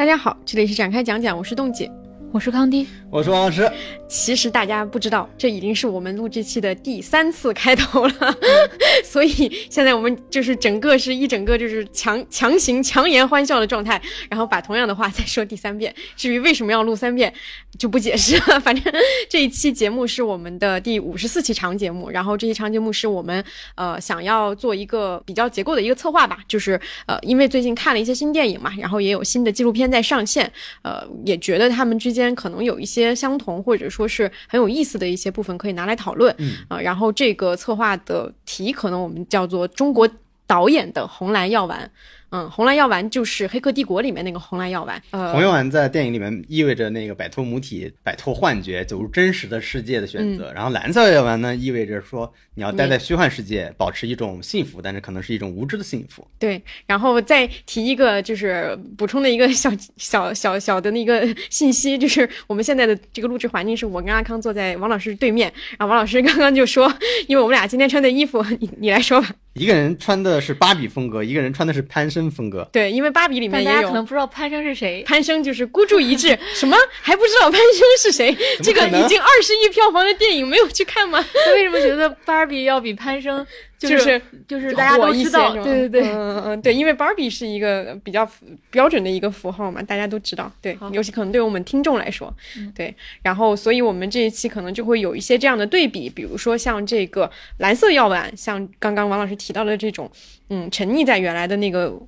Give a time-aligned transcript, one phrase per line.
[0.00, 1.92] 大家好，这里是展开讲讲，我是冻姐。
[2.32, 3.68] 我是康迪，我是王老师。
[4.06, 8.36] 其实大家不知道，这已经是我们录这期的第三次开头了，
[9.04, 15.92] 所以现在我们就是整个是一整个就是强强行强颜欢笑的状态，然后把同样的话再说第三遍。
[16.16, 17.32] 至于为什么要录三遍，
[17.78, 18.58] 就不解释了。
[18.62, 18.92] 反正
[19.28, 30.50] 这一期节目是我们的第五十四期长节目，然后这期长节目是我们呃想要做一个比较结构的一个策划吧，就是呃因为最近看了一些新电影嘛，然后也有新的纪录片在上线，
[30.82, 32.19] 呃也觉得他们之间。
[32.22, 36.34] 间可能有一些相同，或者说是很有意思的一些部分可以拿来讨论，
[36.68, 40.08] 啊，然后这个策划的题可能我们叫做中国
[40.46, 41.90] 导演的红蓝药丸。
[42.30, 45.02] 嗯，红蓝药丸就是《黑客帝国》里面那个红蓝药丸。
[45.10, 50.52] 呃，红药丸在电影里面意味着那个摆脱母体、摆脱幻觉、走入真实的世界的选择。
[50.52, 56.26] 然后蓝色药丸呢，意味着说你要待在虚幻世界，保持一种幸福，但是可能是一种无知的幸福。
[56.38, 66.92] 对，然后再提一个就是补充的一个小小小小的那个信息，就是我们现在的这个录制环境是我跟阿康坐在王老师对面，然后王老师刚刚就说，
[67.26, 69.34] 因为我们俩今天穿的衣服，你你来说吧。
[69.54, 72.68] 一个人穿的是芭比风格，一个人穿的是潘生风格。
[72.72, 78.36] 对，因为芭比里面大家可能不知道潘生是谁，潘生就是孤注一掷，什么还不知道潘生是谁？
[78.62, 81.18] 这个已经二十亿票房的电影没有去看吗？
[81.54, 83.44] 为什么觉得芭比要比潘生？
[83.88, 88.30] 就是就是大家都知道，对对对，嗯嗯对，因为 Barbie 是一个比较
[88.70, 92.32] 标准的一个符号嘛，大家都知道，对，尤其可能对我们听众来说，
[92.74, 100.10] 对，然后所以我们这一期可能就会有一些这样的对比，比如说像这个蓝色药丸，像刚刚王老师提到的这种，
[100.50, 101.98] 嗯，沉溺在原来的那个。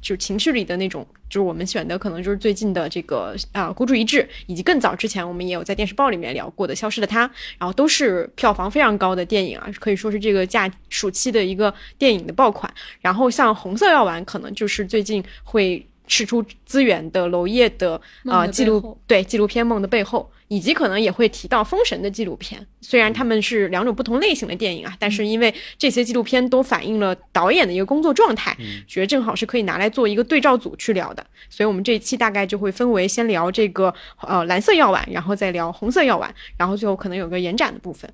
[0.00, 7.26] 就情绪里的那种，就是我们选的可能就是最近的这个啊孤注一掷，以及更早之前我们也有在电视报里面聊过的《消失的她》，
[7.58, 12.72] 然后都是票房非常高的电影啊，可以说是这个假暑期的一个电影的爆款。
[13.00, 15.84] 然后像《红色药丸》，可能就是最近会。
[16.10, 22.66] 吃出资源的娄烨的啊纪录对纪录片《梦的背后》，以及可能也会提到《封神》的纪录片。
[22.80, 28.56] 虽然他们是两种不同类型的电影啊，但是因为这些纪录片都反映了导演的一个工作状态，
[28.86, 31.24] 觉得正好是可以拿来做一个对照组去聊的。
[31.48, 38.10] 所以我们这一期大概就会分为先聊这个呃蓝色药丸，然后再聊红色药丸，然后最后可能有个延展的部分。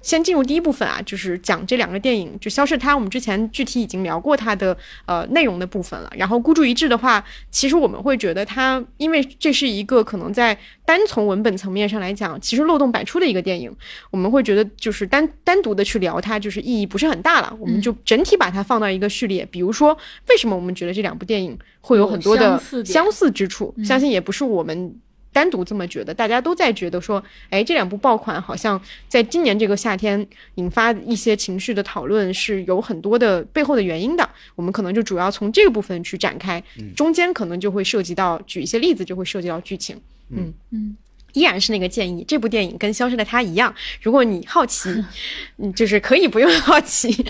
[0.00, 6.10] 先进入第一部分啊，就是讲这两个电影，就《消失它》，我们之前具体已经聊过它的呃内容的部分了。
[6.16, 13.70] 然后孤注一掷的话，其实我们会觉得它，因为这是一个可能在单从文本层面上来讲，其实漏洞百出的一个电影，
[14.10, 17.54] 我们会觉得就是单单独的去聊它，就是意义不是很大了。
[17.60, 19.96] 我们就整体把它放到一个序列，比如说
[20.28, 24.94] 为什么我们觉得这两部电影会有很多的相似之处，相信也不是我们。
[25.40, 28.78] 单独这么觉得，大家都在觉得说，哎，这两部爆款好像
[29.08, 34.28] 在今年这个夏天引发一些情绪的讨论，是有很多的背后的原因的。
[34.54, 36.62] 我们可能就主要从这个部分去展开，
[36.94, 39.98] 中间可能就会涉及到举一些例子，就会涉及到剧情。
[40.28, 40.94] 嗯嗯，
[41.32, 44.88] 依然是那个建议，这部电影跟《消失的她》一样，如果你好奇，
[45.58, 47.24] 嗯，就是可以不用好奇，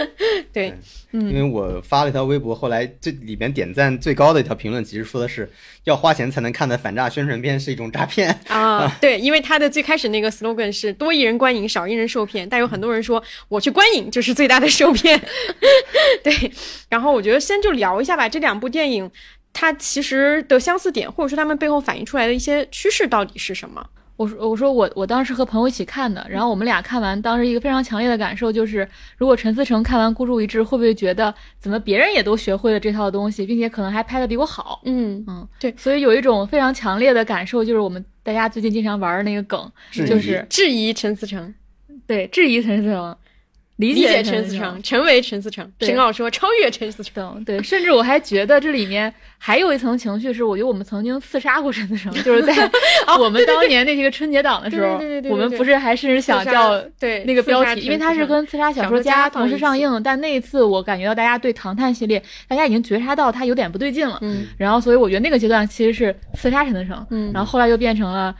[0.52, 0.74] 对。
[1.12, 5.50] 因为我发了一条微博，后来最里面点赞最高的一条评论，其实说的是
[5.84, 8.94] 要花钱才能看的反诈宣传片是一种诈骗啊。
[9.00, 15.18] 对，因为他的最开始那个 slogan 是多一人观影，少一人受骗，但有很多人说我去观影就是最大的受骗。
[16.22, 16.52] 对，
[16.90, 19.10] 然后我觉得先就聊一下吧，这两部电影
[19.58, 23.82] 它其实的相似点，或者说他们背后反映出来的一些趋势到底是什么？
[24.18, 34.82] 我说我说我我当时和朋友一起看的，然后我们俩看完，当时一个非常强烈的感受就是，如果陈思诚看完《孤注一掷》，会不会觉得怎么别人也都学会了这套东西，并且可能还拍的比我好？
[34.84, 41.54] 嗯嗯，对，所以有一种非常强烈的感受，就是我们大家最近经常玩的那个梗，就是质疑陈思诚，
[42.06, 43.16] 对，质疑陈思诚。
[43.76, 45.70] 理解陈思诚，成为陈思诚。
[45.80, 47.44] 陈奥说超越陈思诚。
[47.44, 52.54] 对，甚至我还觉得这里面还有一层情绪，是我觉得我们曾经刺杀过陈思诚，就是在
[53.20, 60.02] 我们当年那些个春节档的时候，我们不是还甚至想叫对那个标题，因为它是跟《刺杀小说家》同时上映。
[60.02, 64.18] 但那一次我感觉到大家对《唐探》系列，大家已经觉察到它有点不对劲了。
[64.22, 64.46] 嗯。
[64.56, 67.06] 然后，所以我觉得那个阶段其实是刺杀陈思诚。
[67.10, 67.30] 嗯。
[67.34, 68.34] 然后后来又变成了。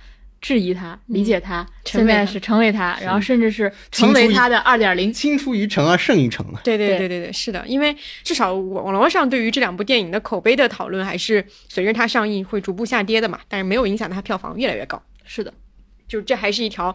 [0.46, 6.60] 质疑他，理解他，现在是成为他，然后甚至是成为他的二点零，青出于橙而胜于橙啊！
[6.62, 15.02] 对对对对对，是的，因为至少网络上对于这两部电影的口碑的讨论，还是随着它上映会逐步下跌的嘛，但是没有影响它票房越来越高。
[15.25, 15.52] 是的，
[16.06, 16.94] 就这还是一条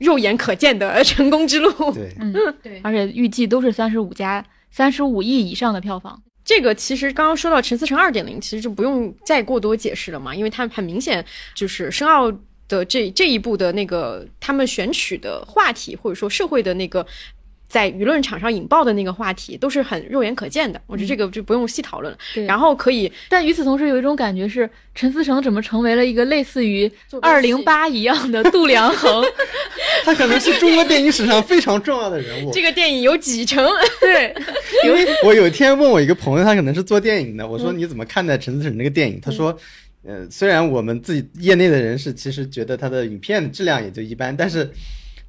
[0.00, 1.72] 肉眼可见的 成功之路。
[1.94, 6.22] 对，嗯，对，而且预计都是三十五加三十五亿以上的票房。
[6.44, 11.24] 这个其实刚刚说到陈思诚二点零，其实就不用再过多解释了嘛，因为它很明显
[11.54, 12.30] 就是申奥。
[12.68, 17.06] 的这这一步的那个他们选取的话题，或者说社会的那个
[17.68, 20.80] 在舆论场上引爆的那个话题，都是很肉眼可见的。
[20.86, 22.18] 我觉得这个就不用细讨论了。
[22.46, 26.90] 然后可以，但与此同时，有一种感觉是陈思诚怎么成为了一个类似于
[27.22, 29.24] 二零八一样的度量衡？
[30.04, 32.50] 他可能是中国电影史上非常重要的人物。
[32.52, 33.66] 这个电影有几成？
[34.00, 34.34] 对，
[34.84, 39.18] 因为我有一天问我一个朋友，他可能是做电影的，我说你怎么看待陈思诚那个电影？
[39.20, 39.58] 他说。
[40.04, 44.70] 呃，虽然我们自己业内的人士其实觉得他的影片质量也就一般，但是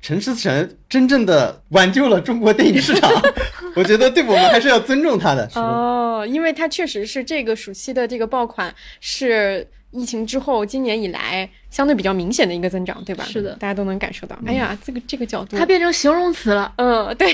[0.02, 3.12] 陈思诚真正的挽救了中国电影市场，
[3.76, 5.50] 我觉得对我们还是要尊重他的。
[5.56, 9.68] 哦，因为他确实是这个暑期的这个爆款是。
[9.94, 13.24] 疫情之后，今年以来相对比较明显的一个增长，对吧？
[13.24, 14.38] 是的，大家都能感受到。
[14.46, 16.74] 哎呀，这个这个角度，它变成形容词了。
[16.78, 17.34] 嗯， 对，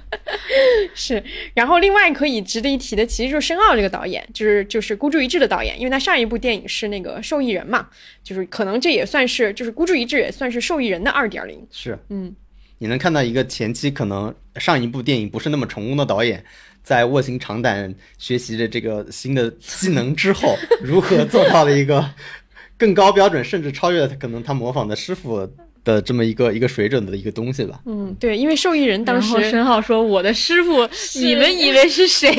[0.94, 1.22] 是。
[1.54, 7.88] 然后另外可以值得一提的，其实就是申奥这个导演，就是就是孤注一掷的导演，因为他上一部电影是那个受益人嘛，
[8.22, 11.66] 就是可能这也算是就是孤注一掷也算是受益人的二点零。
[11.70, 12.34] 是，嗯，
[12.78, 16.44] 你能看到一个前期可能上一部电影不是那么成功的导演。
[16.82, 22.04] 在卧薪尝胆学习着这个新的技能之后，如何做到了一个
[22.76, 25.48] 更高标准，甚至超越了他可能他模仿的师傅
[25.84, 27.80] 的这么一个一个水准的一个东西吧？
[27.86, 30.88] 嗯，对，因为受益人当时申浩说：“我的师傅，
[31.18, 32.30] 你们以为是谁？”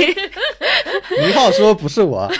[1.27, 2.31] 于浩说：“不是我。”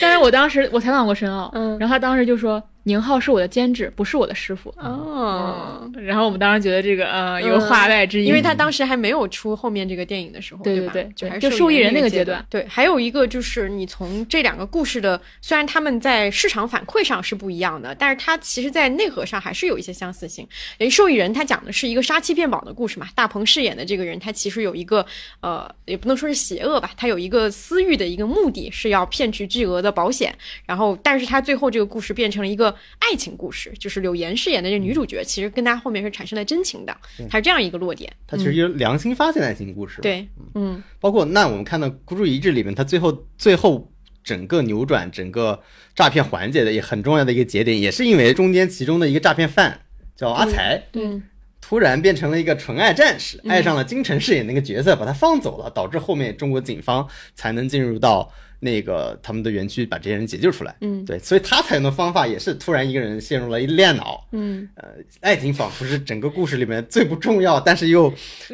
[0.00, 2.62] 但是我当时我采访过申浩，嗯，然后他当时就说。
[2.84, 5.90] 宁浩是我的监制，不是我的师傅哦。
[5.94, 12.44] 然后我们当时觉得这个呃有话外之音，因为他当时还没有出后面这个电影的时候，对对对，就还就受益人那个阶段。
[12.50, 20.46] 对，还有一个就是你从这两个故事的，虽然他们在市场反馈上是不一样的，但是它其实在内核上还是有一些相似性。
[20.78, 25.04] 诶，受益人他讲的是一个杀妻变宝的故事嘛，大鹏饰演的这个人他其实有一个
[25.40, 30.34] 呃，也不能说是邪恶吧，他有一个私欲的一个目的是要骗取巨额的保险，
[30.66, 33.72] 然后但是他最后这个故事变成了一个爱情故事。
[33.78, 36.96] 就是柳岩饰演的这女主角，其实跟她后面是产生了真情的，
[37.28, 38.12] 她是这样一个落点。
[38.26, 40.00] 她其实有良心发现的爱情故事。
[40.00, 43.90] 对，嗯，包括那我们看到孤注一掷里面，她最后最后
[44.22, 45.60] 整个扭转整个
[45.94, 49.80] 诈骗环节的也很重要的一个节点，也是因为中间其中的一个诈骗犯
[50.14, 51.20] 叫阿才，对，
[51.60, 58.32] 突然变成了一个纯爱战士，爱上了金晨饰演那个角色，把他放走了，导致后面中国警方才能进入到。
[58.64, 64.84] 那个他们的园区把这些人解救出来，嗯，对，所以他采用的方法也是突然一个人陷入了一恋脑，嗯，呃，
[65.20, 68.08] 爱情仿佛是整个故事里面最不重要，但是又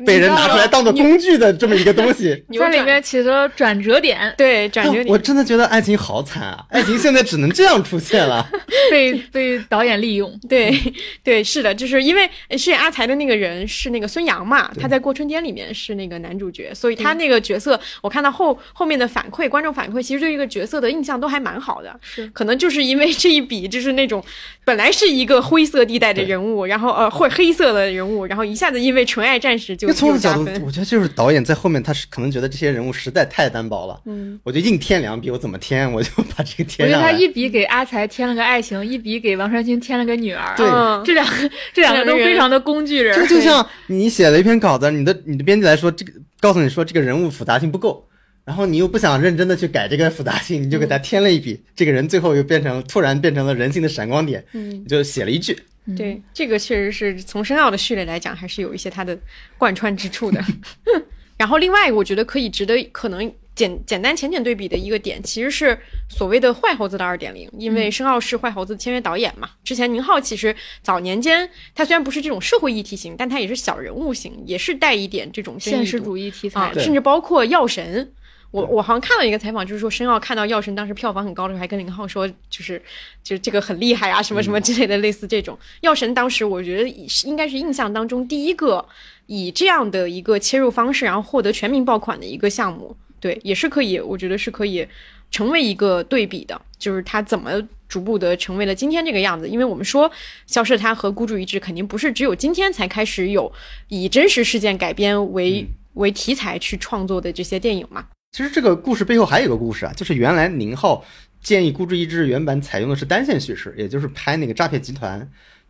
[0.06, 8.48] 被人拿出来当做工具的这么一个东西， 在里面起了转折点，对，转折点，我真的觉得爱情好惨啊，爱情现在只能这样出现了，
[8.90, 10.74] 被被导演利用， 对
[11.22, 12.26] 对是的，就是因为
[12.56, 19.97] 饰演阿才的那个人是那个孙杨嘛，他在过春天里面是那个男主角，所以他那个角色，我看到后后面的反馈，观众反馈。
[20.02, 22.26] 其实对这个角色的印象都还蛮好的，是。
[22.28, 24.22] 可能就是因为这一笔，就是那种
[24.64, 40.66] 本来是一个灰色地带的人物，然后呃，或黑色的人物，然后一下子因为纯爱战士就从角度，我觉得就是导演在后面，他是可能觉得这些人物实在太单薄了，嗯，我就硬添两笔，我怎么添，我就把这个添上我觉得他一笔给阿才添了个爱情，一笔给王传君添了个女儿，对，
[41.04, 48.07] 这两个这两个都非常的工具人，就就像你写了一篇稿子，你的你的编辑来说，这个告诉你说这个人物复杂性不够。
[48.48, 55.54] 然后你又不想认真的去改这个复杂性， 你就给他添了一笔，这个人最后又变成突然变成了人性的闪光点，嗯，就写了一句。
[55.94, 59.18] 对，这个确实是从深奥的序列来讲，还是有一些它的
[59.58, 60.42] 贯穿之处的。
[61.36, 65.78] 然后另外，我觉得可以值得可能简简单浅浅对比的一个点，其实是
[66.08, 69.50] 所谓的坏猴子的二点零，因为申奥是坏猴子签约导演嘛。
[69.62, 78.10] 之前宁浩其实早年间他虽然不是这种社会议题型，但他也是小人物型，也是带一点这种现实主义题材，甚至包括药神。
[78.50, 82.80] 我我好像看到一个采访，就是说申奥看到《药神》当时票房很高的时候，还跟林浩说，就是
[83.22, 85.54] 就这个很厉害啊，什么什么之类的，类似这种。
[85.82, 88.84] 《药神》当时我觉得是应该是印象当中第一个
[89.26, 92.96] 以这样的一个切入方式，然后获得全民爆款的一个项目。
[93.20, 94.86] 对，也是可以，我觉得是可以
[95.30, 97.50] 成为一个对比的，就是它怎么
[97.88, 99.48] 逐步的成为了今天这个样子。
[99.48, 100.08] 因为我们说
[100.46, 103.52] 《消失的她》和《孤注一掷》肯定不是只有今天才开始有
[103.88, 108.06] 以真实事件改编为为题材去创作的这些电影嘛。
[108.30, 111.04] 其实这个故事背后还有一个故事啊，就是原来宁浩
[111.42, 115.18] 建议《孤注一掷》原版采用的是单线叙事，也就是拍那个诈骗集团，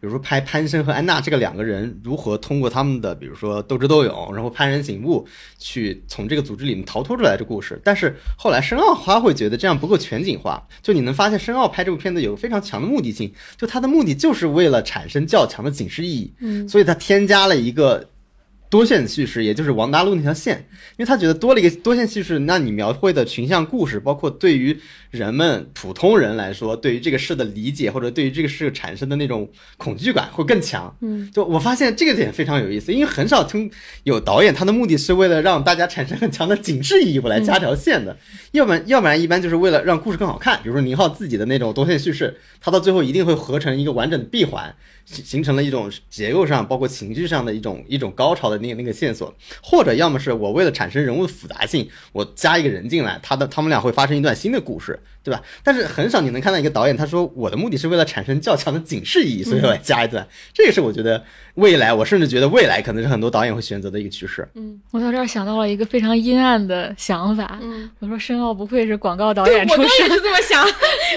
[0.01, 7.81] 比如说拍潘生和安娜这个两个人如何通过他们的比如说斗智斗勇，然后幡然醒悟，去从这个组织里面逃脱出来这故事。
[7.85, 18.11] 但是后来申奥他会觉得这样不够全景化，就你能发现申奥拍这部片子有个非常强的目的性，就他的目的就是为了产生较强的警示意义，嗯，所以他添加了一个。
[18.71, 24.79] 多线叙事，也就是王大陆那条线，因为他觉得多了一个多线叙事，那你描绘的群像故事，包括对于
[25.11, 29.49] 人们普通人来说，对于这个事的理解，或者对于这个事产生的那种
[29.79, 30.95] 恐惧感会更强。
[31.01, 33.71] 嗯，就我发现这个点非常有意思，因为很少听
[34.05, 38.17] 有导演他的目的是为了让大家产生很强的警示意义，我来加条线的，
[38.53, 44.75] 要不然要不然一般就是为了让故事更好看，比如说宁浩自己的那种多线叙事，他到最后一定会合成一个完整的闭环。
[45.11, 55.43] 形形成了一种结构上，包括情绪上的一种一种高潮的那那个线索，或者要么是我为了产生人物的复杂性，我加一个人进来，他的他们俩会发生一段新的故事，对吧？
[55.63, 61.23] 但是很少你能看到一个导演他说我的目的是为了产生较强的警示意义，所以我来加一段，这个是我觉得
[61.55, 64.49] 未来，我甚至觉得未来可能是很多导演会选择的一个趋势。
[64.55, 70.65] 嗯，我到这儿想到了一个非常阴暗的想法，嗯，我说申奥不愧是广告导演出身，我刚也是这么想，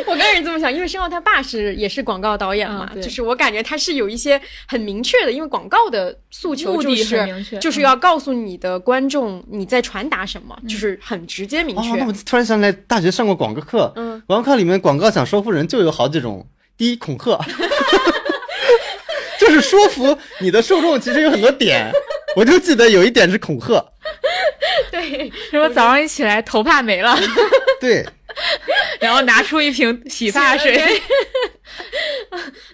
[0.07, 4.41] 我刚也是这么想，因为申奥他爸是也是广告导演嘛，就是我感觉他是有一些。
[4.67, 11.93] 很明确的，因为广告的诉求就是就是要告诉你的观众你在传达什么，就是很直接明确。
[11.95, 16.47] 那我突然想起来，大学上过广告课，嗯，广告课里面广告想说服人就有好几种。
[16.75, 17.39] 第一，恐吓，
[19.39, 21.91] 就是说服你的受众，其实有很多点。
[22.35, 23.85] 我就记得有一点是恐吓，
[24.89, 27.15] 对，什么早上一起来头发没了，
[27.79, 28.03] 对，
[28.99, 30.99] 然后拿出一瓶洗发水。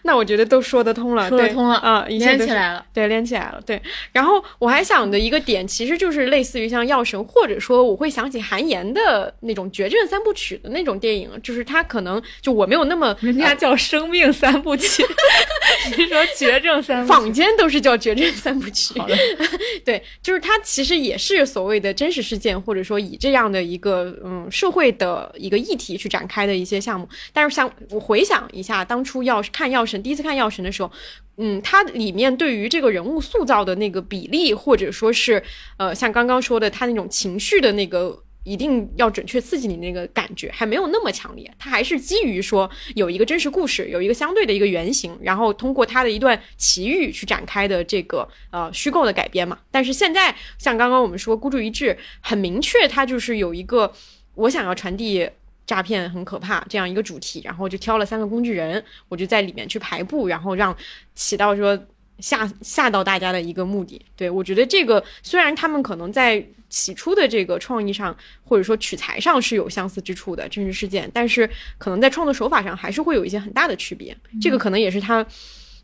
[0.07, 3.79] 那我觉得都说得通了，说得通了啊，连起来了，对，连起来了，对。
[4.13, 15.03] 然后我还想的一个点，其实就是类似于像《药神》，或者说我会想起韩延的那种绝症三部曲的那种电影，就是他可能就我没有那么， 人家叫生命三部曲，
[15.97, 18.93] 你说绝症三部曲，坊间都是叫绝症三部曲。
[19.83, 27.07] 对，就是他其实也是所谓的真实事件，或者说以这样的一个嗯社会的一个议题去展开的一些项目。
[27.33, 30.91] 但是像我回想一下，当初要看《药神》，第一次看《药神》的时候，
[31.37, 35.43] 嗯，它里面对于这个人物塑造的那个比例，或者说是
[35.77, 41.51] 呃，像刚刚说的，他那种情绪的那个一定要准确刺激你那个感觉，还没有那么强烈。
[41.59, 49.59] 它还是基于说有一个真实故事，有一个相对的一个原型，然后通过他的一段奇遇去展开的这个呃虚构的改编嘛。
[49.69, 53.93] 但是现在像刚刚我们说孤注一掷，很明确，它就是有一个
[54.35, 55.29] 我想要传递。
[55.67, 60.75] 诈骗很可怕，这样一个主题，然后就挑了三个工具人，我就在里面去排布，然后让
[61.13, 61.77] 起到说
[62.19, 64.01] 吓吓到大家的一个目的。
[64.15, 74.15] 对我觉得这个虽然他们可能在起初的这个创意上或者说取材上是有相似之处的真实事件，但是可能在创作手法上还是会有一些很大的区别。
[74.41, 75.25] 这个可能也是他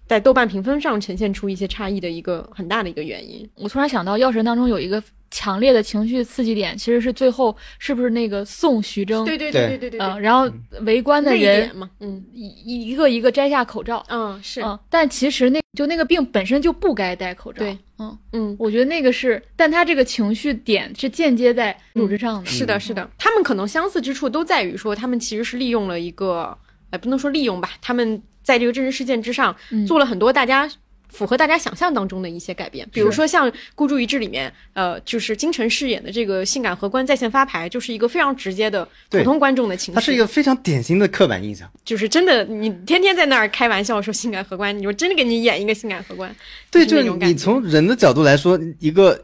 [0.08, 3.50] 在豆瓣评分上呈现出一些差异的一个很大的一个原因。
[3.56, 5.04] 我突然想到，《药神》当中有一个。
[5.34, 9.26] 强烈的情绪刺激点其实是最后是不是那个送徐峥？
[9.26, 10.00] 对对对对对对。
[10.00, 10.48] 嗯，然后
[10.82, 14.06] 围观的人嘛，嗯，一一个一个摘下口罩。
[14.10, 14.62] 嗯，是。
[14.62, 17.60] 嗯，但其实那就那个病本身就不该戴口罩。
[17.64, 22.46] 对，嗯嗯，我觉得那个是，但他这个情绪点是间接在组织上的。
[22.46, 26.56] 是的，是的，他们可能相似之处都在于说，他们其实是利用了一个，
[26.92, 29.56] 哎，不能说利用吧，他们在这个真实事件之上
[29.88, 30.70] 做了很多大家。
[31.14, 39.96] 符合大家想象当中的一些改变，比如说像《孤注一掷》里面，呃，就是金晨饰演的这个性感荷官在线发牌，就是一个非常直接的普通观众的情绪。
[39.96, 46.36] 它是一个非常典型的刻板印象，就是真的，你天天在那儿开玩笑说性感荷官，你说真的给你演一个性感荷官，
[46.72, 49.24] 对，就是你从人的角度来说，一个。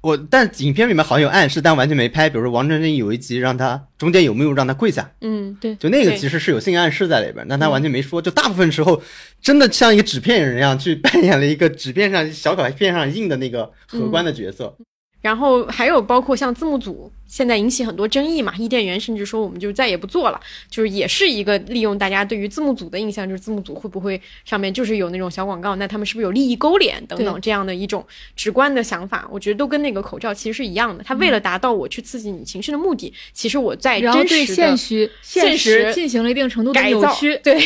[0.00, 2.30] 我但影片里面好像有暗示，但完全没拍。
[2.30, 5.10] 比如说王真真有一集让他中间有没有让他跪下？
[5.20, 8.22] 嗯，对，就那个其实是有性暗示在里边，但他完全没说。
[8.22, 9.02] 就大部分时候
[9.42, 14.76] 真的像一个纸片人一样去扮演了一个纸片上小卡片上印的那个荷官的角色。
[15.20, 17.10] 然后还有包括像字幕组。
[17.28, 28.04] 现在引起很多争议嘛，伊甸园甚至说我们就再也不做了，就是也是一个利用大家对于字幕组的印象，就是字幕组会不会上面就是有那种小广告，那他们是不是有利益勾连等等这样的一种
[28.34, 29.28] 直观的想法？
[29.30, 37.38] 我觉得都跟那个口罩其实是一样的，他为了达到我去刺激你情绪的目的，其实我在真实的现实现实进行了一定程度的扭曲。
[37.44, 37.60] 对，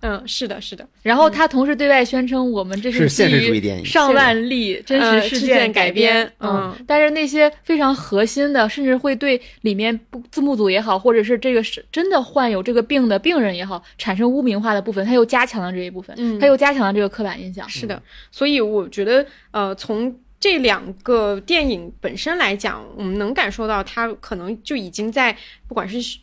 [0.00, 0.86] 嗯，是的，是的。
[1.02, 9.88] 然后他同时对外宣称我们这是基于上万例真实事件改编，嗯，但是那些非常核心的，甚至会对里面。
[10.10, 17.68] 不字幕组也好，或者是这个是真的患有这个病的病人也好，产生污名化的部分，他又加强了这一部分，嗯，他又加强了这个刻板印象。
[17.68, 18.00] 是的，
[18.30, 25.36] 所以我觉得，呃，从这两个电影本身来讲，我们能感受到，他可能就已经在
[25.66, 26.18] 不管是。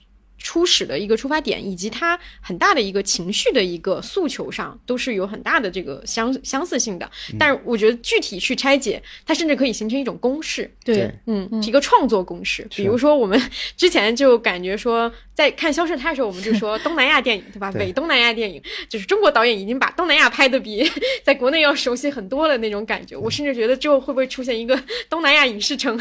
[0.46, 7.12] 初始的一个出发点，以及他很大的一个情绪的一个诉求上，都是有很大的这个相相似性的。
[7.40, 10.72] 但是我觉得具体去拆解，它甚至可以形成一种公式。
[10.84, 12.68] 对，嗯，一个创作公式。
[12.75, 13.42] 比如说，我们
[13.75, 17.70] 之前就感觉说，在看《消失的他》的时候，我们就说 东南亚电影，对吧？
[17.75, 20.89] 伪东南亚电影，就是中国导演已经把东南亚拍的比
[21.24, 23.18] 在国内要熟悉很多了那种感觉。
[23.18, 26.00] 我甚至觉得之后会不会出现一个东南亚影视城？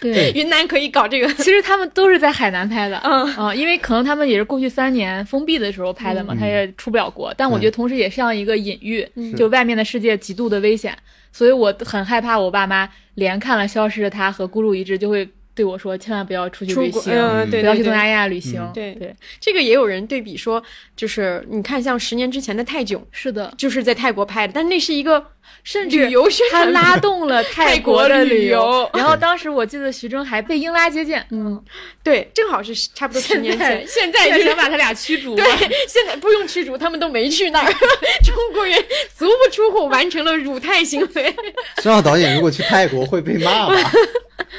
[0.00, 1.32] 对， 云南可以搞这个。
[1.34, 7.32] 其实他们都是在海南拍的，嗯啊，因为可能他们也是过去三年封闭的时候拍的嘛，他也出不了国。
[7.36, 10.92] 但我觉得同时也像一个隐喻，就外面的世界极度的危险，
[11.30, 15.28] 所以我很害怕我爸妈连看了《消失的她》和《孤注一掷》就会。
[15.54, 17.02] 对我说：“千万不要出去旅行，
[17.50, 20.62] 不要去东南亚旅行。”对对，这个也有人对比说，
[20.96, 25.22] 就是你看，像十年之前的泰囧，是的，就是在泰国拍的，但那是一个
[25.62, 28.88] 甚至旅游宣传，拉动了 泰国的旅游。
[28.94, 31.62] 然后当时我记得徐峥还被英拉接见，嗯，
[32.02, 35.34] 对，正好是差不多十年前，现在就想把他俩驱逐。
[35.36, 35.44] 对，
[35.86, 37.70] 现在不用驱逐，他们都没去那儿。
[38.24, 38.78] 中国人
[39.14, 41.34] 足不出户完成了辱泰行为。
[41.82, 43.92] 孙浩导演如果去泰国会被骂吧？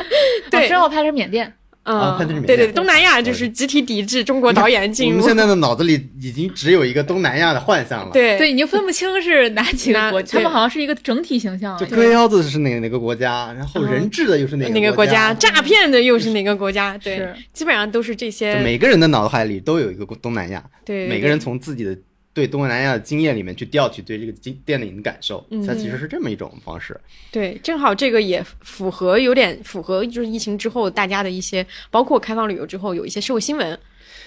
[0.51, 1.53] 对，之后拍的是缅甸。
[1.83, 5.17] 啊，对对，东南亚就是集体抵制中国导演进入。
[5.17, 8.11] 我们现在的脑子里已经只有一个东南亚的幻象了。
[8.13, 11.77] 对对，已经分不清是哪几个 国家，他们好像是一个整体形象。
[11.77, 16.97] 就割腰子是哪哪个国家，然后人质的又是哪个国家，诈骗的又是哪个国家？
[16.99, 18.55] 对，基本上都是这些。
[18.61, 20.63] 每个人的脑海里都有一个东南亚。
[20.85, 21.97] 对，每个人从自己的。
[22.33, 26.99] 对东南亚的经验里面去调取对这个经电影的感受，它其实是这么一种方式。
[27.31, 33.79] 对，正好这个也符合，有点符合，就是疫情之后大家的一些，包括开放旅游之后有一些社会新闻。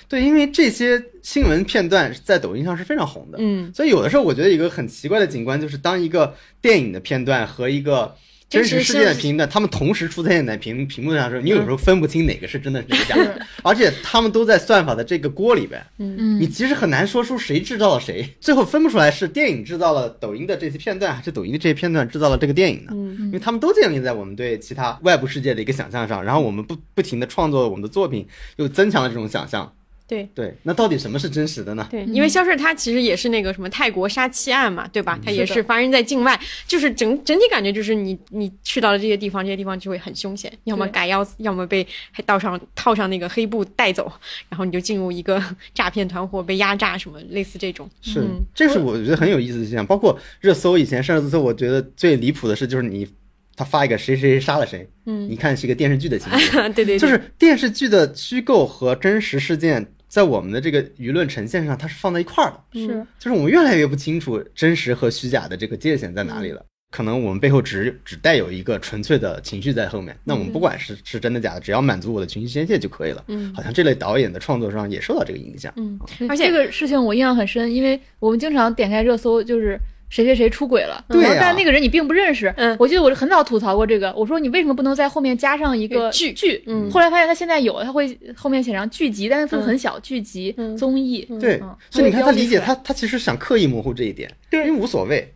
[0.08, 8.14] 对，因为这些新闻片段在抖音上是非常红的，嗯，所以有的时候我觉得一个很奇怪的景观就是，当一个电影的片段和一个。
[8.48, 13.40] 真实世界的片段，他们同时出现在屏屏幕上的时候，你有时候分不清哪个是真的，哪个假的。
[13.64, 22.92] 而且他们都在算法的这个锅里边，嗯，你其实很难说出谁制造了谁，最后分不出来是电影制造了抖音的这些片段，还是抖音的这些片段制造了这个电影呢？
[22.92, 28.26] 嗯，因为他们都建立在我们对其他外部世界的一个想象上，然后我们不不停的创作我们的作品，
[28.56, 29.72] 又增强了这种想象。
[30.08, 31.86] 对对，那到底什么是真实的呢？
[31.90, 35.18] 对，因为消失它其实也是那个什么泰国杀妻案嘛，对吧？
[35.24, 44.10] 他也是发生在境外，就是整整体感觉就是你你去到了这些地方，这些地方就会很凶险，要么改腰，要么被还套上套上那个黑布带走，
[44.48, 45.42] 然后你就进入一个
[45.74, 47.90] 诈骗团伙被压榨什么类似这种。
[48.00, 49.84] 是，这是我觉得很有意思的现象。
[49.84, 53.08] 包括热搜以前上热搜，我觉得最离谱的是就是你
[53.56, 59.84] 他发一个谁谁谁杀了谁，嗯，你看是一个电视剧的情节， 对对，就是电视剧的虚构和真实事件。
[60.16, 66.64] 在我们的这个舆论呈现上，它是放在一块儿的，是，就是我们越来越不清楚真实和虚假的这个界限在哪里了。
[66.90, 73.22] 可能我们背后只只带有一个纯粹的情绪在后面，那我们不管是是真的假的，只要满足我的情绪宣泄就可以了。
[73.28, 75.70] 嗯，好像这类导演的创作上也受到这个影响。
[75.76, 76.00] 嗯，
[76.30, 79.78] 而且这个事情我印象很深，因为我们经常点开热搜，就是。
[80.08, 81.04] 谁谁谁出轨了？
[81.08, 82.52] 对但那个人你并不认识。
[82.56, 86.62] 嗯，我记得我是很早吐槽过这个，我说你为什么不能在后面加上一个剧剧？
[86.66, 91.26] 嗯，后来发现他现在有，他会后面写上剧集，但是字很小，剧集综艺。
[91.40, 95.32] 对，所以你看他理解他他其实想刻意模糊这一点，因为无所谓。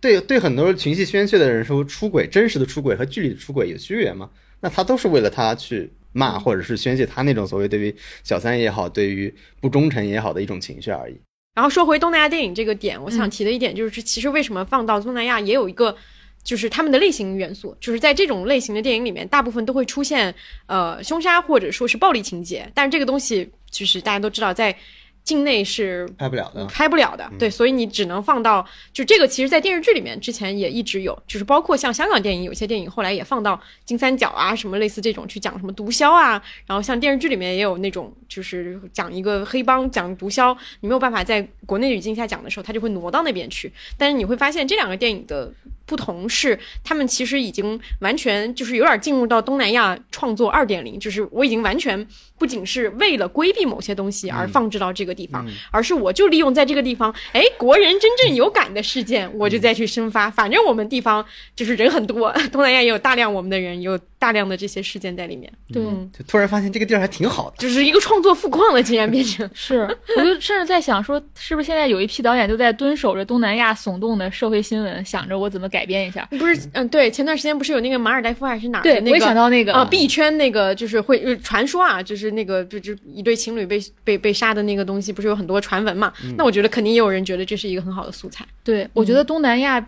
[0.00, 4.30] 对对，很多情绪宣泄的人说出轨，真实的出轨和剧里的出轨有区别吗？
[4.60, 11.18] 那他都是为了他去骂或者是宣泄他那种所谓对于小三也好，对于不忠诚也好的一种情绪而已。
[11.60, 15.94] 然后说回东南亚电影这个点，我想提的一点就是，其实为什么放到东南亚也有一个，
[16.42, 24.74] 就是他们的类型元素，就是在这种类型的电影里面，大部分都会出现呃凶杀或者说是暴力情节，但是这个东西就是大家都知道在。
[25.22, 29.28] 境内是拍不了的，拍不了的，对，所以你只能放到就这个。
[29.28, 36.42] 其实，在电视剧里面之前也一直有，就是包括像香港电影，有些电影后来也放到金三角啊，什么类似这种去讲什么毒枭啊。
[36.66, 43.72] 然后像电视剧里面也有那种，就是讲一个黑帮讲毒枭，你没有办法在国内语境下讲的时候，他就会挪到那边去。
[43.96, 45.52] 但是你会发现这两个电影的
[45.90, 52.06] 不同是，他们其实已经完全就是有点进入到东南亚创作二点零，就是我已经完全
[52.38, 55.10] 不仅是为了规避某些东西而放置到这个。
[55.10, 60.30] 地方，而是我就利用在这个地方，哎，国人真正有感的事件，我就再去生发。
[60.30, 61.22] 反正我们地方
[61.56, 65.52] 就是人很多， 东南亚也有大量我们的人，有大量的这些事件在里面。
[65.72, 65.82] 对，
[66.16, 69.80] 就突然发现这个地儿还挺好的，就是一个创作富矿了，竟然变成 是。
[70.16, 76.26] 我就甚至在想说，是不是现在有一批导演都在蹲守着东南亚耸动的社会新闻，想着我怎么改编一下？
[76.30, 78.80] 不是，嗯，对，前段时间不是有那个马尔代夫还是哪？
[78.82, 86.12] 对，我想到那个啊，币圈那个就是会传说啊，就是那个就就一对情侣被被被杀的那个东西，不是有很多传闻嘛？
[86.36, 88.44] 那我觉得肯定也有人觉得这是一个很好的素材。
[88.64, 89.84] 对，我觉得东南亚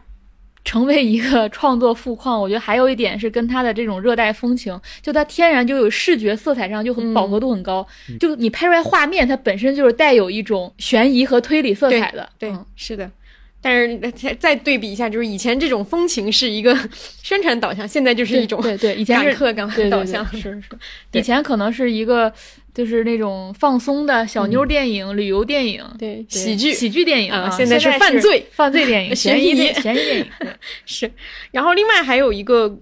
[0.64, 7.84] 成为一个创作富矿，我觉得还有一点是跟它的这种热带风情，就它天然就有视觉色彩上就很饱和度很高，
[8.20, 12.28] 就你拍出来画面它本身就是带有一种悬疑和推理色彩的。
[12.38, 13.10] 对，是的。
[13.62, 16.76] 但是再对比一下，就是以前这种风情是一个
[17.22, 20.62] 宣传导向，现在就是一种对对，以前是客感导向，是是。
[21.12, 22.32] 以前可能是一个
[22.74, 30.26] 就是那种放松的小妞电影、旅游电影，对喜剧喜剧电影啊，现在是犯罪犯罪电影、 悬疑悬疑电影
[30.84, 31.10] 是。
[31.52, 32.76] 然后另外还有一个。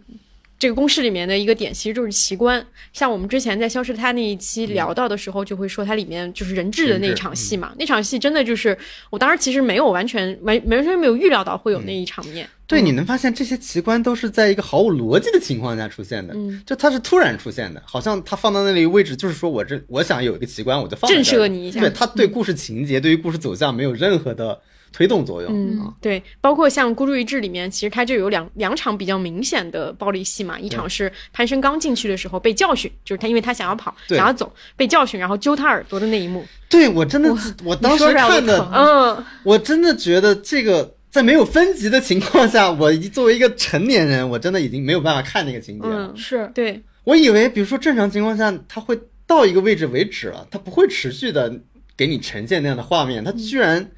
[0.61, 8.77] 这个公式里面的一个点其实就是奇观，像我们之前在消失的他那一期聊到的时候，就会说它里面就是人质的那一场戏嘛，那场戏真的就是
[9.09, 12.47] 我当时其实没有完全完完全没有预料到会有那一场面。
[12.67, 24.61] 对，你能发现这些奇观都是在一个毫无逻辑的情况下出现的，就它是突然出现的，好像它放到那里位置就是说我这我想有一个奇观我就放震慑你一下，对，它对故事情节对于故事走向没有任何的。
[24.93, 30.59] 推动作用，嗯，对，包括像《孤注一掷》里面，其实它就有两两场比较明显的暴力戏嘛。
[30.59, 36.45] 一场是潘生刚进去的时候被教训，就是他因为他想要跑，想要走，被教训，然后揪他耳朵的那一幕。
[36.69, 46.13] 对我真的，我当时看的，嗯，我真的觉得这个在没有分级的情况下，我作为一个成年人，我真的已经没有办法看那个情节了。
[46.17, 51.53] 是对，我以为比如说正常情况下，他会到一个位置为止了，他不会持续的
[51.97, 53.91] 给你呈现那样的画面，他居然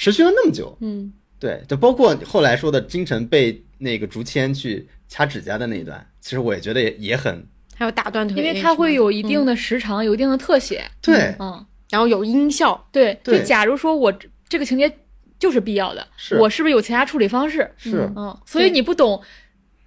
[0.00, 1.12] 持续了那么久，嗯。
[1.38, 14.12] 对，就包括后来说的金晨被那个竹签去掐指甲的那一段，其实我也觉得也也很，还有打断腿，因为它会有一定的时长，有一定的特写，对，嗯，然后有音效，对，就假如说我
[14.50, 14.90] 这个情节
[15.38, 16.36] 就是必要的，是。
[16.36, 17.70] 我是不是有其他处理方式？
[17.78, 19.18] 是，嗯，所以你不懂，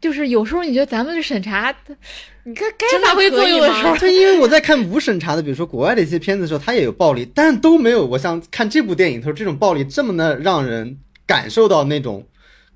[0.04, 1.74] 就是有时候你觉得咱们的审查，
[2.44, 11.00] 你该该发挥作用的时候，对，因为我在看无审查的，比如说国外的一些片子的时候，它也有暴力，但都没有我像看这部电影，它说这种暴力这么的让人。
[11.26, 12.28] 感受到那种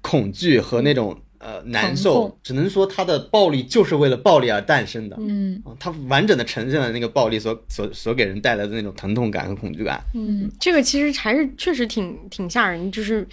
[0.01, 5.17] 恐惧和那种呃难受，只能说他的暴力就是为了暴力而诞生的。
[5.19, 10.01] 嗯，他完整的呈现了那个暴力所所所给人带来的那种疼痛感和恐惧感。
[10.15, 13.27] 嗯，这个其实还是确实挺挺吓人，就是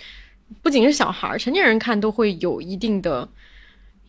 [0.61, 3.27] 不仅是小孩儿，成年人看都会有一定的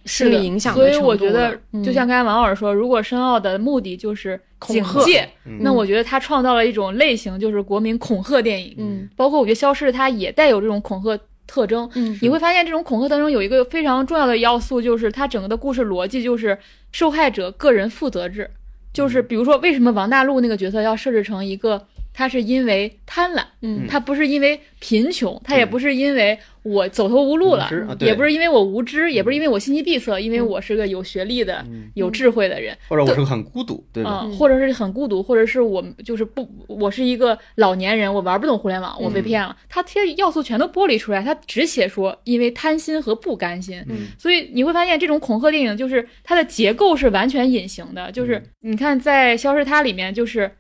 [0.06, 0.74] 心理影响。
[0.74, 5.28] 所以我觉得，就像刚才王老师说，如果申奥的目的就是恐吓，
[5.60, 8.76] 那我觉得他创造了一种类型，就是国民恐吓电影。
[8.78, 11.89] 嗯，包括我觉得《消失》它也带有这种恐吓特征。
[11.96, 16.58] 嗯，你会发现这种恐吓当中有一个非常重要的要素，就是它整个的故事逻辑就是
[16.91, 18.50] 受害者个人负责制。
[18.94, 21.86] 就是比如说，为什么王大陆那个角色要设置成一个？
[22.18, 34.28] 他是因为贪婪，嗯，他不是因为贫穷，他也不是因为我走投无路了，也不是因为我无知，也不是因为我心机闭塞，因为我是个有学历的、有智慧的人，或者我是个很孤独，对吧？
[34.38, 39.56] 或者是很孤独，或者是我就是不，我是一个老年人，我玩不懂互联网，我被骗了。
[39.69, 43.84] 他这些要素全都剥离出来，他只写说因为贪心和不甘心。
[43.88, 50.51] 嗯，所以你会发现这种恐吓电影就是它的结构是完全隐形的，就是你看在《消失他》里面就是。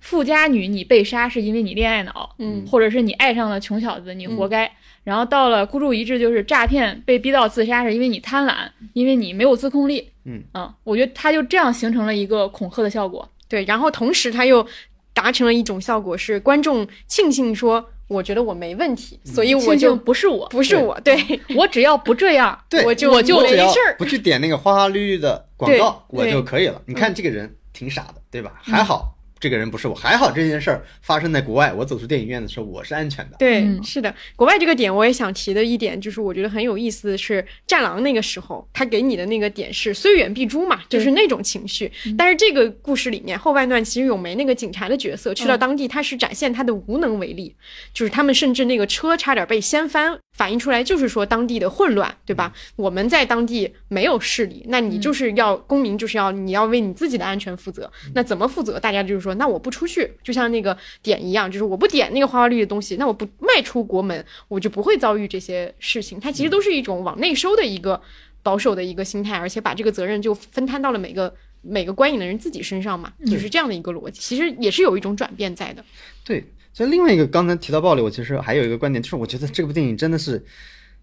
[0.00, 4.70] 富家女，你被杀是因为你恋爱脑，嗯，或者是你爱上了穷小子，你活该。
[5.04, 8.54] 然后到了孤注一掷，就是诈骗被逼到自杀，是因为你贪婪，
[8.94, 13.28] 因为你没有自控力，嗯嗯，我觉得他就这样形成了一个恐吓的效果。
[13.46, 14.66] 对，然后同时他又
[15.12, 21.16] 达成了一种效果，是观众庆幸说，我觉得我没问题，所以我就不是我，不是我，对
[21.54, 26.80] 我只要不这样， 对我就我就没事儿，不去点那个花花绿绿的广告，我就可以了。
[26.86, 28.54] 你看这个人挺傻的，对吧？
[28.62, 29.13] 还好。
[29.44, 31.70] 这个人不是我，还好这件事儿发生在国外。
[31.70, 33.36] 我走出电影院的时候，我是安全的。
[33.38, 41.92] 对，是的，国外这个点我也想提的一点，就是我觉得很有意思的是，《战狼》那个时候他给你的那个点是虽远必诛嘛，就是那种情绪。
[42.16, 47.54] 但是这个故事里面后半段，其实咏梅那个警察的角色去到当地，他是展现他的无能为力，
[47.92, 50.18] 就是他们甚至那个车差点被掀翻。
[50.34, 52.52] 反映出来就是说当地的混乱，对吧？
[52.74, 57.90] 我们在当地没有势力，那你就是要公民，就是要你要为你自己的安全负责。
[58.14, 58.78] 那怎么负责？
[58.80, 66.18] 大家就是说，那我不出去，就像那个点一样， 就是我不点那个花花绿绿的东西，那我不迈出国门，我就不会遭遇这些事情。
[66.18, 68.00] 它其实都是一种往内收的一个
[68.42, 74.20] 保守的一个心态，而且把这个责任就分摊到了每个每个观影的人自己身上嘛，就是这样的一个逻辑。
[74.20, 75.84] 其实也是有一种转变在的。
[76.24, 76.44] 对。
[76.74, 80.44] 所以另外一个刚才提到暴力，我其实还有一个观点，就是我觉得这部电影真的是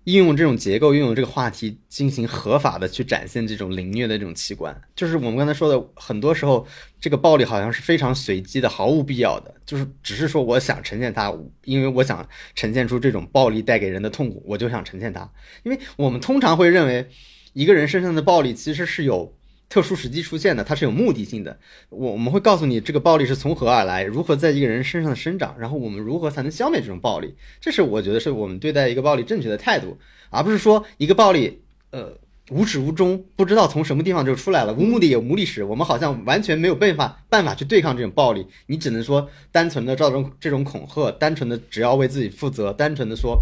[0.03, 4.75] 应用这种结构，运用这个话题进行合法的去展现这种凌虐的这种器官。
[4.95, 6.67] 就是我们刚才说的，很多时候
[6.99, 15.31] 这个暴力好像是非常随机的，毫无必要的，就是只是说我想呈现它，因为我想呈现出这种暴力带给人的痛苦，我就想呈现它。
[15.63, 17.07] 因为我们通常会认为
[17.53, 19.33] 一个人身上的暴力其实是有。
[19.71, 21.57] 特殊时机出现的，它是有目的性的。
[21.87, 27.33] 我我们会告诉你这个暴力是从何而来，如何在一个人身上的生长，然后我们如何才能消灭这种暴力。
[27.61, 29.97] 这是我觉得是我们对待一个暴力正确的态度，
[30.29, 32.17] 而不是说一个暴力呃
[32.49, 38.45] 无始无终，不知道从什么地方就出来了，无目的也无历史，我们好像完全没有办法办法去对抗这种暴力。
[38.65, 43.41] 你只能说单纯的造成这种恐吓，单纯的只要为自己负责，单纯的说。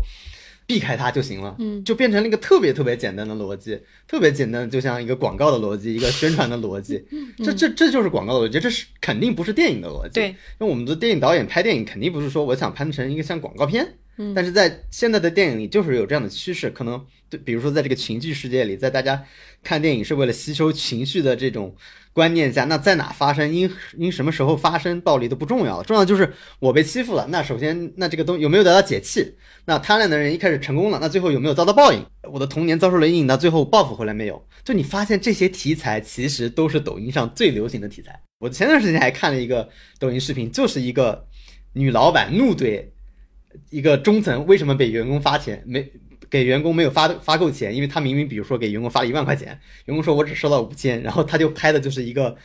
[0.70, 7.04] 避开它就行了，嗯，就变成了一个特别特别简单的逻辑，特别简单，就像一个广告的逻辑，一个宣传的逻辑，
[7.44, 19.24] 这这这就是广告的逻辑，这是肯定不是电影的逻辑，对，因为我们的电影导演拍电影肯定不是说我想拍成一个像广告片，嗯，但是在现在的电影里就是有这样的趋势，可能对，比如说在这个情绪世界里，在大家
[19.64, 21.76] 看电影是为了吸收情绪的这种。
[22.12, 27.26] 观念下，那在哪发生，因因什么时候发生暴力都不重要了，重要就是我被欺负了。
[27.30, 29.36] 那首先，那这个东有没有得到解气？
[29.70, 32.04] 那贪婪的人一开始成功了，那最后有没有遭到报应？
[32.24, 34.44] 我的童年遭受了阴影，那最后报复回来没有？
[34.64, 38.20] 就你发现这些题材其实都是抖音上最流行的题材。
[38.40, 41.28] 我前段时间还看了一个抖音视频，就是一个
[41.74, 42.84] 女老板怒怼
[43.70, 45.88] 一个中层为什么被员工发钱没。
[46.32, 49.48] 给员工没有发发够钱，因为他明明比如说给员工发了一万块钱，
[49.86, 52.36] 员工说我只收到五千，然后他就拍的就是一个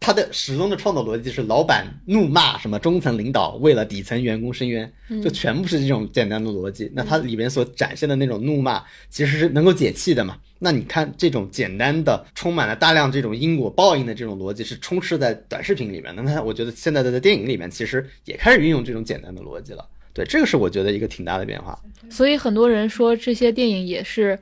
[0.00, 4.92] 他的始终的创作逻辑是老板怒骂什么中层领导为了底层员工伸冤，
[5.22, 6.90] 就全部是这种简单的逻辑。
[6.94, 10.38] 那它里面所展现的那种怒骂其实是能够解气的嘛？
[10.58, 16.14] 那你看这种简单的充满了大量这种因果报应的这种逻辑是充斥在短视频里面。
[16.16, 19.86] 那我觉得现在的在电影里面其实也开始运用这种简单的逻辑了。
[20.14, 21.78] 对，这个是我觉得一个挺大的变化。
[22.08, 24.38] 所以很多人说这些电影也是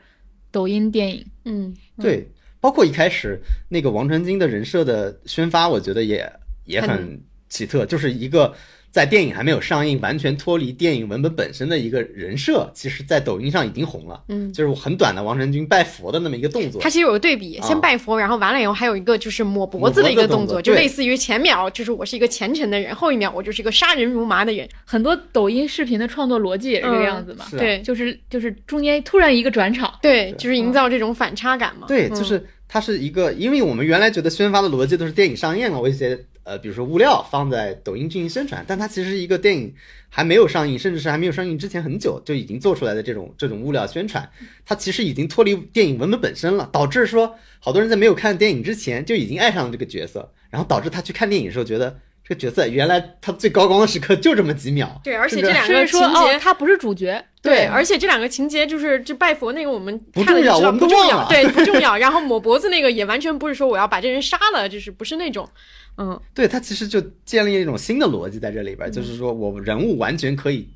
[0.51, 1.25] 抖音电影。
[1.45, 2.29] 嗯，对，
[2.63, 6.33] 包括一开始那个王传君的人设的宣发，我觉得也
[6.65, 7.21] 也很
[7.51, 8.55] 奇特，就是一个。
[8.93, 14.23] 在电影还没有上映，完全脱离电影文本本身的一个人设，其实，在抖音上已经红了。
[14.29, 16.79] 嗯，就是很短的王传君拜佛的那么一个动作。
[16.79, 24.69] 他其实有个对比，先拜佛，然后完了以后还有一个就是抹脖子的一个动作，就类似于前秒就是我是一个虔诚的人，后一秒我就是一个杀人如麻的人。
[24.85, 27.47] 很多抖音视频的创作逻辑也是这个样子嘛？
[27.53, 31.87] 对，就是就是中间突然一个转场，对，就是营造这种反差感嘛。
[31.89, 36.27] 对，就是它是一个，因为我们原来觉得宣发的逻辑都是电影上映了，我一些。
[36.45, 39.73] 呃，比如说物料放在抖音进行宣传，但它其实是一个电影
[40.09, 44.29] 还没有上映，甚至是还没有上映之前很久就已经做出来的这种这种物料宣传，
[44.67, 55.01] 它其实已经脱离电影文本本身了，导致说好多人在没有看电影之前就已经爱上了这个角色，然后导致他去看电影的时候觉得这个角色原来他最高光的时刻就这么几秒。
[55.05, 57.25] 对，而且这两个情节他不是主角。
[57.41, 61.97] 对，而且这两个情节就是这拜佛那个我们不重要，不重要，对，不重要。
[61.99, 65.49] 然后抹脖子那个也完全不是说我要把这人杀了，就是不是那种。
[65.97, 70.69] 嗯，对他其实就建立一种新的逻辑在这里边，就是说我人物完全可以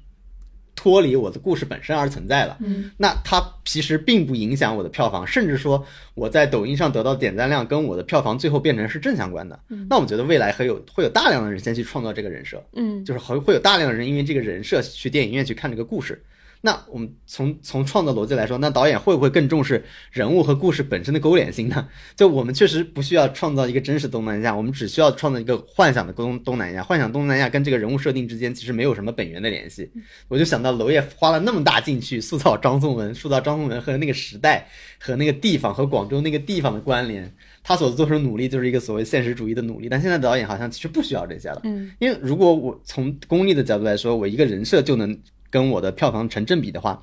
[0.75, 2.59] 脱离我的故事本身而存在了。
[2.61, 9.59] 嗯，那它其实并不影响我的票房，甚至说我在抖音上得到点赞量跟我的票房最后变成是正相关的。
[9.71, 12.63] 嗯，那我觉得未来会有会有大量的人先去创造这个人设。
[12.75, 16.23] 嗯，就是会会有大量的人因为这个人设去电影院去看这个故事。
[16.67, 21.87] 那我们从从创作逻辑来说，那导演会不会更重视人物和故事本身的勾连性呢？
[22.17, 26.83] 就我们确实不需要创造一个真实东南亚，我们只需要创造一个幻想的东东南亚。
[26.83, 29.89] 幻想东南亚跟这个人物设定之间其实没有什么本源的联系。
[30.27, 34.67] 我就想到娄烨花了那么大劲去塑造张颂文，塑造张颂文和那个时代
[34.99, 39.89] 和那个地方和广州那个地方的关联，他所做出的努力就是一个所谓现实主义的努力。
[39.89, 41.61] 但现在导演好像其实不需要这些了。
[41.63, 45.17] 嗯，因为如果我从功利的角度来说，我一个人设就能。
[45.57, 47.01] 跟我的票房成正比的话，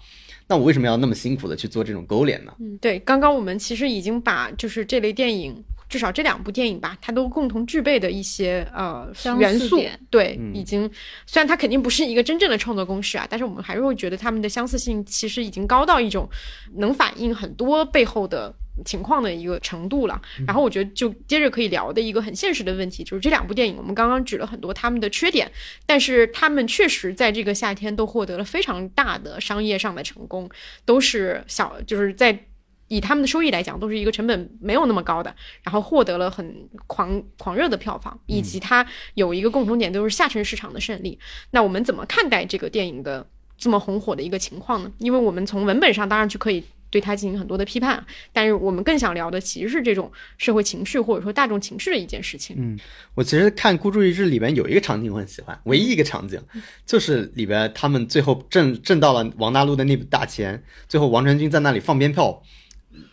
[0.47, 2.53] 那我为什么要那么辛苦的去做这种勾连呢？
[2.59, 5.55] 嗯，对，刚刚我们其实已经把就是这类电影，
[5.89, 10.87] 至少这两部电影吧，它都共同具备的一些呃元素，对，已经
[11.25, 16.29] 虽然它肯定不是一个真正的创作公式啊，但是我们还是会觉得它们的相似性其实已经高到一种
[16.75, 18.53] 能反映很多背后的。
[18.83, 25.51] 情况的一个程度了，然后我觉得就接着可以聊的一个很现实的问题，就是这两部电影，我们刚刚举了很多他们的缺点，
[25.85, 30.49] 但是他们确实在这个夏天都获得了非常大的商业上的成功，
[30.85, 32.45] 都是小，就是在
[32.87, 41.19] 以他们的收益来讲，都是一个成本没有那么高的，然后获得了很狂狂热的票房，以及它有一个共同点，就是下沉市场的胜利。
[41.51, 43.25] 那我们怎么看待这个电影的
[43.57, 44.91] 这么红火的一个情况呢？
[44.97, 46.63] 因为我们从文本上当然就可以。
[46.93, 52.55] 对他进行很多的批判，但是我们更想聊的其实是这种社会情绪或者说大众情绪的一件事情。
[52.59, 52.77] 嗯，
[53.15, 56.39] 我其实看《孤注一掷》里边有一个场景我很喜欢，唯一一个场景
[56.85, 62.43] 就是里边他们最后挣挣到了王大陆的那笔大钱，最后王传君在那里放鞭炮。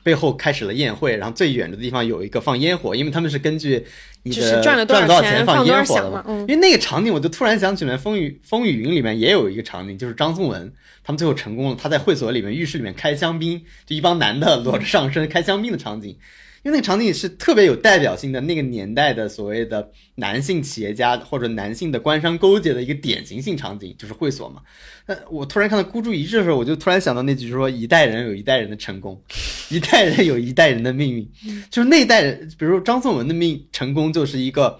[0.02, 3.84] 背后开始了宴会，然后最远的地方有一个放烟火，因为他们是根据
[4.22, 6.24] 你的赚了多少钱放烟火的嘛。
[6.26, 10.72] 因为那个场景，我就突然想起来，《风雨风雨云》里面也有一个场景，就是张颂文
[11.04, 16.16] 他们最后成功了，他在会所里面、浴室里面开香槟，就一帮男的裸着上身开香槟的场景。
[16.62, 24.60] 因为那个场景是特别有代表性的，那个年代的所谓的男性企业家或者男性的官商勾结的一个典型性场景，就是会所嘛。
[25.06, 29.18] 那我突然看到孤注一掷的时候，我就突然想到那句说：“一代人有一代人的成功，
[29.70, 31.26] 一代人有一代人的命运。”
[31.70, 34.78] 就是那一代人，比如说张颂文的命成功，就是一个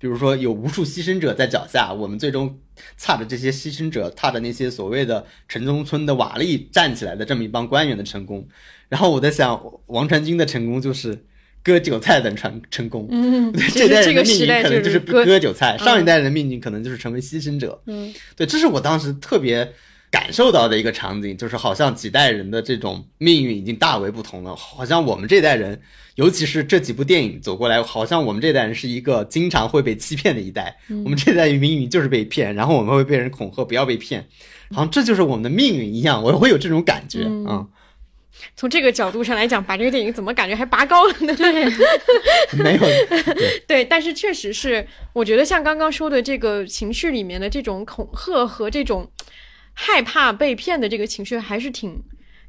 [0.00, 2.58] 比如说有无数牺牲者在脚下，我们最终
[2.98, 8.48] 踏着这些牺牲者，踏着那些所谓的城中村的瓦砾站起来的这么一帮官员的成功。
[8.90, 11.24] 然后我在想，王传君的成功就是
[11.62, 13.08] 割韭菜的成成功。
[13.10, 17.80] 嗯，这代人的命运可能就是割韭菜，上一代人的命运可能就是成为牺牲者。
[17.86, 19.72] 嗯，对，这是我当时特别。
[20.12, 24.56] 感受到的一个场景，就是好像几代人的这种命运已经大为不同了。
[24.56, 25.80] 好像我们这代人，
[26.16, 30.76] 尤其是这几部电影走过来，好像我们这代人是一个经常会被欺骗的一代。
[31.04, 34.26] 我们这代人命运就是被骗，然后我们会被人恐吓，不要被骗，
[34.72, 36.20] 好像这就是我们的命运一样。
[36.20, 37.64] 我会有这种感觉啊。
[38.56, 41.34] 从这个角度上来讲，把这个电影怎么感觉还拔高了呢？
[41.36, 41.64] 对，
[42.62, 42.80] 没有
[43.66, 49.10] 对，但是确实是，我觉得像刚刚说的这个情绪里面的这种恐吓和这种。
[49.72, 52.02] 害怕被骗的这个情绪还是挺。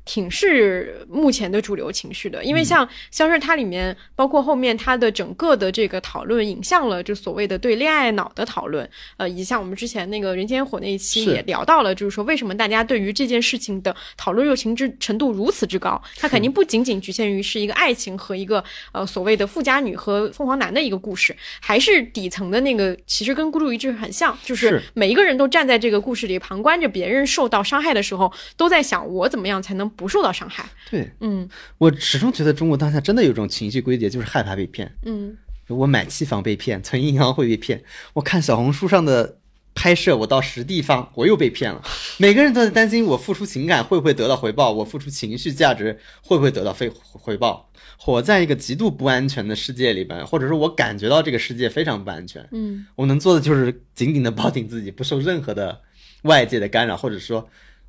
[0.03, 8.89] 挺是目前的主流情绪的，因为像《消失》它里面，包括后面它的整个的这个讨论，引向了就所谓的对恋爱脑的讨论。
[9.17, 16.01] 呃，以及像我们之前那个人间火那一期也聊到了，就是说为什么大家对于这件事情的讨论热情之程度如此之高？
[16.17, 29.90] 它肯定不仅仅局限于是一个爱情和一个呃所谓的富家女和凤凰男的一个故事，还是底层的那个其实跟孤注一掷很像，就是每一个人都站在这个故事里旁观着别人受到伤害的时候，都在想我怎么样才能。
[29.95, 30.69] 不受到伤害。
[30.89, 34.91] 对，嗯，我始终觉得中国当下真的有一种情绪归结，就是害怕被骗。
[35.05, 37.83] 嗯，我买期房被骗，存银行会被骗。
[38.13, 39.37] 我看小红书上的
[39.73, 41.81] 拍摄，我到实地方我又被骗了。
[42.17, 44.71] 每个人都在担心，我付出情感会不会得到回报？
[44.71, 47.69] 我付出情绪价值会不会得到非回报？
[47.97, 52.45] 活在一个极度不安全的世界里边，或者说我感觉到这个世界非常不安全。
[52.51, 55.79] 嗯，我能做的就是紧紧的抱紧自己，不受任何的
[56.23, 57.47] 外界的干扰，或者说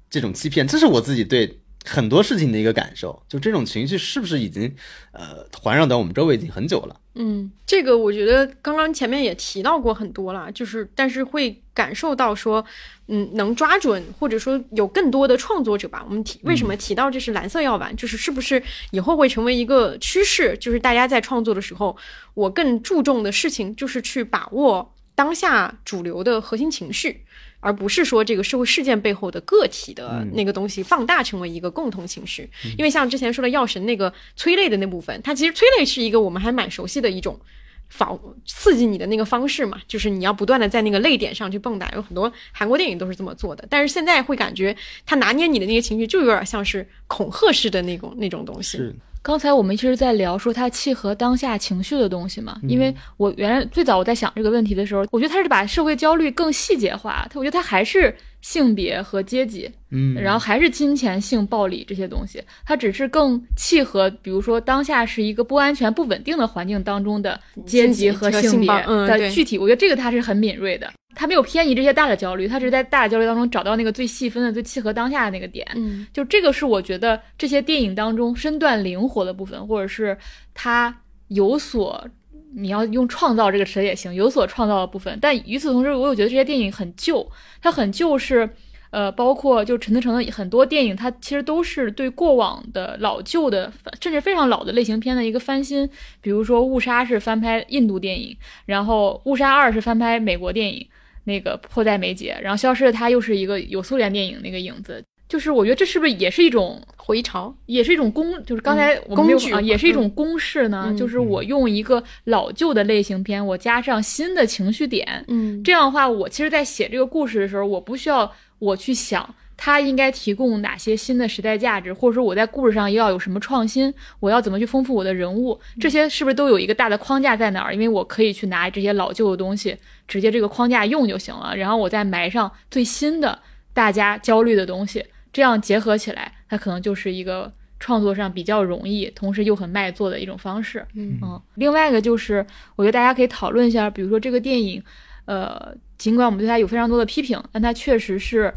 [0.08, 0.68] 这种欺骗。
[0.68, 1.58] 这是我自己对。
[1.84, 4.74] 很多事情的一个感受，就这种情绪是不是已经，
[5.12, 7.00] 呃，环绕到我们周围已经很久了？
[7.14, 12.64] 嗯，这个我觉得刚刚前面也提到过很多了，就是但是会感受到说，
[13.08, 16.02] 嗯，能抓准或者说有更多的创作者吧。
[16.08, 20.56] 我们提为什么提到这是蓝色药丸，就是是不是以后会成为一个趋势？
[20.58, 21.94] 就是大家在创作的时候，
[22.34, 27.24] 我更注重的事情就是去把握当下主流的核心情绪。
[27.62, 37.40] 而不是说这个社会事件背后的个体的那个东西放大成为一个共同情绪，因为像之前说的药神那个催泪的那部分，它其实催泪是一个我们还蛮熟悉的一种
[37.88, 43.64] 仿刺激你的那个方式嘛，就是你要不断的在那个泪点上去蹦跶，有很多韩国电影都是这么做的。
[43.70, 48.78] 但是现在会感觉他拿捏你的那些情绪，就有点像是恐吓式的那种那种东西。
[49.22, 70.92] 刚才我们其实在聊说它契合当下情绪的东西嘛，因为我原来最早我在想这个问题的时候，我觉得它是把社会焦虑更细节化，它我觉得它还是性别和阶级，嗯，然后还是金钱、性、暴力这些东西，它只是更契合，比如说当下是一个不安全、不稳定的环境当中的阶级和性别的具体，我觉得这个它是很敏锐的。
[71.14, 75.66] 它没有偏移这些大的焦虑，它只是在大的焦虑当中找到那个最细分的、最契合当下的那个点。
[75.74, 80.16] 嗯，就这个是我觉得这些电影当中身段灵活的部分，或者是
[80.54, 82.08] 它有所
[82.54, 85.18] 你要用创造这个词也行，有所创造的部分。
[85.20, 88.48] 但与此同时，我又觉得这些电影很旧，它很旧是。
[88.90, 95.88] 呃，包括就陈思诚的很多电影，它其实都是对过往的老旧的，甚至非常老的类型片的一个翻新。
[96.20, 98.36] 比如说《误杀》是翻拍印度电影，
[98.66, 100.86] 然后《误杀二》是翻拍美国电影。
[101.24, 105.02] 那个迫在眉睫，然后消失的他又是一个有苏联电影那个影子，
[105.32, 110.94] 就是我觉得这是不是也是一种回潮，也是一种公，就是刚才我工具啊，也是一种公式呢？
[110.94, 123.90] 就是我用一个老旧的类型片，我加上新的情绪点，嗯，这样的话，我其实在写这个故事的时候，我不需要我去想它应该提供哪些新的时代价值，或者说我在故事上要有什么创新，
[124.20, 127.72] 我要怎么去丰富我的人物，这些是不是都有一个大的框架在哪儿？
[127.72, 129.74] 因为我可以去拿这些老旧的东西。
[130.06, 133.38] 直接这个框架用就行了，然后我再埋上最新的
[133.72, 140.86] 大家焦虑的东西，这样结合起来，它可能就是一个创作上比较容易，同时又很卖座的一种方式。
[140.94, 142.44] 嗯，另外一个就是，
[142.76, 144.82] 我觉得大家可以讨论一下，比如说这个电影，
[145.24, 148.52] 呃，尽管我们对它有非常多的批评，但它确实是，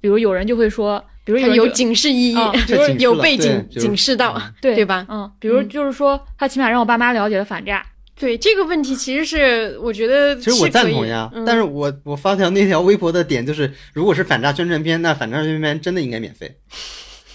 [0.00, 5.06] 比如有人就会说，比如有警示意义，比如有背景警示到，对对吧？
[5.08, 7.84] 嗯，比如就是说，他起码让我爸妈了解了反诈。
[8.18, 11.30] 对这个问题，其实是我觉得，其实我赞同呀。
[11.44, 16.56] 但是我我发条那条微博的点就是，如果是反诈宣传片，那反诈宣传片真的应该免费，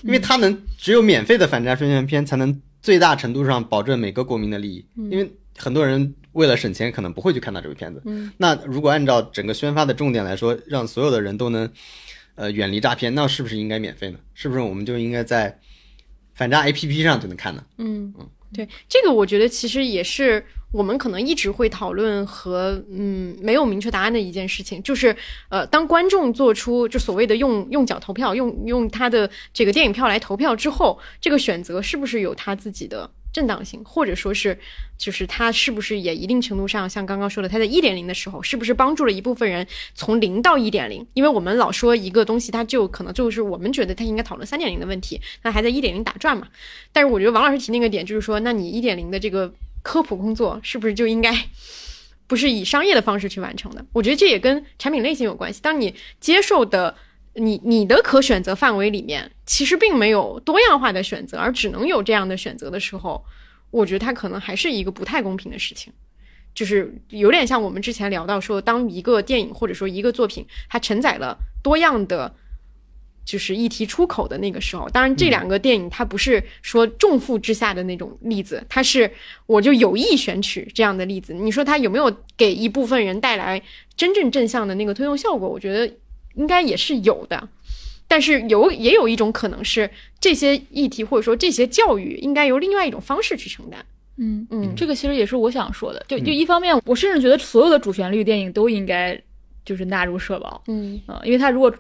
[0.04, 4.86] 因为它能只有免费的反诈宣传片才能最大程度上保证每个国民的利益。
[4.96, 8.02] 因为很多人为了省钱，可能不会去看到这个片子。
[8.38, 11.70] 那如果按照整个宣发的重点来说，让所有的人都能
[12.36, 14.18] 呃远离诈骗，那是不是应该免费呢？
[14.34, 15.60] 是不是我们就应该在
[16.34, 17.62] 反诈 APP 上就能看呢？
[17.78, 18.26] 嗯嗯。
[18.52, 25.16] 对这个，我觉得其实也是我们可能一直会讨论和嗯没有明确答案的一件事情，就是
[25.50, 34.56] 呃，当观众做出就所谓的用用脚投票，用用他的这个电影票来投票之后，这个选择是不是有他自己的正当性，或者说是
[34.96, 39.66] 就是他是不是也一定程度上像刚刚说的，他在一点零的时候是不是帮助了一部分人
[39.96, 41.04] 从零到一点零？
[41.16, 46.48] 因为我们老说一个东西，它就可能就是我们觉得它应该讨论三点零的问题，那还在一点零打转嘛。
[46.94, 49.52] 但是我觉得王老师提那个点就是说，那你一点零的这个。
[49.82, 51.34] 科普工作是不是就应该
[52.28, 53.86] 不是以商业的方式去完成的？
[53.94, 55.60] 我觉得这也跟产品类型有关系。
[55.62, 56.96] 当你接受的
[57.34, 63.24] 你你的可选择范围里面，其实并没有多样化的选择，而只能有这样的选择的时候，
[63.72, 65.92] 我觉得它可能还是一个不太公平的事情。
[66.54, 72.36] 就是有点像我们之前聊到说，当一个电影或者说一个作品，它承载了多样的。
[73.32, 79.12] 就是议题出口的那个时候，当然这两个电影它不是说重负之下的那种例子，它是
[79.46, 81.32] 我就有意选取这样的例子。
[81.32, 83.62] 你说它有没有给一部分人带来
[83.96, 85.48] 真正正向的那个推动效果？
[85.48, 85.94] 我觉得
[86.34, 87.48] 应该也是有的，
[88.08, 89.88] 但是有也有一种可能是
[90.20, 93.86] 这些议题或者说这些教育应该由另外一种方式去承担。
[94.18, 96.04] 嗯嗯，这个其实也是我想说的。
[96.08, 99.22] 就就一方面，我甚至觉得所有的主旋律电影都应该。
[99.66, 101.72] 就是纳入社保，嗯啊，因为他如果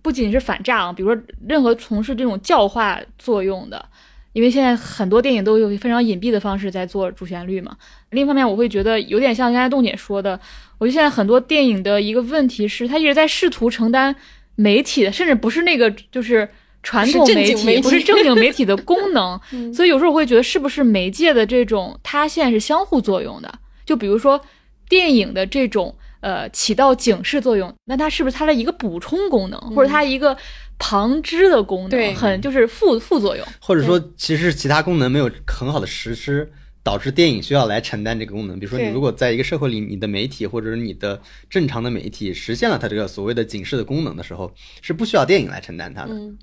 [0.00, 3.84] 不仅是反诈，比如说任何从事这种教化作用的，
[4.32, 7.76] 因为现在很多电影都有非常隐蔽的方式在做主旋律嘛。
[8.10, 10.38] 另一方面，我会觉得有点像刚才栋姐说的，
[10.78, 14.14] 我觉得现在很多电影的一个问题是，他一直在试图承担
[14.54, 16.48] 媒体的，甚至不是那个就是
[16.82, 19.40] 传统媒体，不是正经媒体的功能。
[19.74, 23.52] 所以有时候我会觉得，是不是媒介的这种塌陷是相互作用的？
[23.84, 24.40] 就比如说
[24.88, 25.96] 电影的这种。
[26.26, 30.36] 呃，起到警示作用，那它是不是它的一个补充功能，或者它一个
[30.76, 32.14] 旁支的功能？
[32.16, 36.50] 很就是副副作用，或者说其实其他功能没有很好的实施，
[36.82, 38.58] 导致电影需要来承担这个功能。
[38.58, 44.52] 比如说，你如果在一个社会里，你的媒体或者是你的正常的媒体实现了它这个所谓的警示的功能的时候，
[44.82, 46.12] 是不需要电影来承担它的。
[46.12, 46.36] 嗯，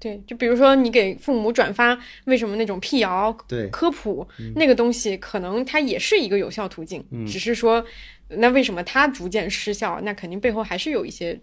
[0.00, 7.84] 对，就比如说你给父母转发为什么那种辟谣、对科普那个东西，可能它也是一个有效途径，只是说。
[8.30, 9.98] 那为什么它逐渐失效？
[10.02, 11.34] 那肯定背后还是有一些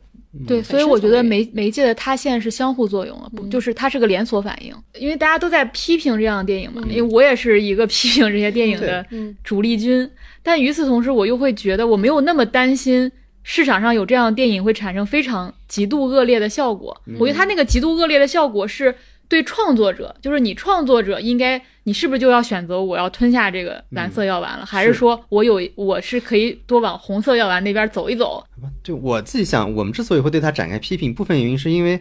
[0.47, 4.71] 对，所以我觉得媒媒介的塌陷是相互作用了，不就是它是个连锁反应？
[4.93, 9.03] 因为大家都在批评这样的电影嘛，因为我也是一个 批评这些电影的
[9.43, 10.07] 主力军。
[10.43, 13.11] 但与此同时，我又会觉得我没有那么担心
[13.45, 17.01] 市场上有这样的电影会产生非常极度恶劣的效果。
[17.17, 18.93] 我觉得它那个极度恶劣的效果是。
[19.27, 28.45] 对创作者，就是你创作者应该，你是不是就要选择我要吞下这个蓝色药丸了，还是说我有我是可以多往红色药丸那边走一走？
[28.83, 31.99] 就我自己想，我们之所以会对它展开批评，部分原因是因为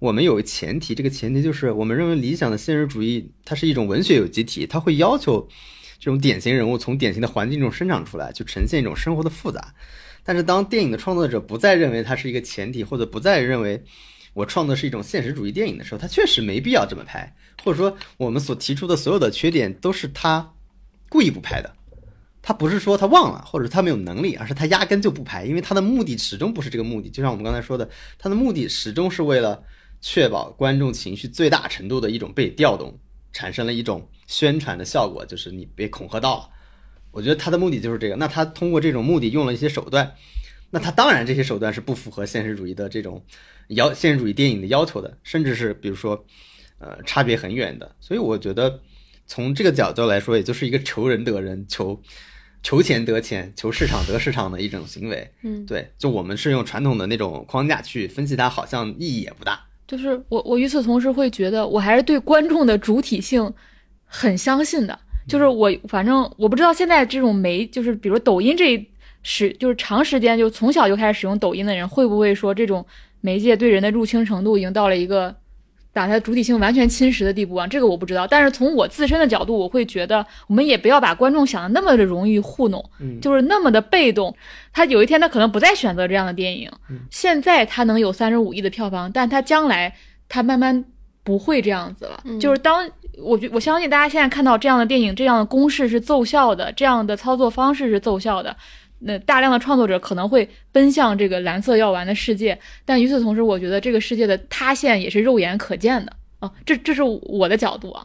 [0.00, 5.46] 我们有前提，这个前提就是我们认为理想的现实主义它是一种文学有机体，它会要求
[6.00, 9.72] 这种典型人物从典型的环境中生长出来，就呈现一种生活的复杂。
[10.24, 13.84] 但是当电影的创作者不再认为它是一个前提，或者不再认为。
[14.32, 20.52] 我创作是一种现实主义电影的时候，他确实没必要这么拍，或者说我们所提出的所有的缺点都是他
[21.08, 21.72] 故意不拍的。
[22.42, 27.08] 他不是说他忘了，或者他没有能力，而是他压根就不拍，因为他的目的始终不是这个目的。
[27.08, 29.62] 就像我们刚才说的，他的目的始终是为了
[30.00, 32.98] 确保观众情绪最大程度的一种被调动，
[33.32, 36.48] 产生了一种宣传的效果，就是你被恐吓到了。
[37.14, 38.16] 我觉得他的目的就是这个。
[38.16, 40.12] 那他通过这种目的用了一些手段，
[40.70, 43.24] 那他当然这些手段是不符合现实主义的这种。
[43.68, 46.22] 要现实主义电影的要求的，甚至是比如说，
[46.78, 47.96] 呃，差别很远的。
[47.98, 48.78] 所以我觉得，
[49.26, 51.98] 从这个角度来说，也就是一个求人得人、求
[52.62, 55.30] 求钱得钱、求市场得市场的一种行为。
[55.42, 59.58] 嗯，对，就我们是用传统的那种框架去分析它，好像意义也不大。
[59.88, 63.50] 就是我，我与此同时会觉得，我还是对观众的主体性
[64.04, 65.00] 很相信的。
[65.26, 68.88] 就是我，反正我不知道现在这种媒，就是比如抖音这一
[69.22, 72.84] 使，就是长时间就从小就开始使用抖音的人，会不会说这种。
[73.20, 75.34] 媒介对人的入侵程度已经到了一个
[75.94, 77.66] 把它主体性完全侵蚀的地步啊！
[77.66, 82.84] 这个我不知道，但是从我自身的角度，我会觉得我们也不要把观众想的那么的容易糊弄，
[83.22, 84.36] 就是那么的被动。
[84.74, 86.70] 他有一天他可能不再选择这样的电影，
[87.10, 89.94] 现在他能有三十五亿的票房，但他将来
[90.28, 90.84] 他慢慢
[91.22, 92.22] 不会这样子了。
[92.38, 92.86] 就是当
[93.22, 98.56] 我觉我相信大家现在看到这样的电影，这样的公式是奏效的，这样的操作方式是奏效的。
[99.00, 106.50] 那大量的创作者可能会奔向这个蓝色药丸的世界，但与此同时，我觉得这个世界的塌陷也是肉眼可见的啊。
[106.64, 108.04] 这这是我的角度啊。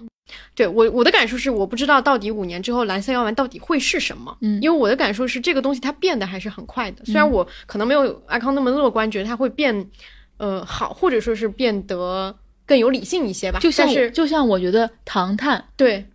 [0.54, 4.38] 对我我的感受是，我不知道到底五年之后蓝色药丸到底会是什么。
[4.42, 7.04] 嗯，因为我的感受是，这个东西它变得还是很快的。
[7.06, 9.90] 虽然我可能没有阿康那么乐观，觉得它会变，
[10.38, 12.36] 呃，好，或者说是变得
[12.70, 13.60] 更有理性一些吧。
[13.60, 16.06] 就像是就像我觉得唐探对。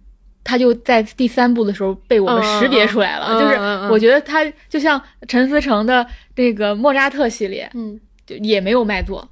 [0.47, 3.41] 他就在第三部的时候被我们识别出来了。
[3.41, 3.57] 就是
[3.91, 9.27] 我觉得他就像陈思诚的那个莫扎特系列，嗯，就也没有卖座。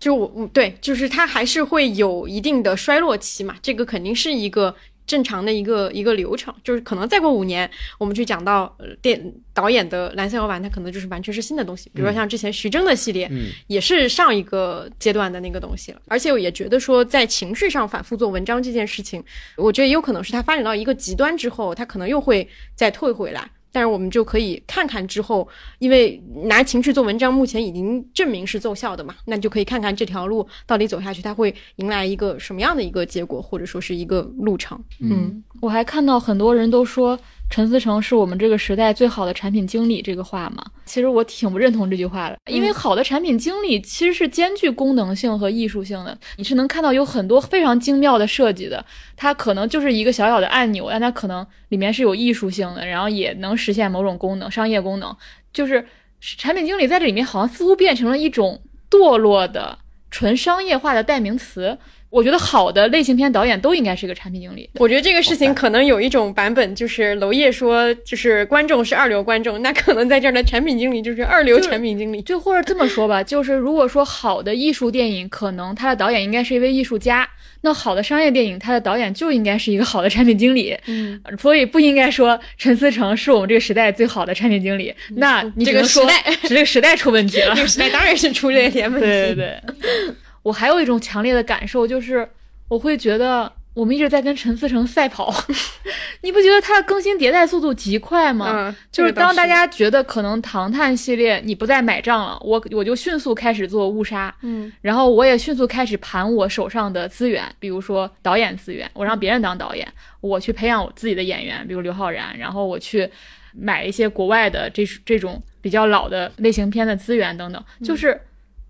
[0.00, 4.74] 就我，对，就是他还是会有一定的衰落期嘛，这个肯定是一个。
[5.06, 9.20] 正常的一个一个流程，就是可能再过五年，我们去讲到电
[9.52, 11.90] 导演的蓝色摇篮，它可能就是完全是新的东西。
[11.94, 16.00] 比如说像之前徐峥的系列，嗯也是上一个阶段的那个东西了。
[16.08, 19.22] 而且我也觉得说，在情绪上反复做文章这件事情，
[19.56, 23.50] 我觉得也有可能是它发展到一个极端之后，它可能又会再退回来。
[23.72, 25.48] 但是我们就可以看看之后，
[25.78, 34.78] 因为拿情绪做文章，目前已经证明是奏效的嘛，那就可以看看这条路到底走下去，它会迎来一个什么样的一个结果，或者说是一个路程。
[35.00, 37.18] 嗯，我还看到很多人都说。
[37.52, 40.64] 陈思诚是我们这个时代最好的产品经理，这个话嘛？
[40.86, 46.16] 其实我挺不认同这句话的，因为好的产品经理其实是兼具功能性和艺术性的。
[46.38, 48.82] 你是能看到有很多非常精妙的设计的，
[49.18, 55.14] 它可能就是一个小小的按钮，但它可能里面是有艺术性的，然后也能实现某种功能、商业功能。
[55.52, 55.86] 就是
[56.18, 59.78] 产品经理在这里面好像似乎变成了一种堕落的
[60.10, 61.76] 纯商业化的代名词。
[62.12, 64.68] 我觉得好的类型片导演都应该是一个产品经理。
[64.74, 72.20] 我觉得这个事情可能有一种版本，就是娄烨说，就是观众是二流观众，那可能在这儿的产品经理就是二流产品经理。
[72.20, 77.26] 就或者这么说吧， 就是如果说好的艺术电影，可能他的导演应该是一位艺术家，
[77.62, 80.76] 那好的商业电影，他的导演就应该是一个好的产品经理。
[80.86, 84.94] 嗯，所以不应该说陈思诚是我们这个时代最好的产品经理。
[85.16, 87.54] 那你这个时代， 这个时代出问题了。
[87.56, 89.06] 这个时代当然是出这些问题。
[89.06, 90.14] 对对对。
[90.42, 92.28] 我还有一种强烈的感受，就是
[92.68, 95.32] 我会觉得我们一直在跟陈思诚赛跑，
[96.22, 98.68] 你不觉得他的更新迭代速度极快吗？
[98.68, 109.86] 嗯，就是当大家觉得可能唐探系列你不再买账了，我我就迅速开始做误杀，嗯，然后我也迅速开始盘我手上的资源，比如说导演资源，我让别人当导演，
[110.20, 113.08] 我去培养我自己的演员，比如刘昊然，然后我去
[113.54, 118.20] 买一些国外的这这种比较老的类型片的资源等等，就是。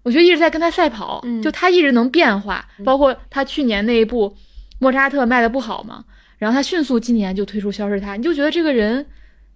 [0.03, 4.37] 我觉得一直在跟他赛跑，就他一直能变化，包括他去年那一部
[4.79, 6.05] 莫扎特卖的不好嘛，
[6.39, 9.07] 然后他迅速今年就推出消失他，你就觉得这个人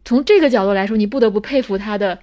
[0.05, 2.17] 从这个角度来说，你不得不佩服他的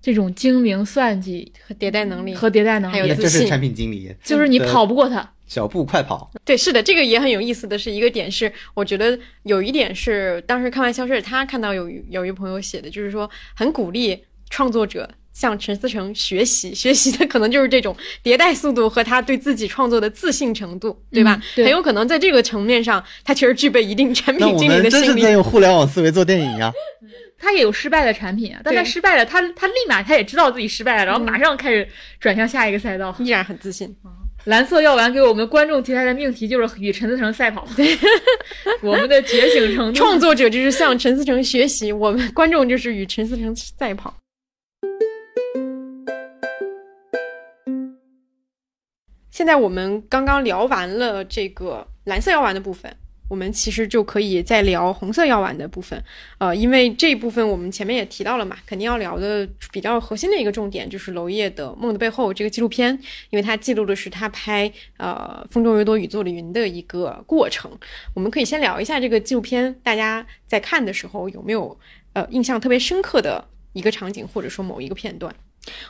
[0.00, 6.30] 这种精明算计和迭代能力和迭代能力，还有这是产品经理，就是你跑不过他，小步快跑。
[6.46, 15.06] 对，是的，这个也很有意思的是一个点是，我觉得有一点是当时看完消失他看到有有一朋友写的，就是说很鼓励创作者。
[15.38, 21.40] 向陈思诚学习，学习的可能就是这种迭代速度和他对自己创作的自信程度，对吧？
[21.54, 25.06] 很有可能在这个层面上，他确实具备一定产品经理的心理。
[25.06, 26.72] 真是在用互联网思维做电影呀！
[27.38, 33.94] 他也有失败的产品啊，但他失败了，他他立马他也知道自己失败了，然后马上开始转向下一个赛道，依然很自信。
[34.46, 37.96] 蓝色药丸给我们观众提来的命题就是与陈思诚赛跑，对，
[38.82, 39.96] 我们的觉醒程度。
[39.96, 44.12] 创作者就是向陈思诚学习，我们观众就是与陈思诚赛跑。
[49.38, 52.92] 现在我们刚刚聊完了这个蓝色药丸的部分，
[53.28, 56.02] 我们其实就可以再聊红色药丸的部分。
[56.38, 62.92] 呃，因为这一部分我们前面也提到了嘛，肯定要聊的比较核心的一个重点就是娄烨的《梦的背后》这个纪录片，
[63.30, 67.70] 因为它记录的是他拍呃《风中有朵雨做的云》的一个过程。
[68.14, 71.78] 我们可以先聊一下这个纪录片，大家在看的时候有没有
[72.12, 75.32] 呃印象特别深刻的一个场景，或者说某一个片段？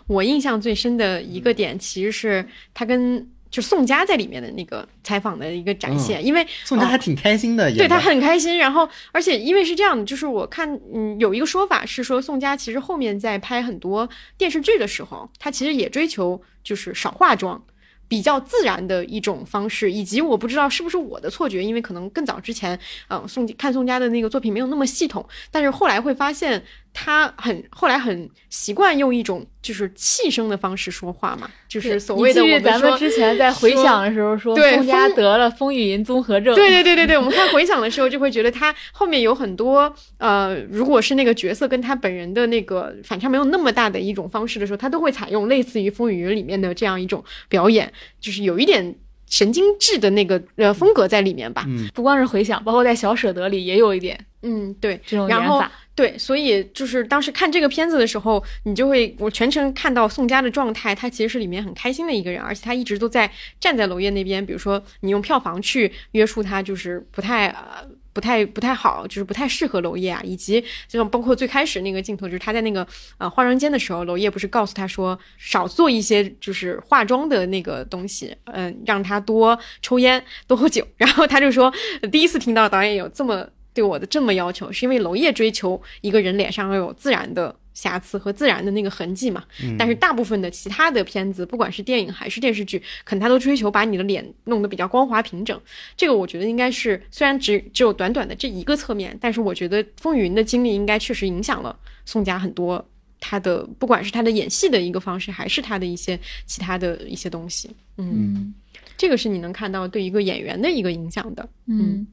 [0.07, 3.27] 我印象最深的一个点，其实是他跟。
[3.51, 8.59] 就宋佳在里面的那个采访的一个展现，因为宋佳还挺开心的，对他很开心。
[8.59, 17.63] 然后，而且因为是这样的，就是我看，嗯，有一个说法是说，宋佳其实后面在拍很多电视剧的时候，他其实也追求就是少化妆。
[18.11, 26.65] 比较自然的一种方式，以及我不知道是不是我的错觉，因为可能更早之前，嗯，宋看宋佳的那个作品没有那么系统，但是后来会发现
[27.01, 47.93] 他很后来很习惯用一种就是气声的方式说话嘛，就是所谓的我们咱们之前在回想的时候说宋佳得了风雨云综合症，对对对对对，我们看回想的时候就会觉得他后面有很多呃，如果是那个角色跟他本人的那个反差没有那么大的一种方式的时候，他都会采用类似于风雨云里面的这样一种表演。
[48.21, 48.95] 就是有一点
[49.31, 55.63] 神经质的那个呃风格在里面吧，嗯，不光是回想，包括在小舍得里也有一点，嗯，对，这种然后
[55.99, 63.29] 对，所以就是当时看这个片子的时候，你就会我全程看到宋佳的状态，他其实是里面很开心的一个人，而且他一直都在
[63.59, 67.89] 站在娄烨那边，比如说你用票房去约束他，就是不太呃。
[68.11, 70.21] 不太不太好，就是不太适合娄烨啊。
[70.25, 72.85] 以及就像包括最开始那个镜头，就是他在那个
[73.17, 80.85] 呃化妆间的时候，娄烨不是告诉他说少做一些就是化妆的那个东西，嗯，让他多抽烟多喝酒。
[80.97, 81.73] 然后他就说，
[82.11, 83.49] 第一次听到导演有这么
[83.79, 87.55] 对我的这么要求，是因为娄烨追求一个人脸上要有自然的。
[87.79, 89.45] 瑕疵和自然的那个痕迹嘛，
[89.79, 95.57] 但是大部分的其他的片子，不管是电影还是电视剧，可能他都追求把你的脸弄得比较光滑平整。
[95.97, 102.85] 这个我觉得应该是，虽然只只有短短的这一个侧面，但是我觉得风雨云的经历应该确实影响了宋佳很多，
[103.21, 107.71] 他的不管是他的演戏的一个方式，还是他的一些其他的一些东西。
[107.97, 108.53] 嗯，
[108.97, 111.49] 这个是你能看到对一个演员的一个影响的。
[111.67, 112.05] 嗯。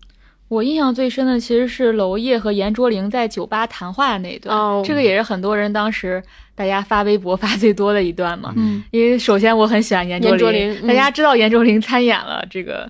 [0.48, 6.22] 我印象最深的其实是娄烨和严卓灵在酒吧谈话的那一段，这个也是很多人当时
[6.54, 8.54] 大家发微博发最多的一段嘛。
[8.56, 12.86] 嗯，因为首先我很喜欢严卓灵，大家知道严卓灵参演了这个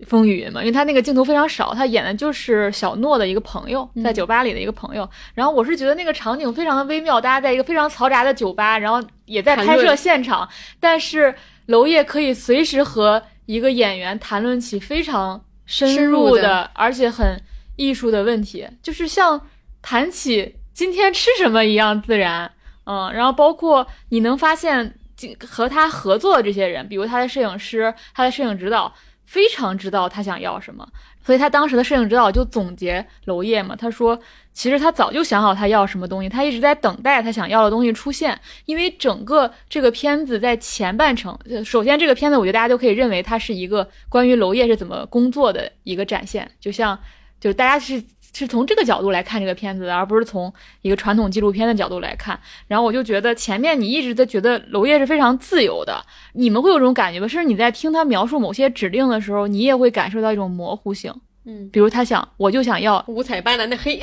[0.06, 0.60] 《风雨云》嘛？
[0.62, 5.08] 因为他那个镜头非常少，他演的就是小诺的一个朋友，在酒吧里的一个朋友。
[5.32, 10.48] 然后我是觉得那个场景非常的微妙，大家在一个非常嘈杂的酒吧，然后也在拍摄现场，
[10.80, 11.32] 但是
[11.66, 15.40] 娄烨可以随时和一个演员谈论起非常。
[15.66, 17.40] 深入的，而且很
[17.76, 19.40] 艺术的问题，就是像
[19.80, 22.50] 谈起今天吃什么一样自然，
[22.84, 24.98] 嗯，然后包括你能发现
[25.40, 28.92] 和他合作的这些人，比如他的摄影师、他的摄影指导，
[29.24, 30.86] 非常知道他想要什么。
[31.24, 34.18] 所以他当时的摄影指导就总结娄烨嘛，他说，
[34.52, 38.38] 其实他早就想好他要什么东西，他一直在等待他想要的东西出现。
[38.66, 46.98] 因为整个这个片子在前半程，首先这个片子我觉得大家都可以认为它是一个关于娄烨是怎么工作的一个展现，就像，
[47.40, 48.02] 就是大家是。
[48.34, 52.38] 是从这个角度来看这个片子的，而不是从一个传统纪录片的角度来看。
[52.66, 57.28] 然后我就觉得前面你一直在觉得娄烨是非常自由的，你们会有这种感觉吗？
[57.28, 61.14] 甚至你在听他描述某些指令的时候，你也会感受到一种模糊性。
[61.46, 63.96] 嗯，比如他想，我就想要五彩斑斓的黑，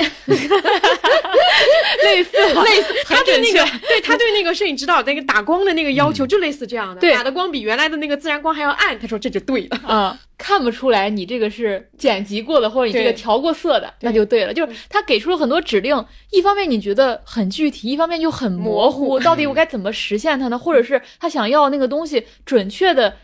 [2.03, 2.37] 类似。
[2.37, 7.13] 类似，他对那个对他对那个摄影指导那个打光的那个要求就类似这样的，对。
[7.13, 20.59] 打的光比原来的那个自然光还要暗，他说这就对了，嗯，看不出来你这个是剪辑过的或者你这个调过色的，那就对了，就是他给出了很多指令，一方面你觉得很具体，一方面又很模糊，到底我该怎么实现它呢？
[20.59, 23.15] 或者是他想要那个东西准确的。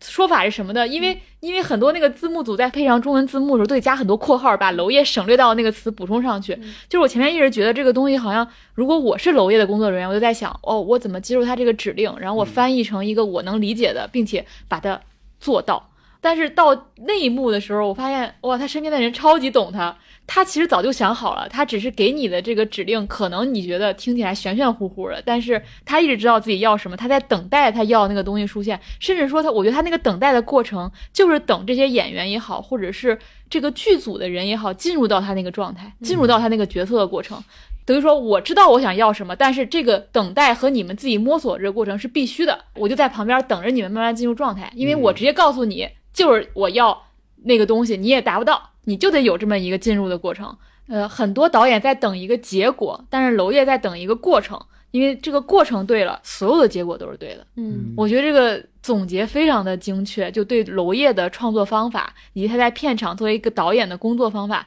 [0.00, 0.88] 说法是什么的？
[0.88, 6.54] 因为因为很多那个字幕组在配上中文字幕的时候，都得加很多括号，把娄烨省略到那个词补充上去。
[6.88, 15.00] 就是我前面一直觉得这个东西好像，如果我是娄烨的工作人员，我就在想，哦，我怎么接受他这个指令，然后我翻译成一个我能理解的，并且把它
[15.38, 15.90] 做到。
[16.22, 19.96] 但是到那一幕的时候，我发现，哇，他身边的人超级懂他。
[20.32, 33.18] 他其实早就想好了，他只是给你的这个指令，可能你觉得听起来玄玄乎乎的，但是他一直知道自己要什么，他在等待他要那个东西出现，甚至说他，我觉得他那个等待的过程，就是等这些演员也好，或者是
[33.48, 37.42] 这个剧组的人也好，进入到他那个状态，进入到他那个角色的过程，
[37.84, 46.96] 等于说我知道我想要什么，但是这个等待和你们自己摸索这个过程是必须的，我就在旁边等着你们慢慢进入状态，因为我直接告诉你就是我要
[47.44, 48.70] 那个东西，你也达不到。
[48.84, 50.56] 你就得有这么一个进入的过程，
[50.88, 54.58] 呃，很多导演在等一个结果，但是娄烨在等一个过程，
[54.90, 57.46] 因为这个过程对了，所有的结果都是对的。
[57.56, 64.66] 嗯，我觉得这个总结非常的精确，就对娄烨的创作方法以及他在片场作为一个导演的工作方法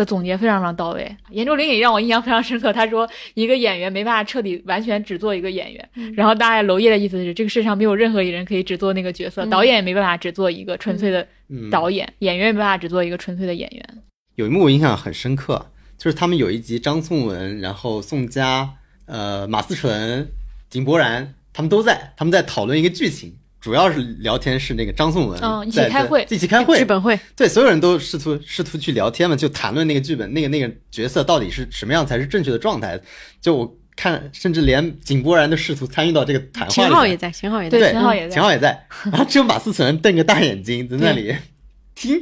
[0.00, 1.16] 的总结非常非常到位。
[1.30, 11.26] 严卓林也让我印象非常深刻，他说一个演员没办法彻底完全只做一个演员，然后大概娄烨的意思是这个世上没有任何一人可以只做那个角色，导演也没办法只做一个纯粹的。
[11.68, 14.02] 导演、演员也没办法只做一个纯粹的演员。
[14.36, 15.66] 有一幕我印象很深刻，
[15.98, 18.70] 就是他们有一集张颂文、然后宋佳、
[19.06, 20.30] 呃马思纯、
[20.68, 32.98] 井柏然他们都在，他们在讨论一个剧情，主要是聊天是那个张颂文嗯一起开会，一起开会剧本会，对所有人都试图试图去聊天嘛，就谈论那个剧本，那个那个角色到底是什么样才是正确的状态。
[33.40, 36.72] 就我看，甚至连井柏然都试图参与到这个谈话里。
[36.72, 41.36] 秦昊也在，秦昊也在，对，秦昊也在，秦昊也在，然后只有马思纯瞪个大眼睛在那里。
[41.94, 42.18] 听，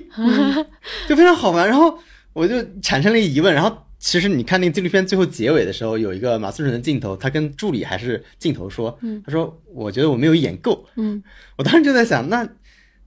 [1.09, 1.69] 就非常好玩。
[1.69, 1.97] 然后
[2.33, 3.55] 我就产生了疑问。
[3.55, 11.23] 然后其实你看那个纪录片最后结尾的时候，有一个马思纯的镜头，他跟助理还是镜头说：“他说我觉得我没有演够。”嗯，
[11.57, 12.49] 我当时就在想，那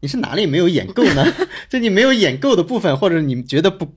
[0.02, 1.26] 你是哪里没有演够呢？
[1.70, 3.88] 就你没有演够的部分，或者你觉得不？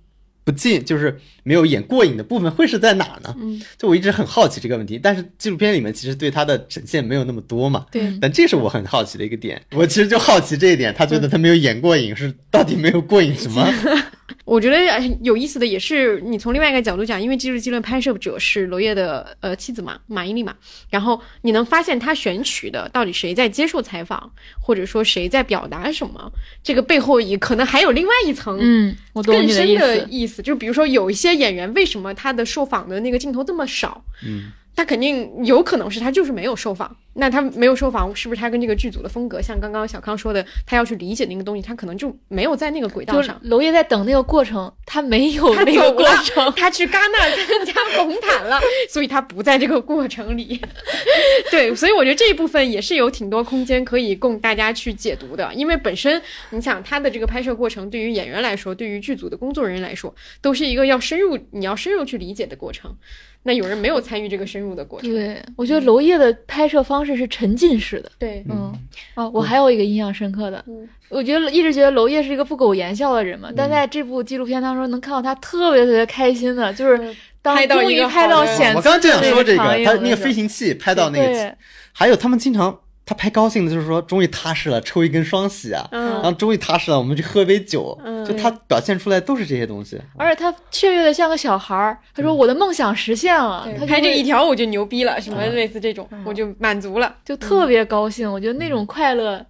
[0.47, 3.34] 不进就是没有演过瘾的部分会是在哪呢？
[3.40, 7.86] 嗯，就我一直很好奇这个问题，但是纪录片里面其实对他的呈现没有那么多嘛。
[7.90, 9.59] 对，但这是我很好奇的一个点。
[9.72, 13.66] 我其实就好奇这一点，他觉得他没有演过瘾是 到底没有过瘾什么？
[14.45, 20.55] 我觉得有意思的也是，你从另外一个角度讲，因为《今日纪论》拍摄者是娄烨的呃妻子嘛，马伊琍嘛，
[20.90, 24.30] 然后你能发现他选取的到底谁在接受采访，
[24.61, 26.30] 或者说谁在表达什么，
[26.62, 34.53] 这个背后也可能还有另外一层，嗯，我懂更深的意思，就比如说有一些演员为什么他的受访的那个镜头这么少，嗯。
[34.75, 43.41] 他肯定有可能是他就是没有受访，那他没有受访，是不是他跟这个剧组的风格，像刚刚小康说的，他要去理解那个东西，他可能就没有在那个轨道上。
[43.45, 48.61] 娄烨在等那个过程，他没有那个过程，他去戛纳参加红毯了，
[48.91, 50.61] 所以他不在这个过程里。
[51.51, 56.20] 对，所以我觉得这一部分也是有挺多空间可以供大家去解读的，因为本身
[56.51, 62.97] 你想他的这个拍摄过程，对于演员来说，对于剧组的工作人员来说，都是一个要深入，你要深入去理解的过程。
[63.45, 65.09] 那有人没有参与这个深入的过程。
[65.12, 68.11] 对，我觉得娄烨的拍摄方式是沉浸式的。
[68.18, 68.72] 对，嗯，
[69.14, 70.64] 哦，我还有一个印象深刻的，
[71.09, 81.57] 我觉得一直觉得娄烨是一个不苟言笑的人嘛，但在这部纪录片当中能看到他特别特别开心的，就是当终于拍到险，我刚刚就想说这个，他那个飞行器拍到那个，
[81.92, 82.80] 还有他们经常。
[83.07, 90.00] 他拍高兴的就是说，终于踏实了，抽一根双喜啊，然后终于踏实了，我们去喝杯酒，就他表现出来都是这些东西。
[90.16, 98.32] 而且他雀跃的像个小孩儿，他说我的梦想实现了，他拍这一条我就牛逼了，什么类似这种，我就满足了，就特别高兴。
[98.32, 99.44] 我觉得那种快乐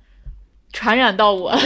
[0.72, 1.56] 传染到我，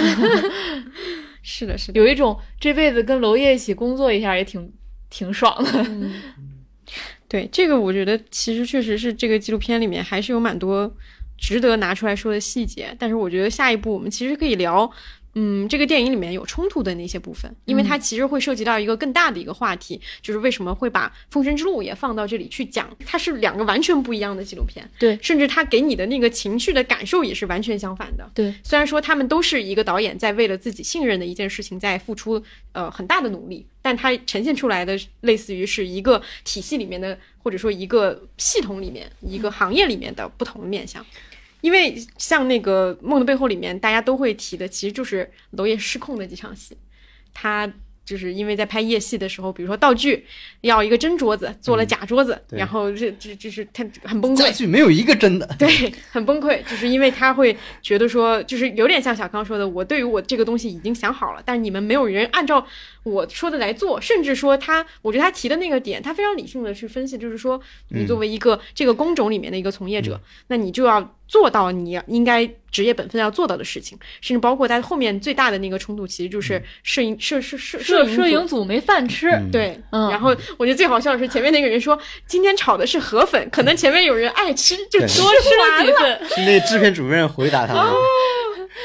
[1.43, 4.71] 是的，是的，有一种这辈子跟娄烨一起工作一下也挺
[5.09, 5.87] 挺爽的。
[7.27, 10.95] 对，这个我觉得其实确实是这个纪录片里面还是有蛮多。
[11.39, 14.91] 值得拿出来说的细节，但是我觉得下一步我们其实可以聊，
[15.35, 22.91] 嗯，这个电影里面有冲突的那些部分，因为它其实会涉及到一个更大的一个话题，就是为什么会把《封神之路》也放到这里去讲？
[23.07, 28.53] 它是两个完全不一样的纪录片，对，甚至它给你的那个情绪的感受也是完全相反的，对。
[28.65, 41.05] 虽然说他们都是一个导演在为了自己信任的一件事情在付出呃很大的努力，但它呈现出来的类似于是一个体系里面的，或者说一个系统里面一个行业里面的不同的面相。
[41.61, 46.77] 因为像那个《梦的背后》里面，大家都会提的，其实就是娄烨失控的几场戏，
[47.33, 47.71] 他。
[48.09, 50.25] 就是因为在拍夜戏的时候，比如说道具
[50.63, 54.45] 要一个真桌子，做了假桌子，然后这这这是他很崩溃。
[54.47, 55.69] 道具没有一个真的，对，
[56.11, 62.67] 很崩溃，就是因为他会觉得说，就是有点像小康说的，我对于我这个东西已经想好了，但是你们没有人按照
[63.09, 71.15] 我说的来做，甚至说他，我觉得他提的那个点，他非常理性的去分析，就是说，你作为一个这个工种里面的一个从业者，那你就要。
[71.29, 79.31] 做到你应该职业本分要做到的事情，甚至包括在后面最大的那个冲突，其实就是摄影摄摄摄摄摄影组没饭吃。
[79.53, 86.29] 对，然后我觉得最好笑的是前面那个人说今天炒的是河粉，可能前面有人爱吃就多吃了几份。
[86.31, 87.93] 是那制片主任回答他们。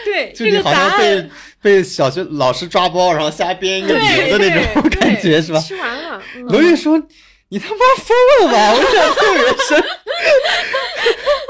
[0.03, 1.29] 对，就好像被
[1.63, 5.59] 被小学老师抓包，然后瞎编一个理由的那种感觉是吧？
[5.61, 6.21] 吃完了。
[6.49, 7.01] 罗玉说
[7.49, 9.83] ：“你他妈疯了吧！”我印象特别深。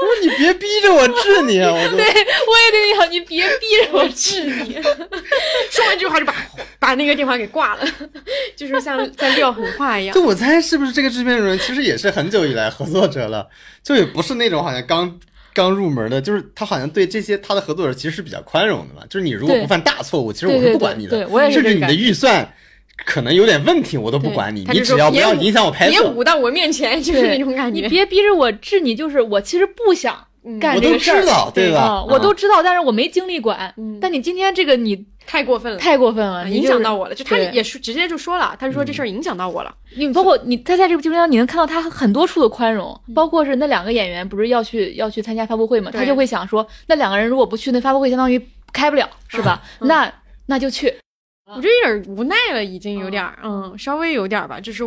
[0.00, 1.72] 我说你别逼着我治你啊！
[1.72, 4.74] 我对我也对你好，你别逼着我治你。
[5.70, 6.34] 说完这句话就把
[6.78, 7.86] 把那个电话给挂了，
[8.54, 10.14] 就是像在撂狠话一样。
[10.14, 13.48] 就我猜是不是这个制片人其实也是很久以来合作者了，
[13.82, 15.18] 就也不是那种好像刚
[15.54, 19.06] 刚入门的，就是他好像对这些他的合作者其实是比较宽容的嘛。
[19.08, 22.52] 就是你如果不犯大错误，其实我是不管你的，甚至你的预算。
[23.04, 27.80] 可能有点问题，我都不管你，你只要不要影响我拍摄，别舞到我面前，就是那种感觉。
[27.80, 30.16] 你别逼着我治你，就是我其实不想
[30.60, 32.04] 干这个事儿，对吧？
[32.04, 33.74] 我都知道，但是我没精力管。
[34.00, 37.14] 但你今天这个你太过分了，太过分了，影响到我了。
[37.14, 39.74] 就他也是直接就说了，他就说这事儿影响到我了。
[39.96, 48.40] 你包括你，他在这部纪录片你能看到他很多处的宽容，包括是那两个演员不是要去要去参加发布会嘛，他就会想说，那两个人如果不去，那发布会相当于
[48.72, 49.62] 开不了，是吧？
[49.80, 50.12] 那
[50.46, 50.94] 那就去。
[51.46, 54.58] 我觉得有点无奈了，已经有点儿，嗯，稍微有点儿吧。
[54.58, 54.82] 就是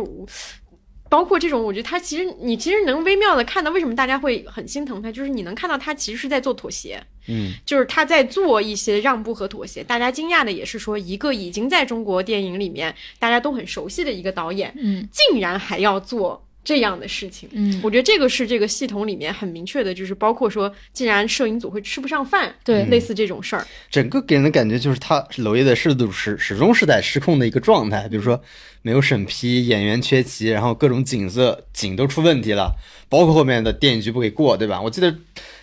[1.08, 9.82] 包括这种，我觉得他其实你其实能微妙的看到为什么大家会很心疼他，就是你能看到他其实是在做妥协，嗯，就是他在做一些让步和妥协。
[9.82, 16.44] 大家惊讶的也是说，一个已经在中国电影里面大家都很熟悉的一个导演，嗯，竟然还要做。
[16.68, 28.38] 这样的事情，嗯，我觉得这个是这个系统里面很明确的，就是包括说，既然摄影组会吃不上饭，对，类似这种事儿，整个给人的感觉就是他娄烨的适度始始终是在失控的一个状态，比如说
[28.82, 32.76] 没有审批，演员缺席，然后各种景色景都出问题了，
[33.08, 34.78] 包括后面的电影局不给过，对吧？
[34.78, 35.10] 我记得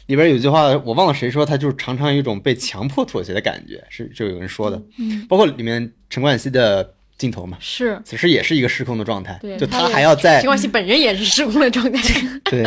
[0.07, 6.94] 里边有句话，我忘了谁说，他就是常常有一种被强迫妥协的感觉，是就有人说的，嗯，包括里面陈冠希的。
[7.17, 9.37] 镜头嘛，是，此时也是一个失控的状态。
[9.41, 10.39] 对，就他还要在。
[10.41, 12.21] 陈冠希本人也是失控的状态。
[12.45, 12.63] 对，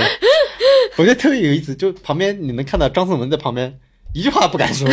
[0.96, 1.74] 我觉得特别有意思。
[1.74, 3.78] 就旁边你能看到张颂文在旁边
[4.14, 4.88] 一句话不敢说，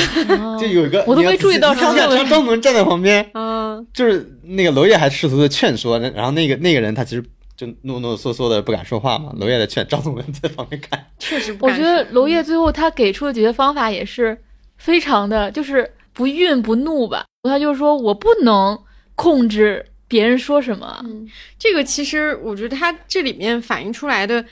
[0.59, 7.23] 就有一个我都没注意到张颂文张颂文站在旁边，嗯，就是那个娄烨还试图的劝说，然后那个那个人他其实
[7.55, 14.37] 就诺诺嗦嗦的不敢说话嘛，娄烨在劝，张颂文在旁边看，确实，我觉得娄烨最后他给出的解决方法也是
[14.77, 18.77] 非常的，就是不愠不怒吧，他就是说我不能
[19.15, 24.45] 控制别人说什么，嗯，这个其实我觉得它这里面反映出来的。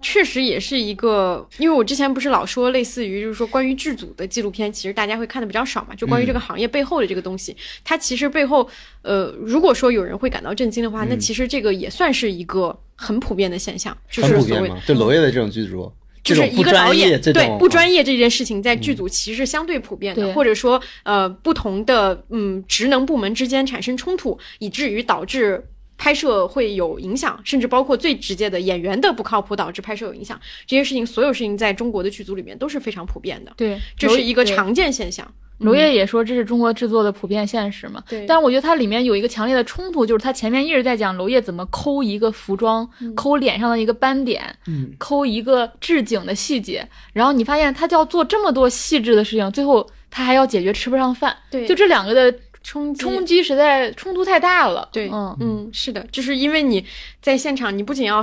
[0.00, 8.70] 确实也是一个，因为我之前不是老说类似于就是说关于剧组的纪录片，其实大家会看的比较少嘛，就关于这个行业背后的这个东西，它其实背后，
[9.02, 15.92] 呃，如果说有人会感到震惊的话，那其实这个也算是一个很普遍的现象，就是所谓就娄烨的这种剧组，
[16.28, 25.68] 就是一个导演对不专业这件事情在剧组其实相对普遍的，或者说呃不同的嗯职能部门之间产生冲突，以至于导致。
[26.00, 33.52] 拍摄会有影响，甚至包括最直接的演员的不靠谱导致拍摄有影响，这些事情，所有事情在中国的剧组里面都是非常普遍的。
[33.56, 35.28] 对，这是一个常见现象。
[35.58, 38.02] 娄烨也说这是中国制作的普遍现实嘛。
[38.08, 38.24] 对。
[38.26, 51.36] 但我觉得它里面有一个强烈的冲突，就是他前面一直在讲娄烨怎么抠一个服装，抠脸上的一个斑点，嗯抠一个置景的细节，然后你发现他就要做这么多细致的事情，最后他还要解决吃不上饭。
[51.50, 51.66] 对。
[51.66, 52.38] 就这两个的。
[52.60, 56.84] 冲冲击实在冲突太大了，对，嗯嗯，是的，就是因为你
[57.22, 58.22] 在现场，你不仅要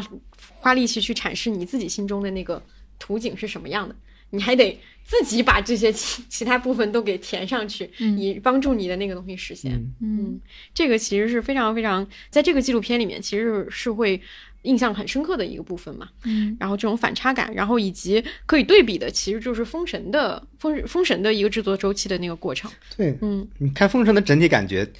[0.59, 2.61] 花力气去阐释你自己心中的那个
[2.99, 3.95] 图景是什么样的，
[4.35, 9.73] 你还得自己把这些其其他部分都给填上去，嗯以帮助你的那个东西实现。
[10.01, 10.39] 嗯，
[10.73, 14.21] 这个其实是非常非常，在这个纪录片里面，其实是会。
[14.65, 22.71] 印象很深刻的一个部分嘛，嗯，然后这种反差感，然后以及可以对比的，其实就是《封神》的《封封神》的一个制作周期的那个过程。
[22.97, 24.91] 对，嗯，你看《封神》的整体感觉，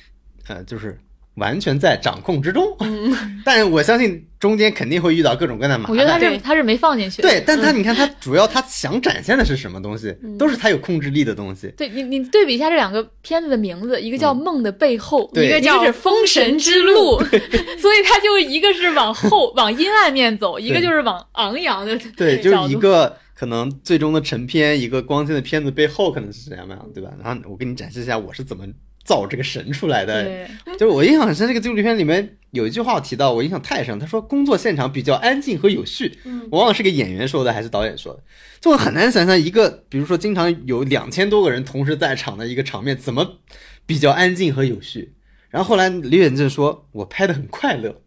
[0.46, 0.96] 呃，就是。
[1.36, 2.66] 完全在掌控之中，
[3.44, 5.92] 但我相信中间肯定会遇到各种各样的麻烦。
[5.92, 7.22] 我觉得他是他是没放进去。
[7.22, 11.68] 对，但他你看他主要他想展现的是什么东西，都是他有控制力的东西。
[11.78, 17.20] 对你你对比一下这两个片子的名字，一个叫《梦的背后》，一个叫《封神之路》，
[17.80, 22.00] 所以他就一个是往后 往阴暗面走，一个就是往昂扬的。
[22.16, 27.10] 对，就是一个可能最终的成片，一个光鲜的片子背后可能是什么样，对吧？
[27.22, 28.66] 然后我给你展示一下我是怎么。
[29.06, 30.46] 造这个神出来的，
[30.78, 31.48] 就是我印象很深。
[31.48, 33.98] 这个纪录片里面有一句话我提到，我印象太深。
[34.00, 36.18] 他说工作现场比较安静和有序。
[36.52, 38.24] 我忘了是个演员说的还是导演说的。
[38.60, 43.40] 就我很难想象一个，比如说经常有两千多个人同时在场的一个场面，怎么
[43.86, 45.14] 比较安静和有序。
[45.50, 48.02] 然后后来李远正说，我拍的很快乐。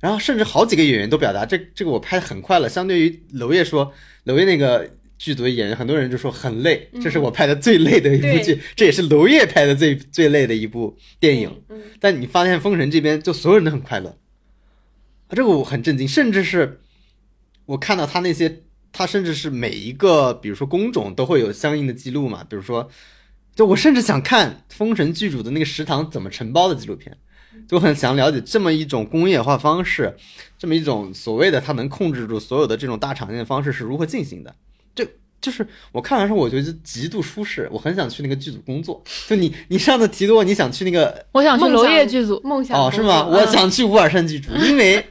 [0.00, 2.68] 然后甚至好几个演员都表达这这个我拍的很快乐。
[2.68, 3.92] 相对于娄烨说，
[4.24, 4.88] 娄烨那个。
[5.18, 11.50] 剧组的演员，很多人就说很累，这是我拍的最累的一部剧，这也是娄烨拍的最最累的一部电影。
[11.98, 14.16] 但你发现《封神》这边就所有人都很快乐，
[15.26, 16.06] 啊，这个我很震惊。
[16.06, 16.80] 甚至是
[17.66, 18.62] 我看到他那些，
[18.92, 22.46] 他甚至是每一个，比如说工种都会有相应的记录嘛。
[22.48, 22.88] 比如说，
[23.56, 27.18] 就我甚至想看《封神》剧组的那个食堂怎么承包的纪录片，
[27.66, 30.16] 就很想了解这么一种工业化方式，
[30.56, 34.54] 这么一种所谓的他能控制住所有的这种大场面的方式是如何进行的。
[34.94, 35.06] 这
[35.40, 39.02] 就是我看完之后，我觉得极度舒适，我很想去那个剧组工作。
[39.28, 43.24] 就你，你上次提过，你想去那个，我想去娄烨剧组，梦想哦，是吗？
[43.24, 45.04] 我想去乌尔善剧组，因为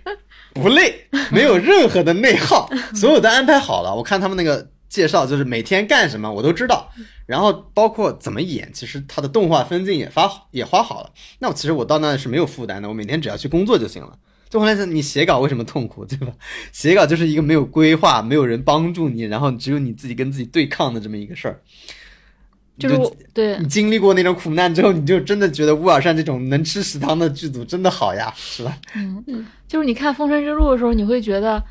[0.54, 3.96] 不累，没有任何的内耗， 所有的安排好了。
[3.96, 6.92] 我看他们那个介绍，就是每天干什么我都知道，
[7.26, 11.12] 然后包括怎么演，其实他的动画分镜也发也画好了。
[11.40, 14.18] 那我其实我到那是没有负担的，我每天只要去工作就行了。
[14.50, 16.34] 就后来是，你写稿为什么痛苦，对吧？
[16.72, 21.62] 写稿就是一个没有规划、没有人帮助你，然后只有你自己跟自己对抗的这么一个事儿。
[22.80, 22.96] 就是
[23.34, 28.78] 对你经历过那种苦难之后，你就真的觉得乌尔善这种能吃食堂的剧组真的好呀，是吧？
[28.96, 31.62] 嗯嗯，就是你看《封神之路》的时候，你会觉得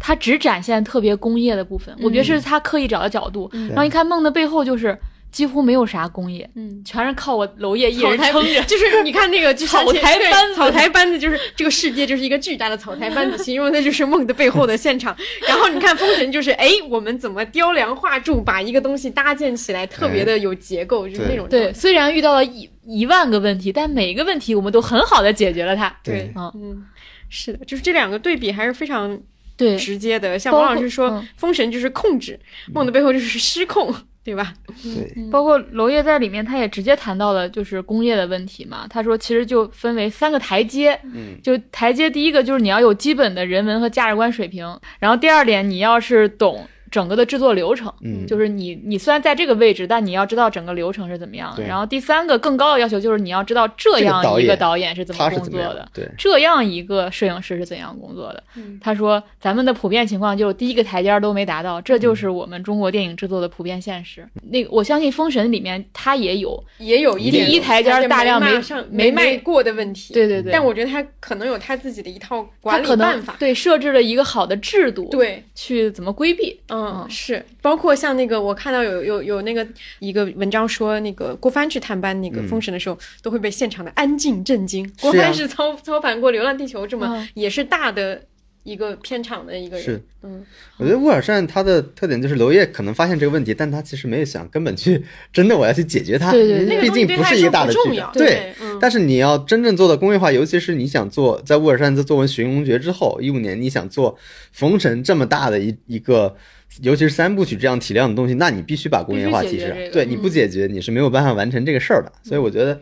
[0.00, 3.50] 他只展现特别工业的部分，我觉得是他刻意找的角度。
[3.68, 4.98] 然后一看《梦的背后》，就是。
[5.36, 8.60] 几乎没有啥工业，嗯，全是靠我娄烨一人撑着。
[8.64, 15.14] 就是你看那个 草台班子，草台班子就是这个世界就是一个巨大的草台班子，形容的就是梦的背后的现场。
[15.46, 21.46] 然后你看封神，就是哎，我们怎么雕梁画柱把一个东西搭建起来，特别的有结构，就是那种。
[21.50, 25.94] 对，虽然遇到了一一万个问题，但每一个问题我们都很好的解决了它。
[26.02, 26.86] 对，嗯嗯，
[27.28, 29.20] 是的，就是这两个对比还是非常
[29.54, 30.38] 对直接的。
[30.38, 32.40] 像王老师说，封神就是控制，
[32.72, 33.94] 梦的背后就是失控。
[34.26, 34.52] 对吧？
[34.82, 38.84] 对，包括娄烨在里面，他也直接谈到了就是工业的问题嘛。
[38.90, 44.66] 他说，其实就分为三个台阶，嗯，就台阶第一个就是你要有基本的人文和价值观水平，
[44.98, 46.68] 然后第二点，你要是懂。
[46.96, 51.62] 整个的制作流程，嗯，就是你你虽然在这个位置，但你要知道整个流程是怎么样的。
[51.62, 58.42] 然后第三个更高的要求就是你要知道这样一个导演是怎么工作的，对，这样一个摄影师是怎样工作的。
[58.80, 64.26] 他说咱们的普遍情况就是第一个台阶都没达到，这就是我们中国电影制作的普遍现实。
[64.50, 68.58] 那个我相信《封神》里面他也有也有一第一台阶大量没
[68.90, 70.14] 没迈过的问题。
[70.14, 76.58] 对对对，但我觉得他可能有他自己的一套管理办法，对设置了一个好的制度，对去怎么规避。
[76.68, 79.66] 嗯，是，包括像那个，我看到有有有那个
[79.98, 84.90] 一个文章说，那个郭帆去探班那个封神的时候，都会被现场的安静震惊。
[85.00, 88.22] 郭帆是操操盘过《流浪地球》这么也是大的。
[88.66, 90.44] 一个片场的一个人是，嗯，
[90.76, 95.00] 我觉得乌尔善他的特点就是娄烨可能发现这个问题，但他其实没有想根本去
[95.32, 97.78] 真的我要去解决它，对对对，毕竟不是一个大的剧，
[98.12, 104.14] 对，但是你要真正做到工业化，尤其是你想做在乌尔善在做完《寻龙诀》之后，一五年你想做
[104.50, 106.34] 《封神》这么大的一一个，
[106.82, 112.12] 尤其是三部曲这样体量的东西，那你必须把工业化提升，对，你不解决你是没有办法完成这个事儿的。
[112.22, 112.80] 所以我觉得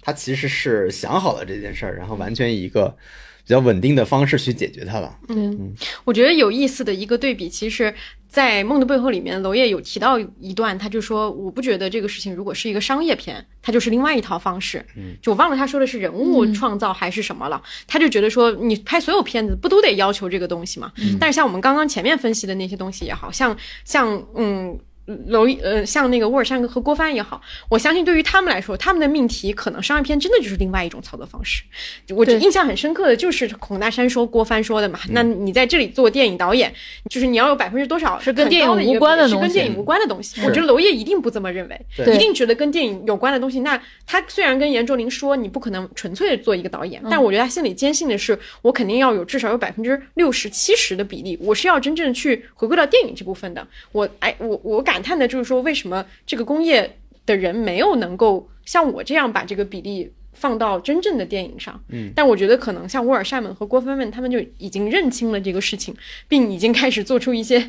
[0.00, 2.96] 他其实是想好了这件事儿，然后完全以一个。
[3.44, 5.18] 比较稳定的方式去解决它了。
[5.28, 5.74] 嗯，
[6.04, 7.92] 我觉得有意思的一个对比，其实，
[8.32, 17.62] 在《梦的背后》里面，娄烨有提到一段，他就说：“我不觉得这个事情如果是一个商业片，它就是另外一套方式。”嗯，就我忘了他说的是人物创造还是什么了。
[17.86, 20.90] 他就觉得说，你拍所有片子不都得要求这个东西吗？
[21.20, 23.54] 但是像我们刚刚前面分析的那些东西也好像
[23.84, 24.78] 像嗯。
[25.26, 31.62] 娄呃，像那个沃尔善和郭帆也好，我相信对于他们来说，他们的命题可能商业片真的就是另外一种操作方式。
[32.10, 36.72] 我印象很深刻的就是孔大山说郭帆说的嘛，那你在这里做电影导演，
[37.08, 40.40] 就是你要有百分之多少是跟电影无关的东西，是跟电影无关的东西。
[40.42, 43.60] 我觉得娄烨一定不这么认为，一定觉得跟电影有关的东西。
[43.60, 53.66] 那他虽然跟严卓林说你不可能纯粹做一个导演，但我觉得他心里坚信的是，我肯定要有至少有百分之六十七十的比例，我是要真正去回归到电影这部分的。
[53.92, 55.72] 我哎，我我感叹的就是说为。
[55.82, 61.82] 什么这个工业的人没有能够像我这样把这个比例放到真正的电影上？
[61.88, 65.92] 嗯，但我觉得可能像沃尔善们和郭帆们，他们就已经认清了这个事情，
[66.28, 67.68] 并已经开始做出一些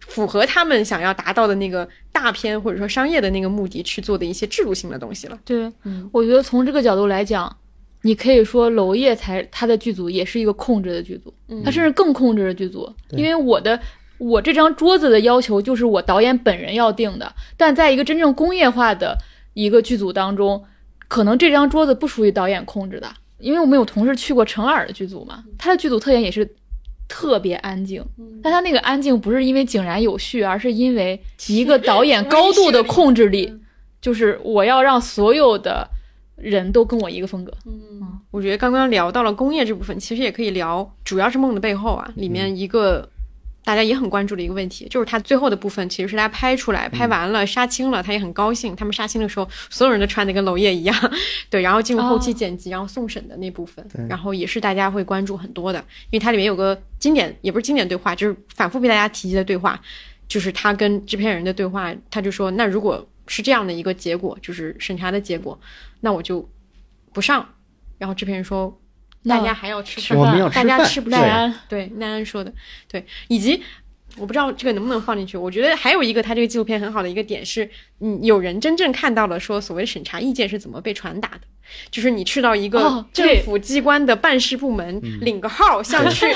[0.00, 5.38] 符合他们想要达到的那个大片或者说商业的那个目的去做的一些制度性的东西了。
[5.46, 7.56] 对，嗯，我觉得从这个角度来讲，
[8.02, 11.32] 你可以说娄烨才他的剧组也是一个控制的剧组，
[11.64, 13.80] 他甚至更控制的剧组，因为我的。
[14.18, 19.18] 我这张桌子的要求就是我导演本人要定的，但在一个真正工业化的
[19.52, 20.64] 一个剧组当中，
[21.06, 23.08] 可能这张桌子不属于导演控制的，
[23.38, 26.48] 因为我们有同事去过陈耳的剧组嘛，他的剧组特点也是
[27.08, 28.02] 特别安静，
[28.42, 33.52] 但他那个安静不是因为井然有序，而是因为一个导演高度的控制力，
[34.00, 35.86] 就是我要让所有的
[36.36, 37.52] 人都跟我一个风格。
[37.66, 38.00] 嗯，
[38.30, 43.08] 我觉得刚刚聊到了工业这部分，其实也可以聊，主要是梦的背后啊，里面一个。
[43.66, 48.76] 大家也很关注的一个问题，就是他最后的部分其实是他拍出来、拍完了、杀青了，他也很高兴。
[48.76, 50.96] 他们杀青的时候，所有人都穿的跟娄烨一样，
[51.50, 51.60] 对。
[51.62, 59.80] 然后进入后期剪辑，然后送审的那部分，然后也是大家会关注很多的，因为它里面有个经典，也不是经典对话，就是反复被大家提及的对话，
[60.28, 61.92] 就是他跟制片人的对话。
[62.08, 65.58] 他就说：“那如果是这样的一个结果，就是审查的结果，
[66.02, 66.48] 那我就
[67.12, 67.44] 不上。”
[67.98, 68.80] 然后制片人说。
[69.28, 71.52] 大家还要吃饭，大家吃不耐安。
[71.68, 72.52] 对，奈安说的，
[72.90, 73.62] 对，以及
[74.18, 75.36] 我不知道这个能不能放进去。
[75.36, 77.68] 我觉得还有一个，他这个纪录片很好的一个点是，
[78.00, 81.40] 嗯，有人真正看到了说所谓的审查意见是怎么被传达的，
[81.90, 86.26] 就是你去到一个政府机关的办事部门，领个号，像去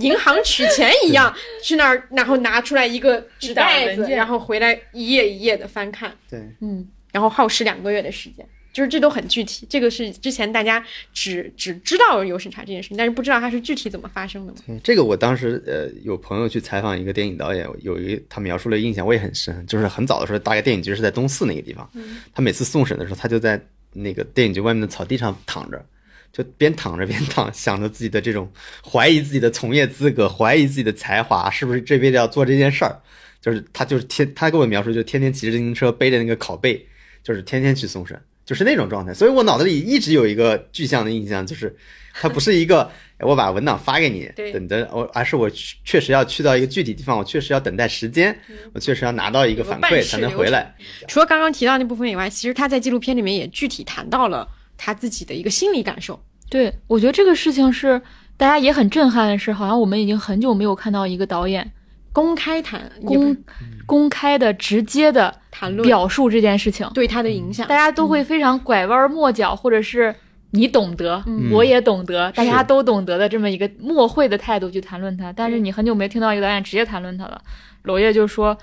[0.00, 6.16] 银行取钱一样，去那儿，然后拿出来一个纸袋子，然后回来一页一页的翻看。
[6.30, 8.46] 对，嗯，然后耗时两个月的时间。
[8.76, 14.52] 就是这都很具体，这个是之前大家只只知道有审查这件事情，但是不知道它是具体怎么发生的。
[14.84, 21.90] 这个我当时呃有朋友去采访一个电影导演，有一他描述了印象我也很深，就是很早的时候，大概电影局是在东四那个地方，
[22.34, 23.58] 他每次送审的时候，他就在
[23.94, 25.82] 那个电影局外面的草地上躺着，
[26.30, 28.46] 就边躺着边躺， 想着自己的这种
[28.84, 33.00] 怀疑自己的从业资格，怀疑自己的才华，是不是这辈子要做这件事儿，
[33.40, 36.86] 就是他就是天他给我描述就天天骑着自行车背着那个拷贝，
[37.22, 38.20] 就是天天去送审。
[38.46, 41.76] 就是那种状态，所以我脑子里一直有一个具象的印象，就是
[42.14, 42.88] 它不是一个
[43.18, 45.50] 我把文档发给你，等着我，而是我
[45.84, 48.38] 确实要去到一个具体地方，我确实要等待时间，
[48.72, 50.72] 我确实要拿到一个反馈才能回来。
[51.08, 56.22] 除了刚刚提到那部分以外，其实他在纪录片里面也具体谈到了他自己的一个心理感受。
[56.48, 58.00] 对我觉得这个事情是
[58.36, 61.72] 大家也很震撼的是，好像我们已经很久没有看到一个导演。
[62.16, 63.36] 公开谈公
[63.84, 70.14] 公开的直接的谈论表述这件事情对他的影响，大家都会非常拐弯抹角，或者是
[70.52, 75.30] 你懂得，我也懂得，大家都懂得的这么一个默会的态度去谈论他。
[75.30, 77.38] 但是你很久没听到一个导演直接谈论他了。
[77.82, 78.56] 娄烨就说，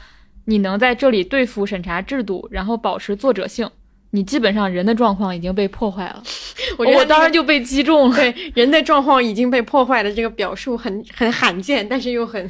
[0.45, 3.69] 你能在这里对付审查制度，然后保持作者性。
[4.09, 6.23] 你基本上人的状况已经被破坏了，
[6.79, 8.15] 我我当时就被击中了。
[8.15, 12.49] 对，人的状况已经被破坏的这个表述很很罕见，但是又很。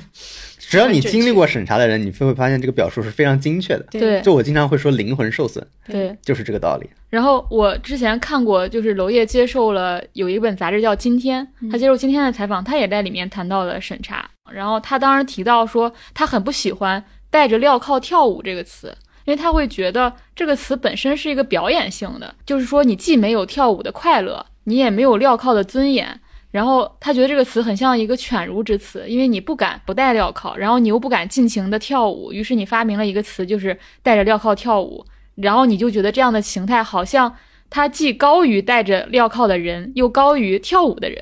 [0.69, 3.85] 只要你经历过审查的人，你就会发现这个表述是非常精确的。
[3.91, 6.89] 对，就我经常会说灵魂受损，对，就是这个道理。
[7.09, 14.29] 然后我之前看过，就是娄烨接受了有一本杂志叫《今天》，他接受《今天》的采访，他也在里面谈到了审查。
[14.51, 18.95] 然后他当时提到说，他很不喜欢戴着镣铐跳舞这个词。
[19.25, 26.19] 因为他会觉得这个词本身是一个表演性的，就是说你既没有跳舞的快乐，你也没有镣铐的尊严。
[26.53, 35.03] 然后他觉得这个词很像一个犬儒之词，因为你不敢不戴镣铐，然后你又不敢尽情的跳舞，于是你发明了一个词，就是戴着镣铐跳舞。
[35.33, 37.35] 然后你就觉得这样的形态好像
[37.71, 41.19] 它既高于戴着镣铐的人，又高于跳舞的人。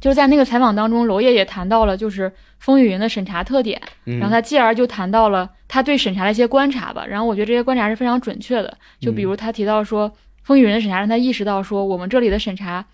[0.00, 7.04] 就是在那个采访当中，娄烨也谈到了就是风雨云的审查特点，然后他继而就谈到了他对审查的一些观察吧。
[7.04, 8.78] 然后我觉得这些观察是非常准确的。
[9.00, 10.12] 就比如他提到说，
[10.44, 12.86] 风雨云的审查让他意识到说，我们这里的审查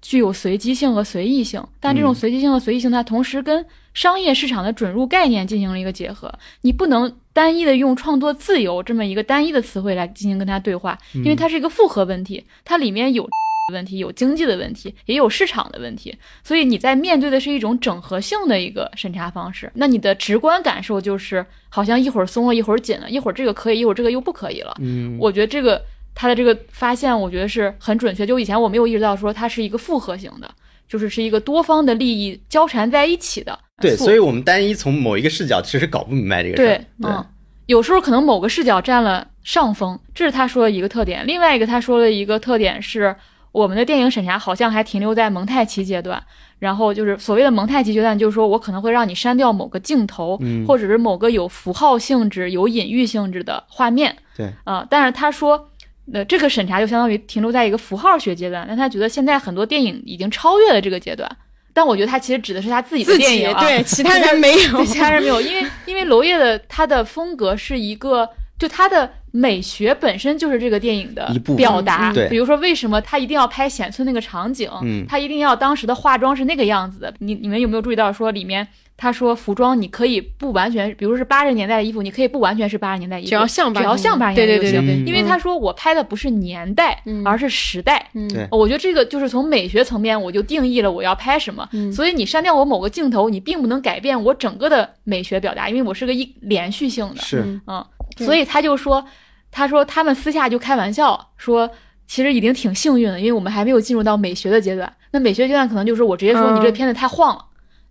[0.00, 6.32] 具有随机性和随意性，但这种随机性和随意性，它同时跟商业市场的准入概念进行了一个结合。
[6.62, 13.28] 你不能单一的用创作自由这么一个单一的词汇来进行跟它对话，因为它是一个复合问题，它里面有。
[13.72, 19.68] 问题有经济的问题，也有市场的问题，所以你在面对的是一种整合性的一个审查方式。
[19.74, 24.72] 那你的直观感受就是好像一会儿松了，一会儿紧了，一会儿这个可以，一会儿这个又不可以了。
[24.78, 25.84] 嗯，我觉得这个
[26.16, 28.26] 他的这个发现，我觉得是很准确。
[28.26, 30.50] 就以前我没有意识到说它是一个复合型的，
[30.88, 33.56] 就是是一个多方的利益交缠在一起的。
[33.80, 36.66] 对，所以我们单一从某一个视角其实搞不明白这个事儿。
[36.66, 37.24] 对，嗯，
[37.66, 41.24] 有时候可能某个视角占了上风，这是他说的一个特点。
[41.26, 43.14] 另外一个他说的一个特点是。
[43.52, 46.22] 我们的电影审查好像还停留在蒙太奇阶段，
[46.58, 50.38] 然后就是所谓的蒙太奇阶段，就是说我可能会让你删掉某个镜头，
[50.68, 54.14] 或者是某个有符号性质、有隐喻性质的画面。
[54.36, 55.70] 对，啊，但是他说，
[56.06, 58.64] 那这个审查就相当于停留在一个符号学阶段。
[58.68, 61.30] 但他觉得现在很多电影已经超越了这个阶段，
[61.72, 68.28] 但我觉得他其实指的是他自己的电影，啊对，其他人没有，其他人没有，因为因为娄烨的他的风格是一个。
[68.58, 74.66] 就他的美学本身就是这个电影的表达，比如说为什么他一定要拍显村那个场景，
[75.06, 77.12] 他一定要当时的化妆是那个样子的。
[77.18, 78.66] 你你们有没有注意到说里面
[78.96, 85.06] 他说服装你可以不完全，比如是八十年代的衣服，你可以不完全是八十年代衣服，只要像只要像八十年代就行。
[85.06, 88.08] 因为他说我拍的不是年代，而是时代。
[88.30, 91.68] 对，我觉得这个就是从美学层面我就定义了我要拍什么。
[91.92, 97.20] 所以你删掉我某个镜头，你并不能改变我整个的美学表达，因为我是个一连续性的。
[97.20, 97.84] 是，嗯。
[98.18, 99.04] 所以他就说，
[99.50, 101.68] 他说他们私下就开玩笑说，
[102.06, 104.90] 其实已经挺幸运的，因为我们还没有进入到美学的阶段。
[105.10, 107.44] 那美学阶段可能就是我直接说你这片子太晃了，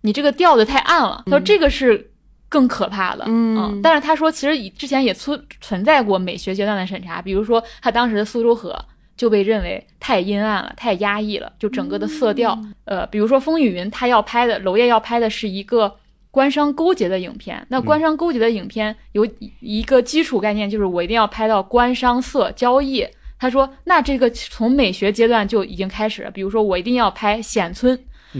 [0.06, 1.22] 你这个调子太暗了。
[1.26, 2.10] 他说这个是
[2.48, 3.24] 更可怕的。
[3.26, 8.74] 嗯，但是他说其实以之前也存存在过美学阶段的审查，比如说他当时的苏州河
[9.16, 12.58] 就被认为太阴暗了，太压抑了，就整个的色调。
[12.84, 15.96] 呃，比如说风雨云，他要拍的娄烨要拍的是一个。
[16.36, 19.26] 官商勾结的影片，那官商勾结的影片有
[19.60, 23.06] 一个基础概念，就是我一定要拍到官商色交易。
[23.38, 26.30] 他说，那这个从美学阶段就已经开始了。
[26.30, 27.98] 比如说，我一定要拍显村，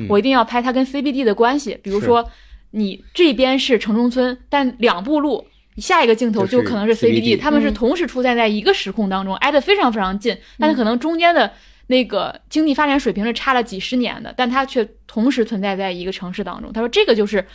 [0.09, 1.79] 我一定要拍它跟 CBD 的关系。
[1.83, 2.29] 比如说，
[2.71, 11.53] 你这边是城中村，但两步路下一个镜头就可能是 CBD，他们是同时出现在一个时空当中，挨得非常非常近，但是可能中间的
[11.87, 16.73] 那个经济发展水平是差了几十年的，但它却同时存在在一个城市当中。
[16.73, 17.47] 他说，这个就是。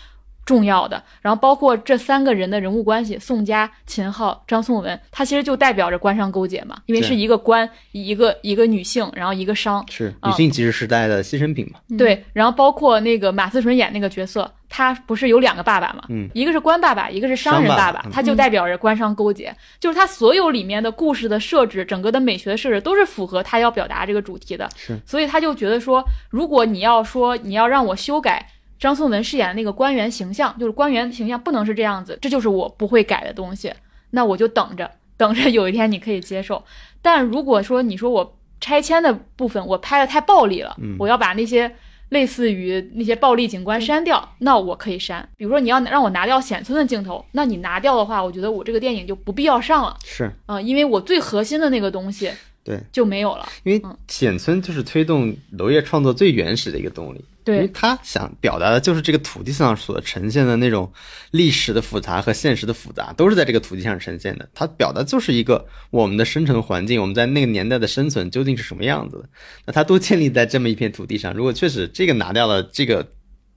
[0.45, 11.79] 重要的，然后包括这三个人的人物关系，宋佳、秦昊、张颂文，他其实就代表着官商勾结嘛，因为是一个官，一个一个女性，然后一个商，是女性即是时代的牺牲品嘛。
[11.97, 28.45] 对，然后包括那个马思纯演那个角色，他不是有两个爸爸嘛，嗯，一个是官爸爸，一个是商人爸爸，他就代表着官商勾结，就是他所有里面的故事的设置，整个的美学的设置都是符合他要表达这个主题的，是，所以他就觉得说，如果你要说你要让我修改。
[28.81, 33.71] 张颂文饰演的那个官员形象，就是官员形象不能是这样子，这就是我不会改的东西。
[34.09, 36.61] 那我就等着，等着有一天你可以接受。
[36.99, 41.71] 但如果说你说我拆迁的部分我拍的太暴力了，我要把那些
[42.09, 45.29] 类似于那些暴力景观删掉，那我可以删。
[45.37, 49.95] 比如说你要让我拿掉显村的镜头，那你拿掉的话，我觉得我这个电影就不必要上了。
[50.03, 52.31] 是啊，因为我最核心的那个东西。
[52.63, 53.49] 对，就没有了。
[53.63, 60.91] 因为显村就是推动娄烨创作最原始的一个动力，对，因为他想表达的就是这个土地上所呈现的那种
[61.31, 64.49] 历史的复杂和现实的复杂，都是在这个土地上呈现的。
[64.53, 69.29] 他表达就是一个我们的生存环境，我们在那个年代的生存究竟是什么样子的。
[69.65, 71.33] 那它都建立在这么一片土地上。
[71.33, 73.07] 如果确实这个拿掉了，这个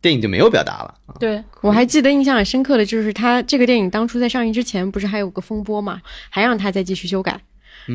[0.00, 0.94] 电影就没有表达了。
[1.18, 6.00] 对我还记得印象很深刻的就是他这个电影当初在上映之前不是还有个风波嘛，
[6.30, 7.40] 还让他再继续修改。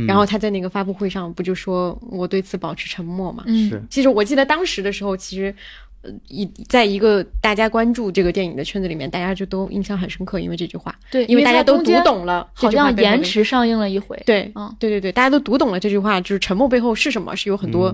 [0.07, 3.43] 然后他在那个发布会上不就说我对此保持沉默嘛？
[3.47, 5.53] 是，其实我记得当时的时候，其实
[6.01, 17.93] 呃一在一个大家关注这个电影的圈子里面，大家就都印象很深刻，因为这句话，对，因为大家都读懂了，好像延迟上映了一回，对，嗯，对对对，大家都读懂了这句话，就是沉默背后是什么，是有很多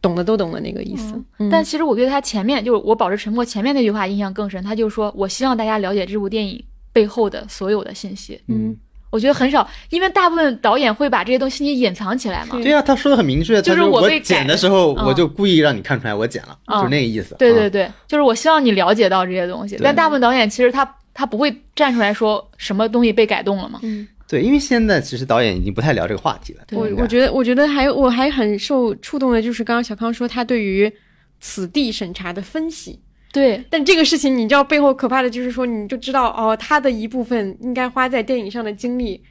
[0.00, 1.20] 懂的都懂的那个意思。
[1.50, 6.62] 但其实我对他前面就是我保持沉默前面那句话印象更深，他就说我希望大家了解这部电影
[6.92, 8.76] 背后的所有的信息，嗯。
[9.10, 12.56] 我觉得很少，因为大部分导演会把这些东西你隐藏起来嘛。
[12.62, 17.34] 对呀，他说的很明确，就是我被剪的时候，我就故意让你看出来我剪了，就是那个意思。
[17.38, 19.76] 对对对，就是我希望你了解到这些东西。
[19.82, 23.80] 但大部分导演其实他他不会站出来说什么东西被改动了嘛。
[23.82, 26.62] 嗯，对，因为现在其实导演已经不太聊这个话题了。
[26.70, 30.92] 我我觉得我觉得还我还很受触动的就是刚刚小康说他对于
[31.40, 33.00] 此地审查的分析。
[33.32, 39.22] 对，但这个事情你知道背后可怕的就是说，你就知道哦，他的一部分应该花在电影上的精力。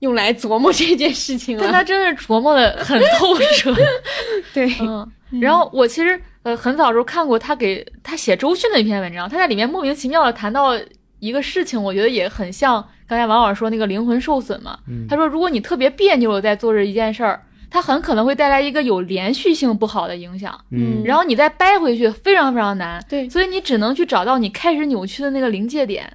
[0.00, 3.72] 用来琢磨这件事情了，但他真的琢磨的很透彻。
[4.52, 5.08] 对，嗯。
[5.40, 10.72] 然后我其实呃很早时候看过他给他写周迅的一篇文章，他在里面莫名其妙的谈到
[11.20, 14.76] 一个事情，我觉得也很像刚才王老师说那个灵魂受损嘛。
[15.08, 17.40] 他说，如果你特别别扭的在做着一件事儿，
[17.72, 20.56] 它很可能会带来一个有连续性不好的影响。
[20.70, 21.02] 嗯。
[21.04, 23.04] 然后你再掰回去非常非常难。
[23.08, 23.28] 对。
[23.28, 26.08] 所以你只能去找到你开始扭曲的那个临界点。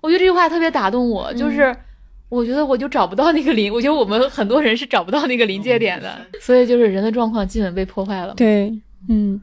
[0.00, 1.74] 我觉得这句话特别打动我，就是。
[2.28, 8.34] 我觉得我就找不到那个临，我觉得我们很多人是找不到那个临界点的，所以就是人的状况基本被破坏了。
[8.34, 8.76] 对，
[9.08, 9.40] 嗯，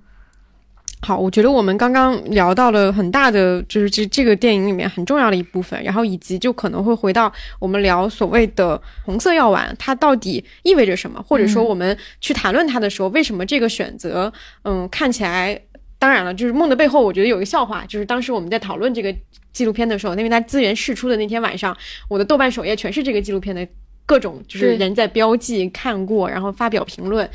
[1.03, 14.31] 好，我觉得我们刚刚聊到了很大的，就是这这个电影里面很重要的一部分，然后以及就可能会回到我们聊所谓的红色药丸，它到底意味着什么，或者说我们去谈论它的时候，为什么这个选择，
[14.63, 15.59] 嗯，看起来，
[15.99, 19.13] 当然了，就是梦的背后，我觉得有一个笑话，就是当时我们在讨论这个。
[19.53, 21.77] 纪录片的时候，因为它资源释出的那天晚上，
[22.09, 23.63] 我的豆瓣首页全是这个纪录片的
[24.03, 27.29] 各种，就是人在标记看过，然后发表评论。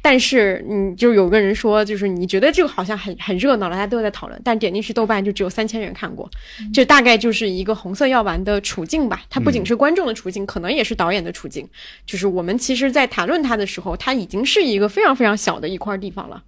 [0.00, 6.30] 但是，你，就有个人说，就是你觉得这个好像很很热闹了，大家都在讨论，但点进去豆瓣就只有三千人看过，
[6.72, 9.22] 这大概就是一个红色药丸的处境吧。
[9.28, 11.68] 它不仅是观众的处境，可能也是导演的处境。
[12.06, 16.42] 就是我们其实，在谈论它的时候，它已经是一个非常非常小的一块地方了，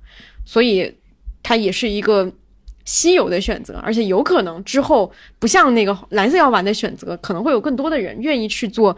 [0.44, 0.94] 所以
[1.42, 2.32] 它也是一个。
[2.86, 8.96] 稀有的选择，而且有可能之后不像那个蓝色药丸的选择，可能会有更多的人愿意去做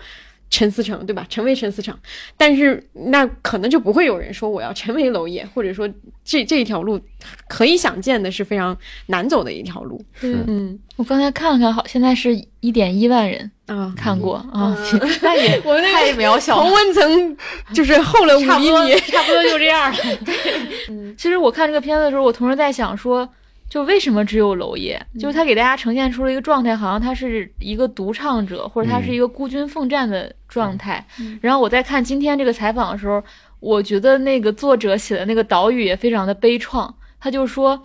[0.52, 1.24] 陈思成，对吧？
[1.30, 1.96] 成为陈思成，
[2.36, 5.88] 但是那可能就不会有人说我要成为娄烨，或者说
[6.22, 7.00] 这这一条路
[7.48, 8.76] 可以想见的是非常
[9.06, 10.04] 难走的一条路。
[10.20, 14.76] 嗯，我刚才看了看，好，现在是一点一万人啊看过啊，
[15.22, 17.36] 那也我们太渺小，同温层
[17.72, 19.98] 就是厚了五厘米，差不多就这样了。
[20.90, 23.26] 嗯，其实我看这个片子的时候，我同时在想说。
[23.72, 25.00] 就为什么只有娄烨？
[25.18, 31.02] 就是他给大家呈现出了一个状态，好像他是一个独唱者，或者他是一个孤军奋战的状态。
[31.40, 33.24] 然后我在看今天这个采访的时候，
[33.60, 36.92] 我觉得那个作者写的那个导语也非常的悲怆。
[37.18, 37.82] 他就说，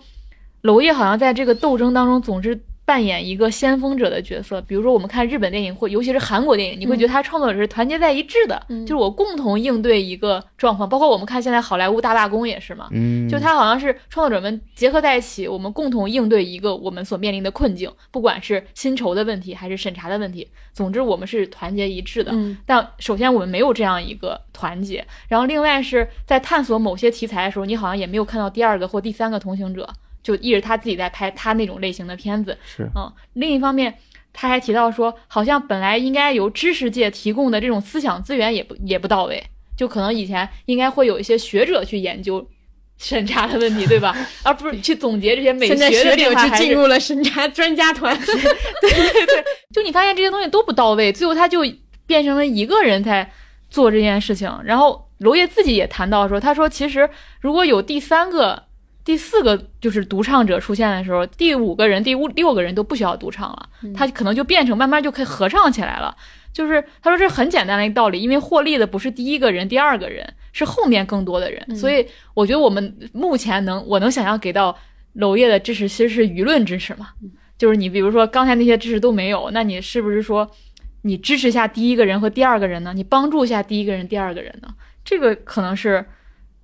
[0.60, 2.60] 娄烨好像在这个斗争当中总是。
[2.88, 10.88] 扮演一个先锋者的角色，比如说我们看日本电影或尤其是韩国电影，你会觉得他创作者是团结在一致的，就是我共同应对一个状况。
[10.88, 22.32] 包括我们看现在好莱坞大罢工也是嘛，嗯，就他好像是创作者们结合在一起，我们共同应对一个我们所面临的困境，不管是薪酬的问题还是审查的问题，总之我们是团结一致的。
[22.64, 29.86] 但首先我们没有这样一个团结，然后另外是在探索某些题材的时候，你好像也没有看到第二个或第三个同行者。
[30.22, 33.10] 就一直他自己在拍他那种类型的片子，是嗯。
[33.34, 33.94] 另一方面，
[34.32, 39.42] 他还提到说，好像本来应该由知识界提供的这种思想资源也不也不到位，
[39.76, 42.46] 就可能以前应该会有一些学者去研究
[42.98, 44.14] 审查的问题，对吧？
[44.42, 49.44] 而不是去总结这些美学的学者去进入了审查专家团， 对对对。
[49.72, 51.60] 就你发现这些东西都不到位，最后他就
[52.06, 53.30] 变成了一个人在
[53.70, 54.52] 做这件事情。
[54.64, 57.08] 然后娄烨自己也谈到说，他说其实
[57.40, 58.67] 如果有第三个。
[59.08, 66.14] 第四个就是独唱者出现的时候，第五个人、第五六个人都不需要独唱了，他可能就变成慢慢就可以合唱起来了。
[66.52, 71.74] 就是他说这很简单的一个道理，因为获利的不是第一个人、第二个人，是后面更多的人。
[71.74, 74.76] 所以我觉得我们目前能我能想象给到
[75.14, 77.08] 娄烨的支持其实是舆论支持嘛，
[77.56, 80.46] 就是你比如说刚才那些支持都没有，那你是不是说
[81.00, 82.92] 你支持下第一个人和第二个人呢？
[82.94, 84.68] 你帮助一下第一个人、第二个人呢？
[85.02, 86.04] 这个可能是。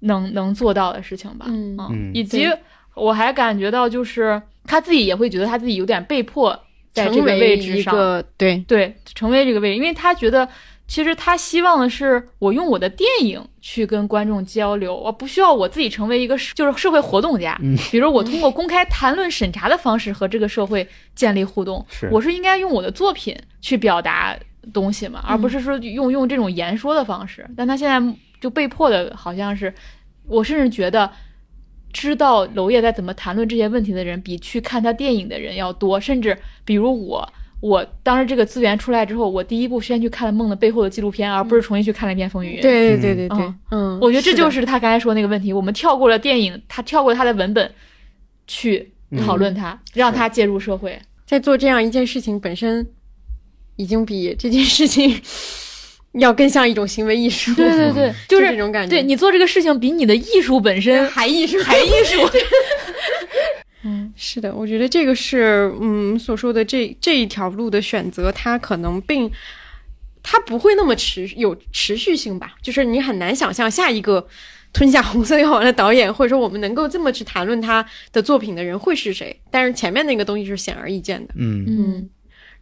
[0.04, 1.76] 能能做到的事情吧，嗯，
[2.14, 2.46] 以及
[2.94, 6.58] 我还感觉到就是他自己也会觉得他自己有点被迫
[6.92, 7.94] 在这个位置上，
[8.36, 10.48] 对对，成为这个位置，因为他觉得。
[10.86, 17.58] 其实他希望的是我用我的电影去跟观众交流，我不需要我自己成为一个就是社会活动家。
[17.62, 24.36] 嗯， 比如我通过公开谈论审查的方式和这个社会建立互动，我是应该用我的作品去表达
[24.74, 27.48] 东西嘛，而不是说用用这种言说的方式。
[27.56, 27.98] 但他现在
[28.44, 29.72] 就被迫的，好像是
[30.26, 31.10] 我甚至觉得，
[31.94, 37.26] 知道娄烨在怎么谈论这些问题的人，比去看他电影的人要多，甚至比如我。
[37.60, 42.58] 我当时这个资源出来之后，我第一步先去看了《梦的背后的纪录片》，而不是重新去看了一遍《风雨云》。
[42.62, 47.72] 对对对对对，嗯，我觉得这就是他刚才说那个问题，我们跳过了电影，他跳过他的文本，
[48.46, 48.92] 去
[49.24, 52.86] 讨论他，让他介入社会，在做这样一件事情本身，
[53.76, 55.18] 已经比这件事情
[56.14, 57.54] 要更像一种行为艺术。
[57.54, 58.90] 对对对，就是这种感觉。
[58.90, 62.20] 对你做这个事情，比你的艺术本身还艺术，还艺术。
[63.86, 69.30] 嗯，是的，我觉得这个是，嗯，所说的这这一条路的选择，它可能并，
[70.22, 72.54] 它不会那么持有持续性吧。
[72.62, 74.26] 就是你很难想象下一个
[74.72, 79.38] 吞下红色药丸的导演，或者说我们能够这么去谈论他的作品的人会是谁。
[79.50, 81.34] 但是前面那个东西是显而易见的。
[81.36, 82.08] 嗯嗯。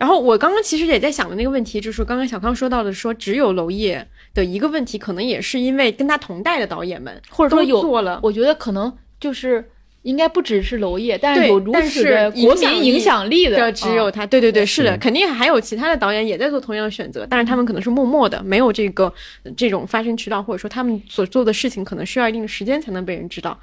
[0.03, 4.05] 然后我刚刚其实也在想的那个问题，就是刚刚小康说到的，说只有娄烨
[4.35, 9.71] 的一个问题，可能也是因为跟他同代的导演们，或者说有做了，我觉得可能就是。
[10.03, 14.27] 应该不只是娄烨，但是有如此的国民影响力的只有他。
[14.27, 19.13] 对对对，是的，肯定还有其他的导演也在做同样的选择，但是他们可能是默默的，没有这个
[19.57, 23.59] 这种发声渠道，或者说他们所做的事情可能需要一定的时间才能被人知道。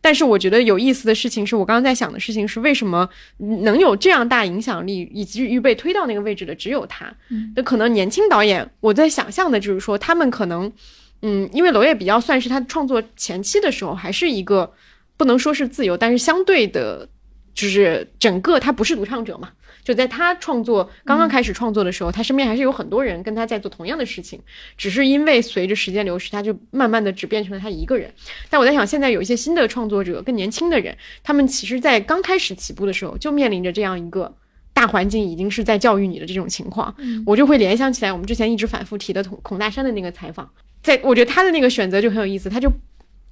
[0.00, 7.12] 但是我觉得有意思的事情是我刚刚在想的事情是，为什么能有这样大影响力，以及预备推到那个位置的只有他？
[7.54, 10.72] 那可能年轻导演，我在想象的就是说，他们可能，
[11.20, 14.72] 嗯，因为娄烨比较算是他创作前期的时候，还是一个。
[15.16, 17.08] 不能说是自由，但是相对的，
[17.54, 19.50] 就是整个他不是独唱者嘛。
[19.84, 24.40] 就在他创作刚刚开始创作的时候，他身边还是有很多人跟他在做同样的事情，
[24.76, 28.08] 只是因为随着时间流逝，他就慢慢的只变成了他一个人。
[28.48, 34.32] 但我在想，现在有一些新的创作者，更年轻的人，他们其实在刚开始起步的时候，就面临着这样一个
[34.72, 36.94] 大环境已经是在教育你的这种情况。
[37.26, 40.48] 我就会联想起来，我们之前一直反复提的孔孔大山的那个采访，
[40.80, 42.70] 在我觉得他的那个选择就很有意思，他就。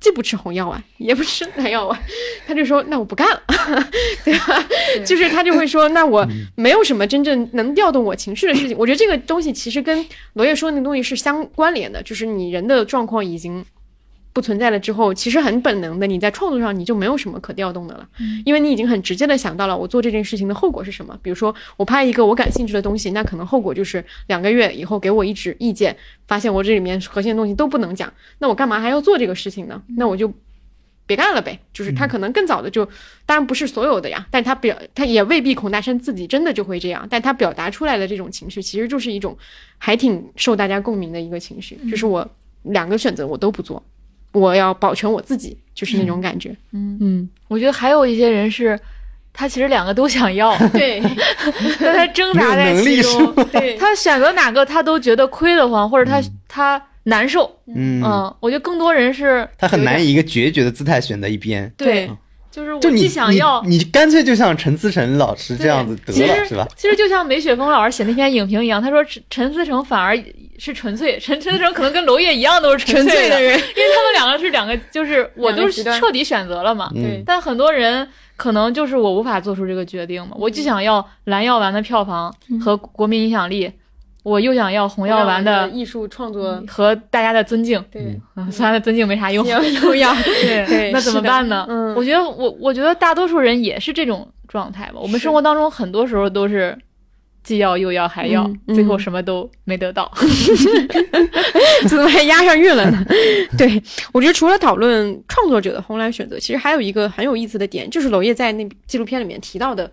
[0.01, 1.99] 既不吃红药丸，也不吃蓝药丸，
[2.47, 3.43] 他就说：“那我不干了，
[4.25, 4.67] 对吧？”
[5.05, 13.65] 就是他就会说：“那我没有什么真正能调动我情绪的事情。”我觉得这个东西其实跟罗烨说的那个东西是相关联的，就是你人的状况已经。
[14.32, 18.09] 不存在了之后，其实很本能的，你在创作上你就没有什么可调动的了，
[18.44, 21.19] 因为你已经很直接的想到了我做这件事情的后果是什么。
[21.20, 25.97] 比如说，我拍一个我感兴趣的东西，那可能后果就是两个月以后给我一纸意见，
[26.28, 29.82] 发现我这里面核心的东西都不能讲，那我干嘛还要做这个事情呢？
[29.97, 30.32] 那我就
[31.07, 31.59] 别干了呗。
[31.74, 32.85] 就是他可能更早的就，
[33.27, 39.36] 当然不是所有的呀，但他表他也未必孔大山自己真的就会这样，但他表达出来的这种情绪，其实就是一种
[39.78, 42.28] 还挺受大家共鸣的一个情绪，就是我
[42.62, 43.82] 两个选择我都不做。
[44.32, 46.57] 我要保全我自己，就是那种感觉。
[46.73, 46.97] 嗯。
[47.01, 48.78] 嗯，我觉得还有一些人是，
[49.32, 51.02] 他其实两个都想要， 对，
[51.81, 57.59] 但他挣扎在其中，对， 他选择哪个他都觉得亏得慌，或者他他难受。
[57.66, 58.02] 嗯。
[58.05, 61.73] 嗯，我觉得更多人是，他很难以一个决绝的姿态选择一边。
[61.77, 62.11] 对，
[62.51, 66.69] 就是我既想要，你干脆就像陈思诚老师这样子得了，是吧？
[66.77, 70.16] 其实就像梅雪峰老师写那篇影评一样，他说陈陈思诚反而。
[70.61, 76.91] 是纯粹陈陈思诚可能跟娄烨一样都是纯粹的人，因为他们两个是两个，就是我都是彻底选择了嘛。
[76.93, 78.07] 对，但很多人
[78.37, 80.37] 可能就是我无法做出这个决定嘛。
[80.39, 82.31] 我既想要蓝药丸的票房
[82.62, 83.73] 和国民影响力，
[84.23, 87.82] 我又想要红药丸的艺术创作和大家的尊敬。
[87.91, 88.20] 对，
[88.53, 91.65] 虽然尊敬没啥用，又要对，那怎么办呢？
[91.70, 94.97] 嗯，我觉得我我觉得大多数人也是这种状态吧。
[94.97, 96.77] 我们生活当中很多时候都是。
[97.43, 100.12] 既要又要还要，最后什么都没得到，
[101.89, 103.05] 怎么还押上韵了呢？
[103.57, 109.91] 对我觉得除了讨论创作者的红蓝选择，其实还有一个很有意思的点，就是娄烨在那纪录片里面提到的，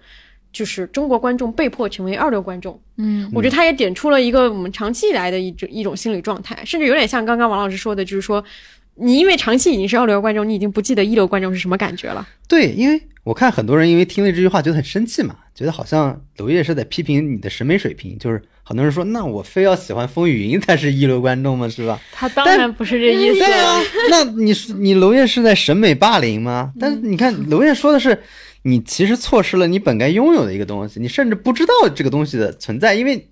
[0.51, 2.79] 就是中国观众被迫成为二流观众。
[2.97, 8.43] 嗯，我觉得他也点出了一个我们长期以来的一种一种心理状态，甚至有点像刚刚王老师说的，就是说。
[8.99, 12.27] 你因为长期已经是二流观众，你已经不记得一流观众是什么感觉了。
[12.47, 21.67] 对，因为我看很多人因为听了这句话觉得很生气嘛，觉得好像娄烨是在批评你的审美水平，就是很多人说，那我非要喜欢风雨云才是一流观众吗？
[21.69, 21.99] 是吧？
[22.11, 23.39] 他当然不是这意思。
[23.39, 26.71] 对啊，那你是你娄烨是在审美霸凌吗？
[26.79, 28.17] 但是你看娄烨说的是，
[28.63, 33.27] 你其实错失了你本该拥有的一个东西，你甚至不知道这个东西的存在，因为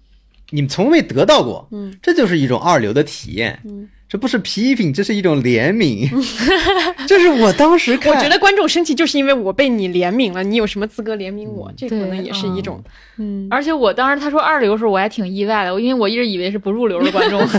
[0.51, 1.67] 你从未得到过。
[1.71, 3.59] 嗯，这就是一种二流的体验。
[3.65, 3.89] 嗯。
[4.15, 6.09] 这不是批评，这是一种怜悯。
[7.05, 11.69] 就是我当时看，我觉得观众生气就是因为我被你怜悯了，你有什么资格怜悯我？
[11.75, 12.81] 这可能也是一种，
[13.17, 13.45] 嗯。
[13.51, 17.45] 而且我当时他说二流的时候，我还挺意外的，因为我一直以为是不入流的观众。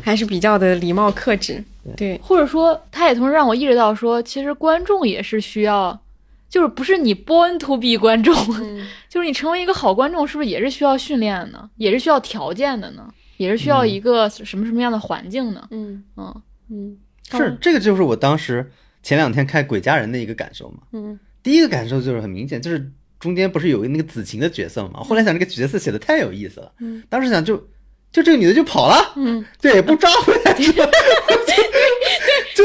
[0.00, 1.62] 还是比较的礼貌克制，
[1.98, 2.18] 对。
[2.22, 6.00] 或者说，他也同时让我意识到，说其实观众也是需要。
[6.48, 8.34] 就是不是你 born to be 观众，
[9.10, 11.68] 就是你成为一个好观众，是不是也是需要训练呢？
[11.76, 13.02] 也是需要条件的呢？
[13.36, 15.66] 也是需要一个什么什么样的环境呢？
[15.70, 16.96] 嗯嗯嗯，
[17.30, 18.70] 是这个就是我当时
[19.02, 20.78] 前两天看《鬼家人》的一个感受嘛。
[20.92, 22.90] 嗯，第一个感受就是很明显，就是
[23.20, 25.00] 中间不是有个那个子晴的角色嘛？
[25.00, 26.72] 后来想这个角色写的太有意思了。
[26.80, 27.56] 嗯，当时想就
[28.10, 29.12] 就这个女的就跑了。
[29.16, 30.52] 嗯，对，不抓回来。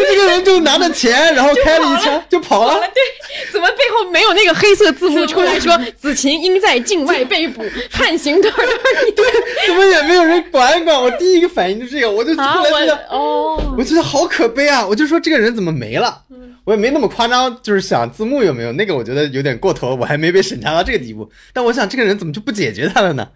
[0.01, 2.79] 就这个人就拿着钱，然后开了一枪就跑了。
[2.93, 8.71] 对，怎么背后没有那个黑色字幕出来说子晴因在境外被捕，判刑多少多少？
[9.15, 9.25] 对，
[9.67, 10.99] 怎么也没有人管管？
[10.99, 14.85] 我第一个反应就是这个，我就后来觉得，哦，我觉得好可悲啊！
[14.85, 16.23] 我就说这个人怎么没了？
[16.63, 21.29] 我也没那么夸张，就是想字幕有没有那个，我觉得有点过头，我还没被审查到这个地步。
[21.53, 23.27] 但我想这个人怎么就不解决他了呢？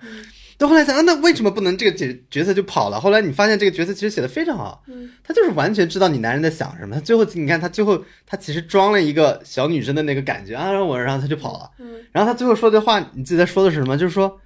[0.58, 3.00] 到后来想啊，那为什么不能这个角角色就跑了？
[3.00, 6.96] 后来你发现这个角色其实写的非常好，嗯，他就是完全知道你男人在想什么。
[6.96, 13.98] 他最后你看他最后他其实装了一个小女生的那个感觉啊，我然后他就跑了，嗯，然后他最后说的话，你记得说的是什么？
[13.98, 14.40] 就是说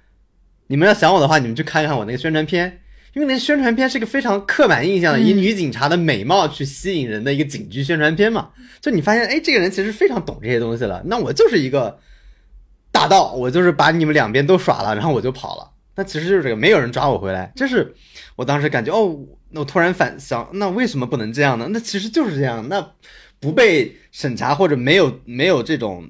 [0.66, 2.80] 你们要想我的话，你们去看看我那个宣传片，
[3.14, 8.50] 因为那宣传片是一个非常刻板印象的以女警察的美貌去吸引人的一个警局宣传片嘛。
[8.80, 11.00] 就你发现哎，这个人其实非常懂这些东西了。
[11.04, 11.98] 那我就是一个
[12.90, 15.70] 大盗，我就是把你们两边都耍了，然后我就跑了。
[15.96, 17.94] 那其实就是这个，没有人抓我回来，这是
[18.36, 19.18] 我当时感觉哦。
[19.52, 21.66] 那我突然反想，那为什么不能这样呢？
[21.70, 22.92] 那其实就是这样，那
[23.40, 26.08] 不被审查或者没有没有这种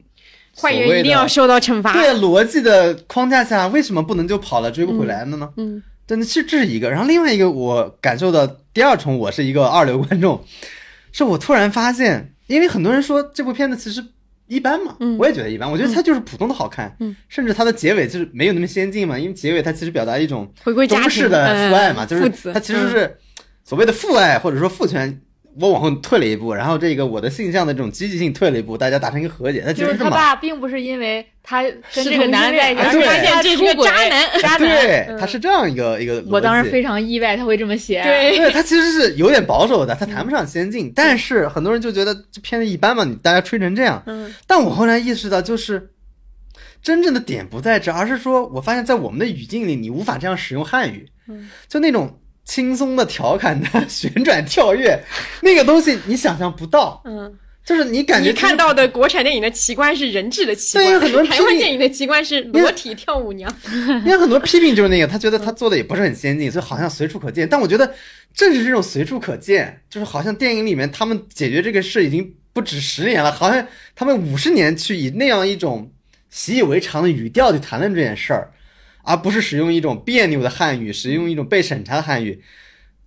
[0.55, 1.93] 坏人一定要受到惩罚。
[1.95, 5.51] 对逻辑的框架下，为什么不能就跑了追不回来了呢？
[5.57, 6.91] 嗯，但是这是一个。
[6.91, 10.45] 然后另外一个，我感受到第二重，我是一个二流观众，
[11.11, 14.05] 是我突然发现，因为很多人说这部片子其实。
[14.51, 15.71] 一般嘛，我也觉得一般。
[15.71, 16.95] 我觉得它就是普通的好看，
[17.29, 19.19] 甚至它的结尾就是没有那么先进嘛。
[19.19, 20.53] 因为结尾它其实表达一种
[20.87, 23.17] 中式的父爱嘛，就是它其实是
[23.65, 25.21] 所谓的父爱或者说父权。
[25.59, 29.63] 我往后退了一步，然后这个我的性向的这种积极性退了一步，大家达成一个和解。
[29.67, 34.59] 那就是他爸并不是因为他跟这个男的在一起，发现这是个渣男，渣男。
[34.59, 36.25] 对，他是这样一个一个。
[36.31, 38.01] 我当时非常意外他会这么写。
[38.03, 44.01] 对，他其实是有点保守的，他谈不上先进，但是很多人就觉得这片子一般嘛，你大家吹成这样。
[44.07, 44.33] 嗯。
[44.47, 45.91] 但我后来意识到，就是
[46.81, 51.09] 真正的点不在这，而是说我发现，在我们的语境里，你无法这样使用汉语。
[51.27, 51.51] 嗯。
[51.69, 52.20] 就那种。
[52.45, 54.99] 轻松的、调侃的、旋转跳跃，
[55.43, 57.01] 那个东西你想象不到。
[57.05, 57.33] 嗯，
[57.65, 63.55] 就是你感觉你看到的国产电影的奇观是人质的奇观，对，很多台湾电影的奇观是裸体跳舞娘。
[64.05, 67.49] 因为很多批评就是那个，他觉得他做的也不是很先进，所以好像随处可见。
[67.49, 67.95] 但我觉得
[68.35, 73.65] 正是这种随处可见，就是好像电影里面他们解决这个事已经不止十年了，好像
[73.95, 75.93] 他们五十年去以那样一种
[76.31, 78.51] 习以为常的语调去谈论这件事儿。
[79.03, 82.43] 而不是使用一种别扭的汉语，使用一种被审查的汉语。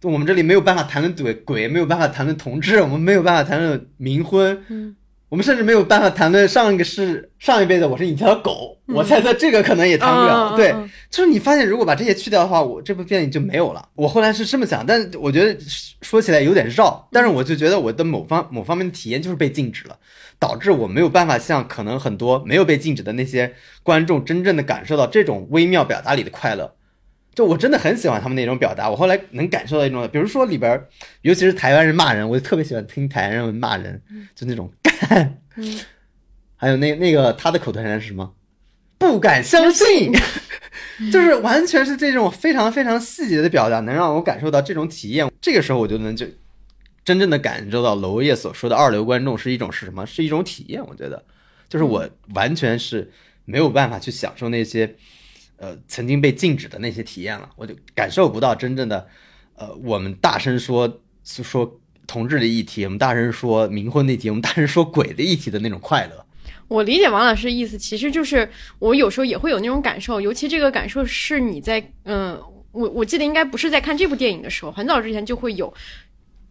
[0.01, 4.63] 我们这里没有办法谈论鬼鬼，没有办法谈论同志，我们没有办法谈论冥婚。
[4.69, 4.95] 嗯。
[5.29, 10.55] 我们甚至没有办法谈论上一个是上一辈子，我是你一条狗，我猜测这个可能也谈不了。
[10.55, 10.71] 对，
[11.09, 13.83] 就是你发现如果把这些去掉的话，我这部电影就没有了。
[13.95, 15.59] 我后来是这么想，但我觉得
[16.03, 19.97] 说起来有点绕，但是我就觉得我的某方某方面的体验就是被禁止了，
[20.39, 26.75] 导致我没有办法像可能很多没有被禁止的那些观众真正的感受到这种微妙表达里的快乐。
[27.35, 30.79] 就我真的很喜欢他们那种表达，我后来能感受到一种，比如说里边，
[31.23, 33.99] 尤其是台湾人骂人，我就特别喜欢听台湾人骂人，
[34.35, 35.39] 就那种 干，
[36.55, 38.33] 还有那那个他的口头禅是什么？
[38.99, 40.13] 不敢相信，
[41.11, 45.27] 就是完全是这种非常非常细节的表达，能让我感受到这种体验。
[45.41, 46.27] 这个时候我就能就
[47.05, 50.05] 真正的感受到娄烨所说的二流观众是一种是什么？
[50.05, 50.85] 是一种体验。
[50.85, 51.23] 我觉得，
[51.69, 53.11] 就是我完全是
[53.45, 54.95] 没有办法去享受那些。
[55.57, 59.07] 呃，曾经被禁止的那些体验了，我就感受不到真正的，
[59.55, 66.25] 呃，我们大声说说同志的议题，我们大声说冥婚的议题，我们大声说鬼的议题的那种快乐。
[66.67, 68.49] 我理解王老师的意思，其实就是
[68.79, 72.37] 我有时候也会有那种感受，尤其这个感受是你在，嗯，
[72.73, 75.73] 我我记得应该不是在看这部电影的时候，很早之前就会有。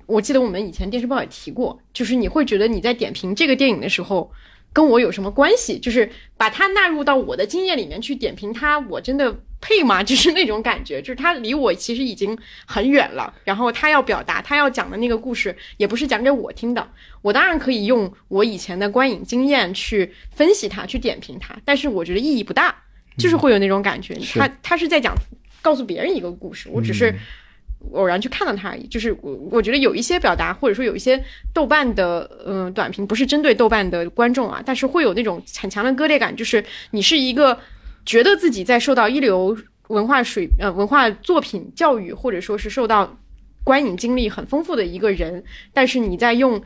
[0.07, 4.31] 我记得我们以前电视报也提过，就是你会觉得你在点评这个电影的时候。
[4.75, 5.79] 跟我有什么关系？
[5.79, 9.31] 就是把它纳入到我的经验里面去点评它，我真的
[9.61, 10.01] 配吗？
[10.05, 12.35] 就是那种感觉，就是它离我其实已经
[12.65, 13.35] 很远了。
[13.45, 16.91] 然后他要表达，他要讲的那个故事，也不是讲给我听的。
[17.21, 22.75] 我当然可以用我以前的观影经验去分析它，去点评它，但是我觉得意义不大，
[23.19, 24.19] 就是会有那种感觉。
[24.35, 25.15] 他他是在讲
[25.61, 27.15] 告诉别人一个故事，我只是
[27.93, 28.87] 偶然去看到它而已。
[28.87, 31.23] 就是我我觉得有一些表达，或者说有一些
[31.53, 37.59] 豆瓣的嗯短评，不是针对豆瓣的观众啊，但是会有那种很强的割裂感，就是你是一个
[38.07, 39.57] 觉得自己在受到一流
[39.89, 43.19] 文化水呃文化作品教育，或者说是受到
[43.65, 45.43] 观影经历很丰富的一个人，
[45.73, 46.63] 但是你在用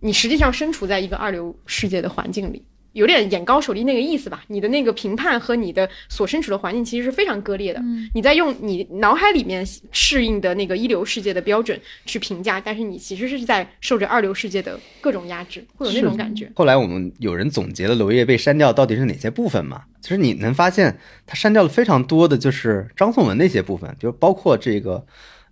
[0.00, 2.64] 你实际上身处在一个二流世界的环境里。
[2.98, 7.80] 有点眼高手低那个意思吧，你的那个评判和你的所身处的环境其实是非常割裂的。
[8.12, 16.50] 你在用你脑海里面适应的那个一流世界的标准去评价，但是你其实是在受着二流世界的各种压制，会有那种感觉。
[16.56, 19.84] 后来我们有人总结了娄烨被删掉到底是哪些部分嘛？
[20.00, 25.06] 其实你能发现他删掉了非常多的就是张颂文那些部分，就包括这个，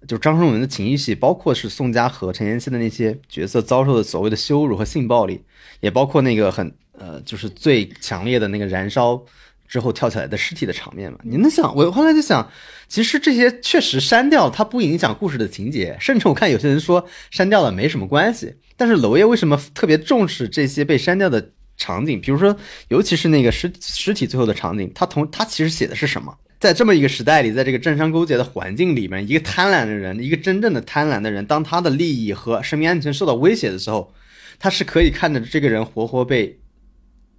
[0.09, 5.43] 就张颂文的情欲戏，包括是宋佳和陈妍希的那些角色遭受的所谓的羞辱和性暴力，
[5.79, 6.75] 也包括那个很。
[6.99, 9.23] 呃，就是最强烈的那个燃烧
[9.69, 11.19] 之后跳起来的尸体的场面嘛。
[11.23, 12.51] 你能想，我后来就想，
[12.89, 18.55] 其实这些确实删掉，它不影响故事的情节，甚至我看有些人说删掉了没什么关系。
[18.77, 22.21] 但是娄烨为什么特别重视这些被删掉的场景？
[22.21, 22.57] 比如说，
[22.89, 26.33] 尤其是那个尸尸体最后的场景，他同他其实写的是什么？
[26.61, 34.13] 在这么一个时代里，在这个政商勾结的环境里面，一个贪婪的人，一个真正的贪婪的人，当他的利益和生命安全受到威胁的时候，
[34.59, 36.59] 他是可以看着这个人活活被。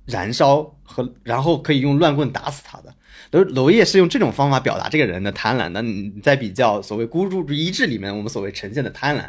[0.07, 2.95] 燃烧和然后可以用乱棍打死他的，
[3.31, 5.69] 娄娄烨是用这种方法表达这个人的贪婪。
[5.69, 9.25] 的你在比较所谓孤注一掷里面，我们所谓呈现的贪婪，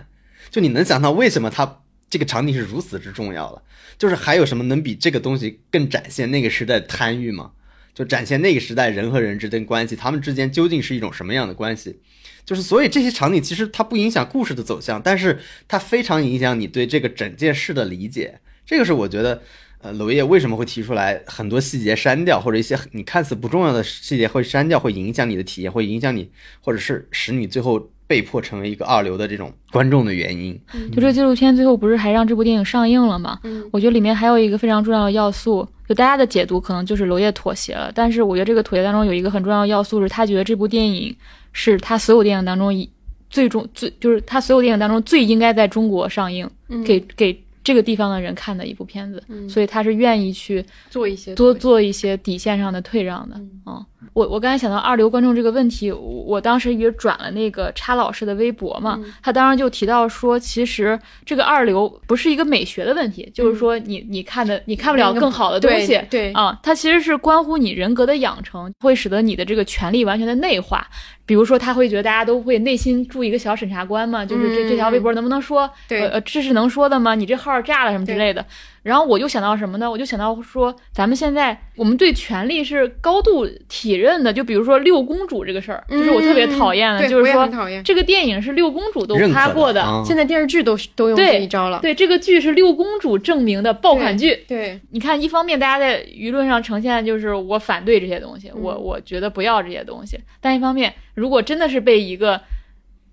[0.50, 3.60] 就你能想到为什么他这个场景是如此之重要了？
[3.98, 7.50] 就是还有什么能比这个东西更展现那个时代贪欲吗？
[7.92, 11.98] 就展现那个时代人和人之间关系，他们之间究竟是一种什么样的关系？
[12.46, 18.38] 就是所以这些场景其实它不影响故事的走向，但是它非常影响你对这个整件事的理解。
[18.64, 19.42] 这个是我觉得。
[19.80, 26.28] 呃，娄烨为什么会提出来很多细节删掉，或者一些你看似不重要的细节会删掉，会影响你的体验，会影响你，
[26.60, 30.60] 或者是使你最后被迫成为一个二流的这种观众的原因？
[30.92, 33.38] 就这纪录片最后不是还让这部电影上映了吗？
[33.44, 41.14] 嗯，我觉得里面还有一个非常重要的要素，就大家的解读可能就是娄烨妥协了，但是我觉得这个妥协当中有一个很重要的要素是他觉得这部电影
[41.52, 42.90] 是他所有电影当中以
[43.30, 46.50] 最终最就是他所有电影当中最应该在中国上映，
[46.84, 47.40] 给给。
[47.68, 53.36] 这个地方的人看的一部片子，所以他是愿意去做一些多做一些底线上的退让的
[53.66, 53.84] 嗯。
[54.14, 66.32] 我我刚才想到二流观众这个问题，我当时也转了那个叉老师的微博嘛，他当时就提到说，其实这个二流不是一个美学的问题，就是说你你看的你看不了更好的东西，对。
[66.32, 70.88] 啊，它其实是关乎你人格的养成，会使得你的这个权利完全的内化。
[71.28, 75.70] 比如说，他会觉得大家都会内心住一个小审查官嘛，就是这这条微博能不能说，
[76.08, 77.14] 呃，这是能说的吗？
[77.14, 78.42] 你这号炸了什么之类的。
[78.82, 79.90] 然后我就想到什么呢？
[79.90, 84.32] 我就想到说，咱们现在我们对权力是高度体认的。
[84.32, 87.48] 就比如说六公主这个事儿，就是我特别讨厌的，就是说
[87.82, 91.80] 这个电影是六公主都夸过的，现在电视剧都都用这一招了。
[91.80, 94.44] 对，这个剧是六公主证明的爆款剧。
[94.46, 100.18] 对，你看，一方面大家在舆论上呈现就是我反对这些东西，我我觉得不要这些东西。
[100.40, 102.40] 但一方面，如果真的是被一个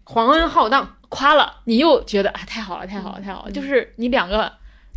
[0.03, 4.51] 皇恩浩荡夸了，你又觉得啊太好了，太好了，太好了，就是你两个。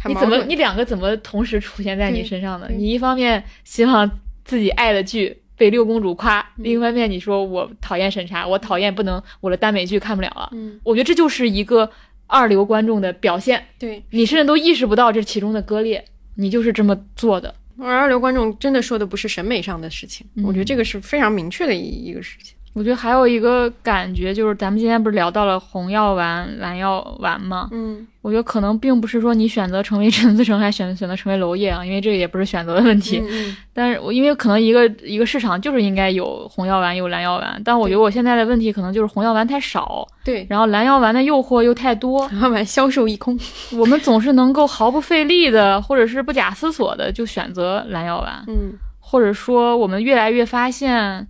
[0.06, 2.68] 你怎么，你两个怎么同时出现在你身上的？
[2.68, 4.08] 你一方面希望
[4.44, 10.48] 自己爱的剧被六公主夸，另一方面你说我讨厌审查，我讨厌不能我的耽美剧看不了了。
[10.52, 11.90] 嗯，我觉得这就是一个
[12.26, 13.64] 二流观众的表现。
[13.78, 16.04] 对你甚至都意识不到这其中的割裂，
[16.36, 17.54] 你就是这么做的。
[17.80, 22.56] 而二流观众真的说的不是审美上的事情，我觉得这个是非常明确的一一个事情。
[22.74, 27.68] 我觉得还有一个感觉就是，咱们今天不是聊到了红药丸、蓝药丸吗？
[27.72, 33.20] 嗯，我觉得可能并不是说你选择成为陈思诚，还选选择成为娄烨啊，因为这个也不是选择的问题。
[33.28, 43.36] 嗯，但是我因为可能一个一个市场就是应该有红药丸有蓝药丸，但我觉得我现在的问题可能就是红药丸太少，对，然后蓝药丸的诱惑又太多，蓝药丸销售一空，
[43.72, 51.26] 我们总是能够毫不费力的，或者是不假思索的就选择蓝药丸，嗯，或者说我们越来越发现。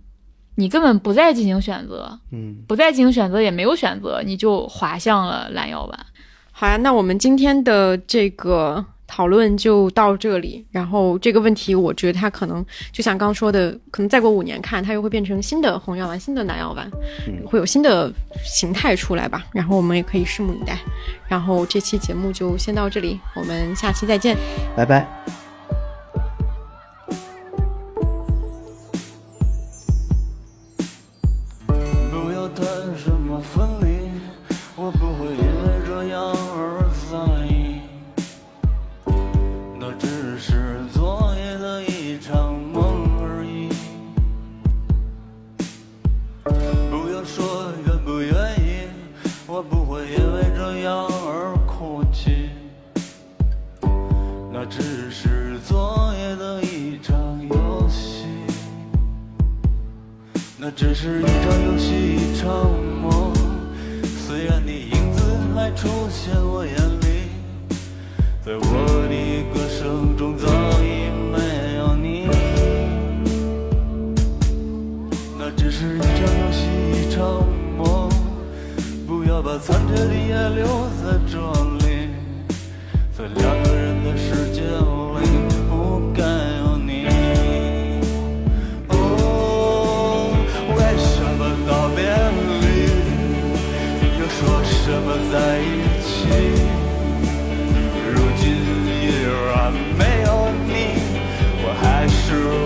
[0.59, 6.05] 你根本不再进行选择，嗯，不再进行选择，也没有选择，你就滑向了蓝药丸。
[6.51, 10.65] 好呀，那我们今天的这个讨论就到这里。
[10.69, 16.91] 然后这个问题，我觉得它可能就像刚说的，可能再过五年看，它又会变成新的红药丸、新的蓝药丸，
[17.45, 18.11] 会有新的
[18.43, 19.45] 形态出来吧。
[19.53, 20.77] 然后我们也可以拭目以待。
[21.29, 24.35] 然后这期节目就先到这里，我们下期再见，
[24.75, 25.48] 拜拜。
[60.71, 62.47] 那只是一场游戏，一场
[63.01, 63.33] 梦。
[64.27, 65.23] 虽然你影子
[65.55, 67.31] 还出现我眼里，
[68.45, 68.61] 在我
[69.09, 69.15] 的
[69.51, 70.47] 歌声中早
[70.83, 72.27] 已没有你。
[75.39, 77.43] 那只是一场游戏，一场
[77.75, 78.07] 梦。
[79.07, 80.67] 不要把残缺的也留
[81.01, 81.39] 在这
[81.79, 82.13] 里，
[83.17, 83.68] 在两个
[94.89, 95.61] 怎么在一
[96.01, 96.09] 起？
[98.11, 98.43] 如今
[98.87, 98.89] 依
[99.45, 100.27] 然没有
[100.65, 100.71] 你，
[101.61, 102.17] 我还是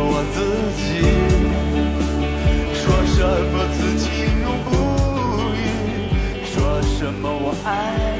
[0.07, 0.35] 我自
[0.79, 0.81] 己。
[2.79, 3.19] 说什
[3.51, 4.07] 么此情
[4.41, 4.71] 永不
[5.53, 5.59] 渝，
[6.45, 8.12] 说什么我爱。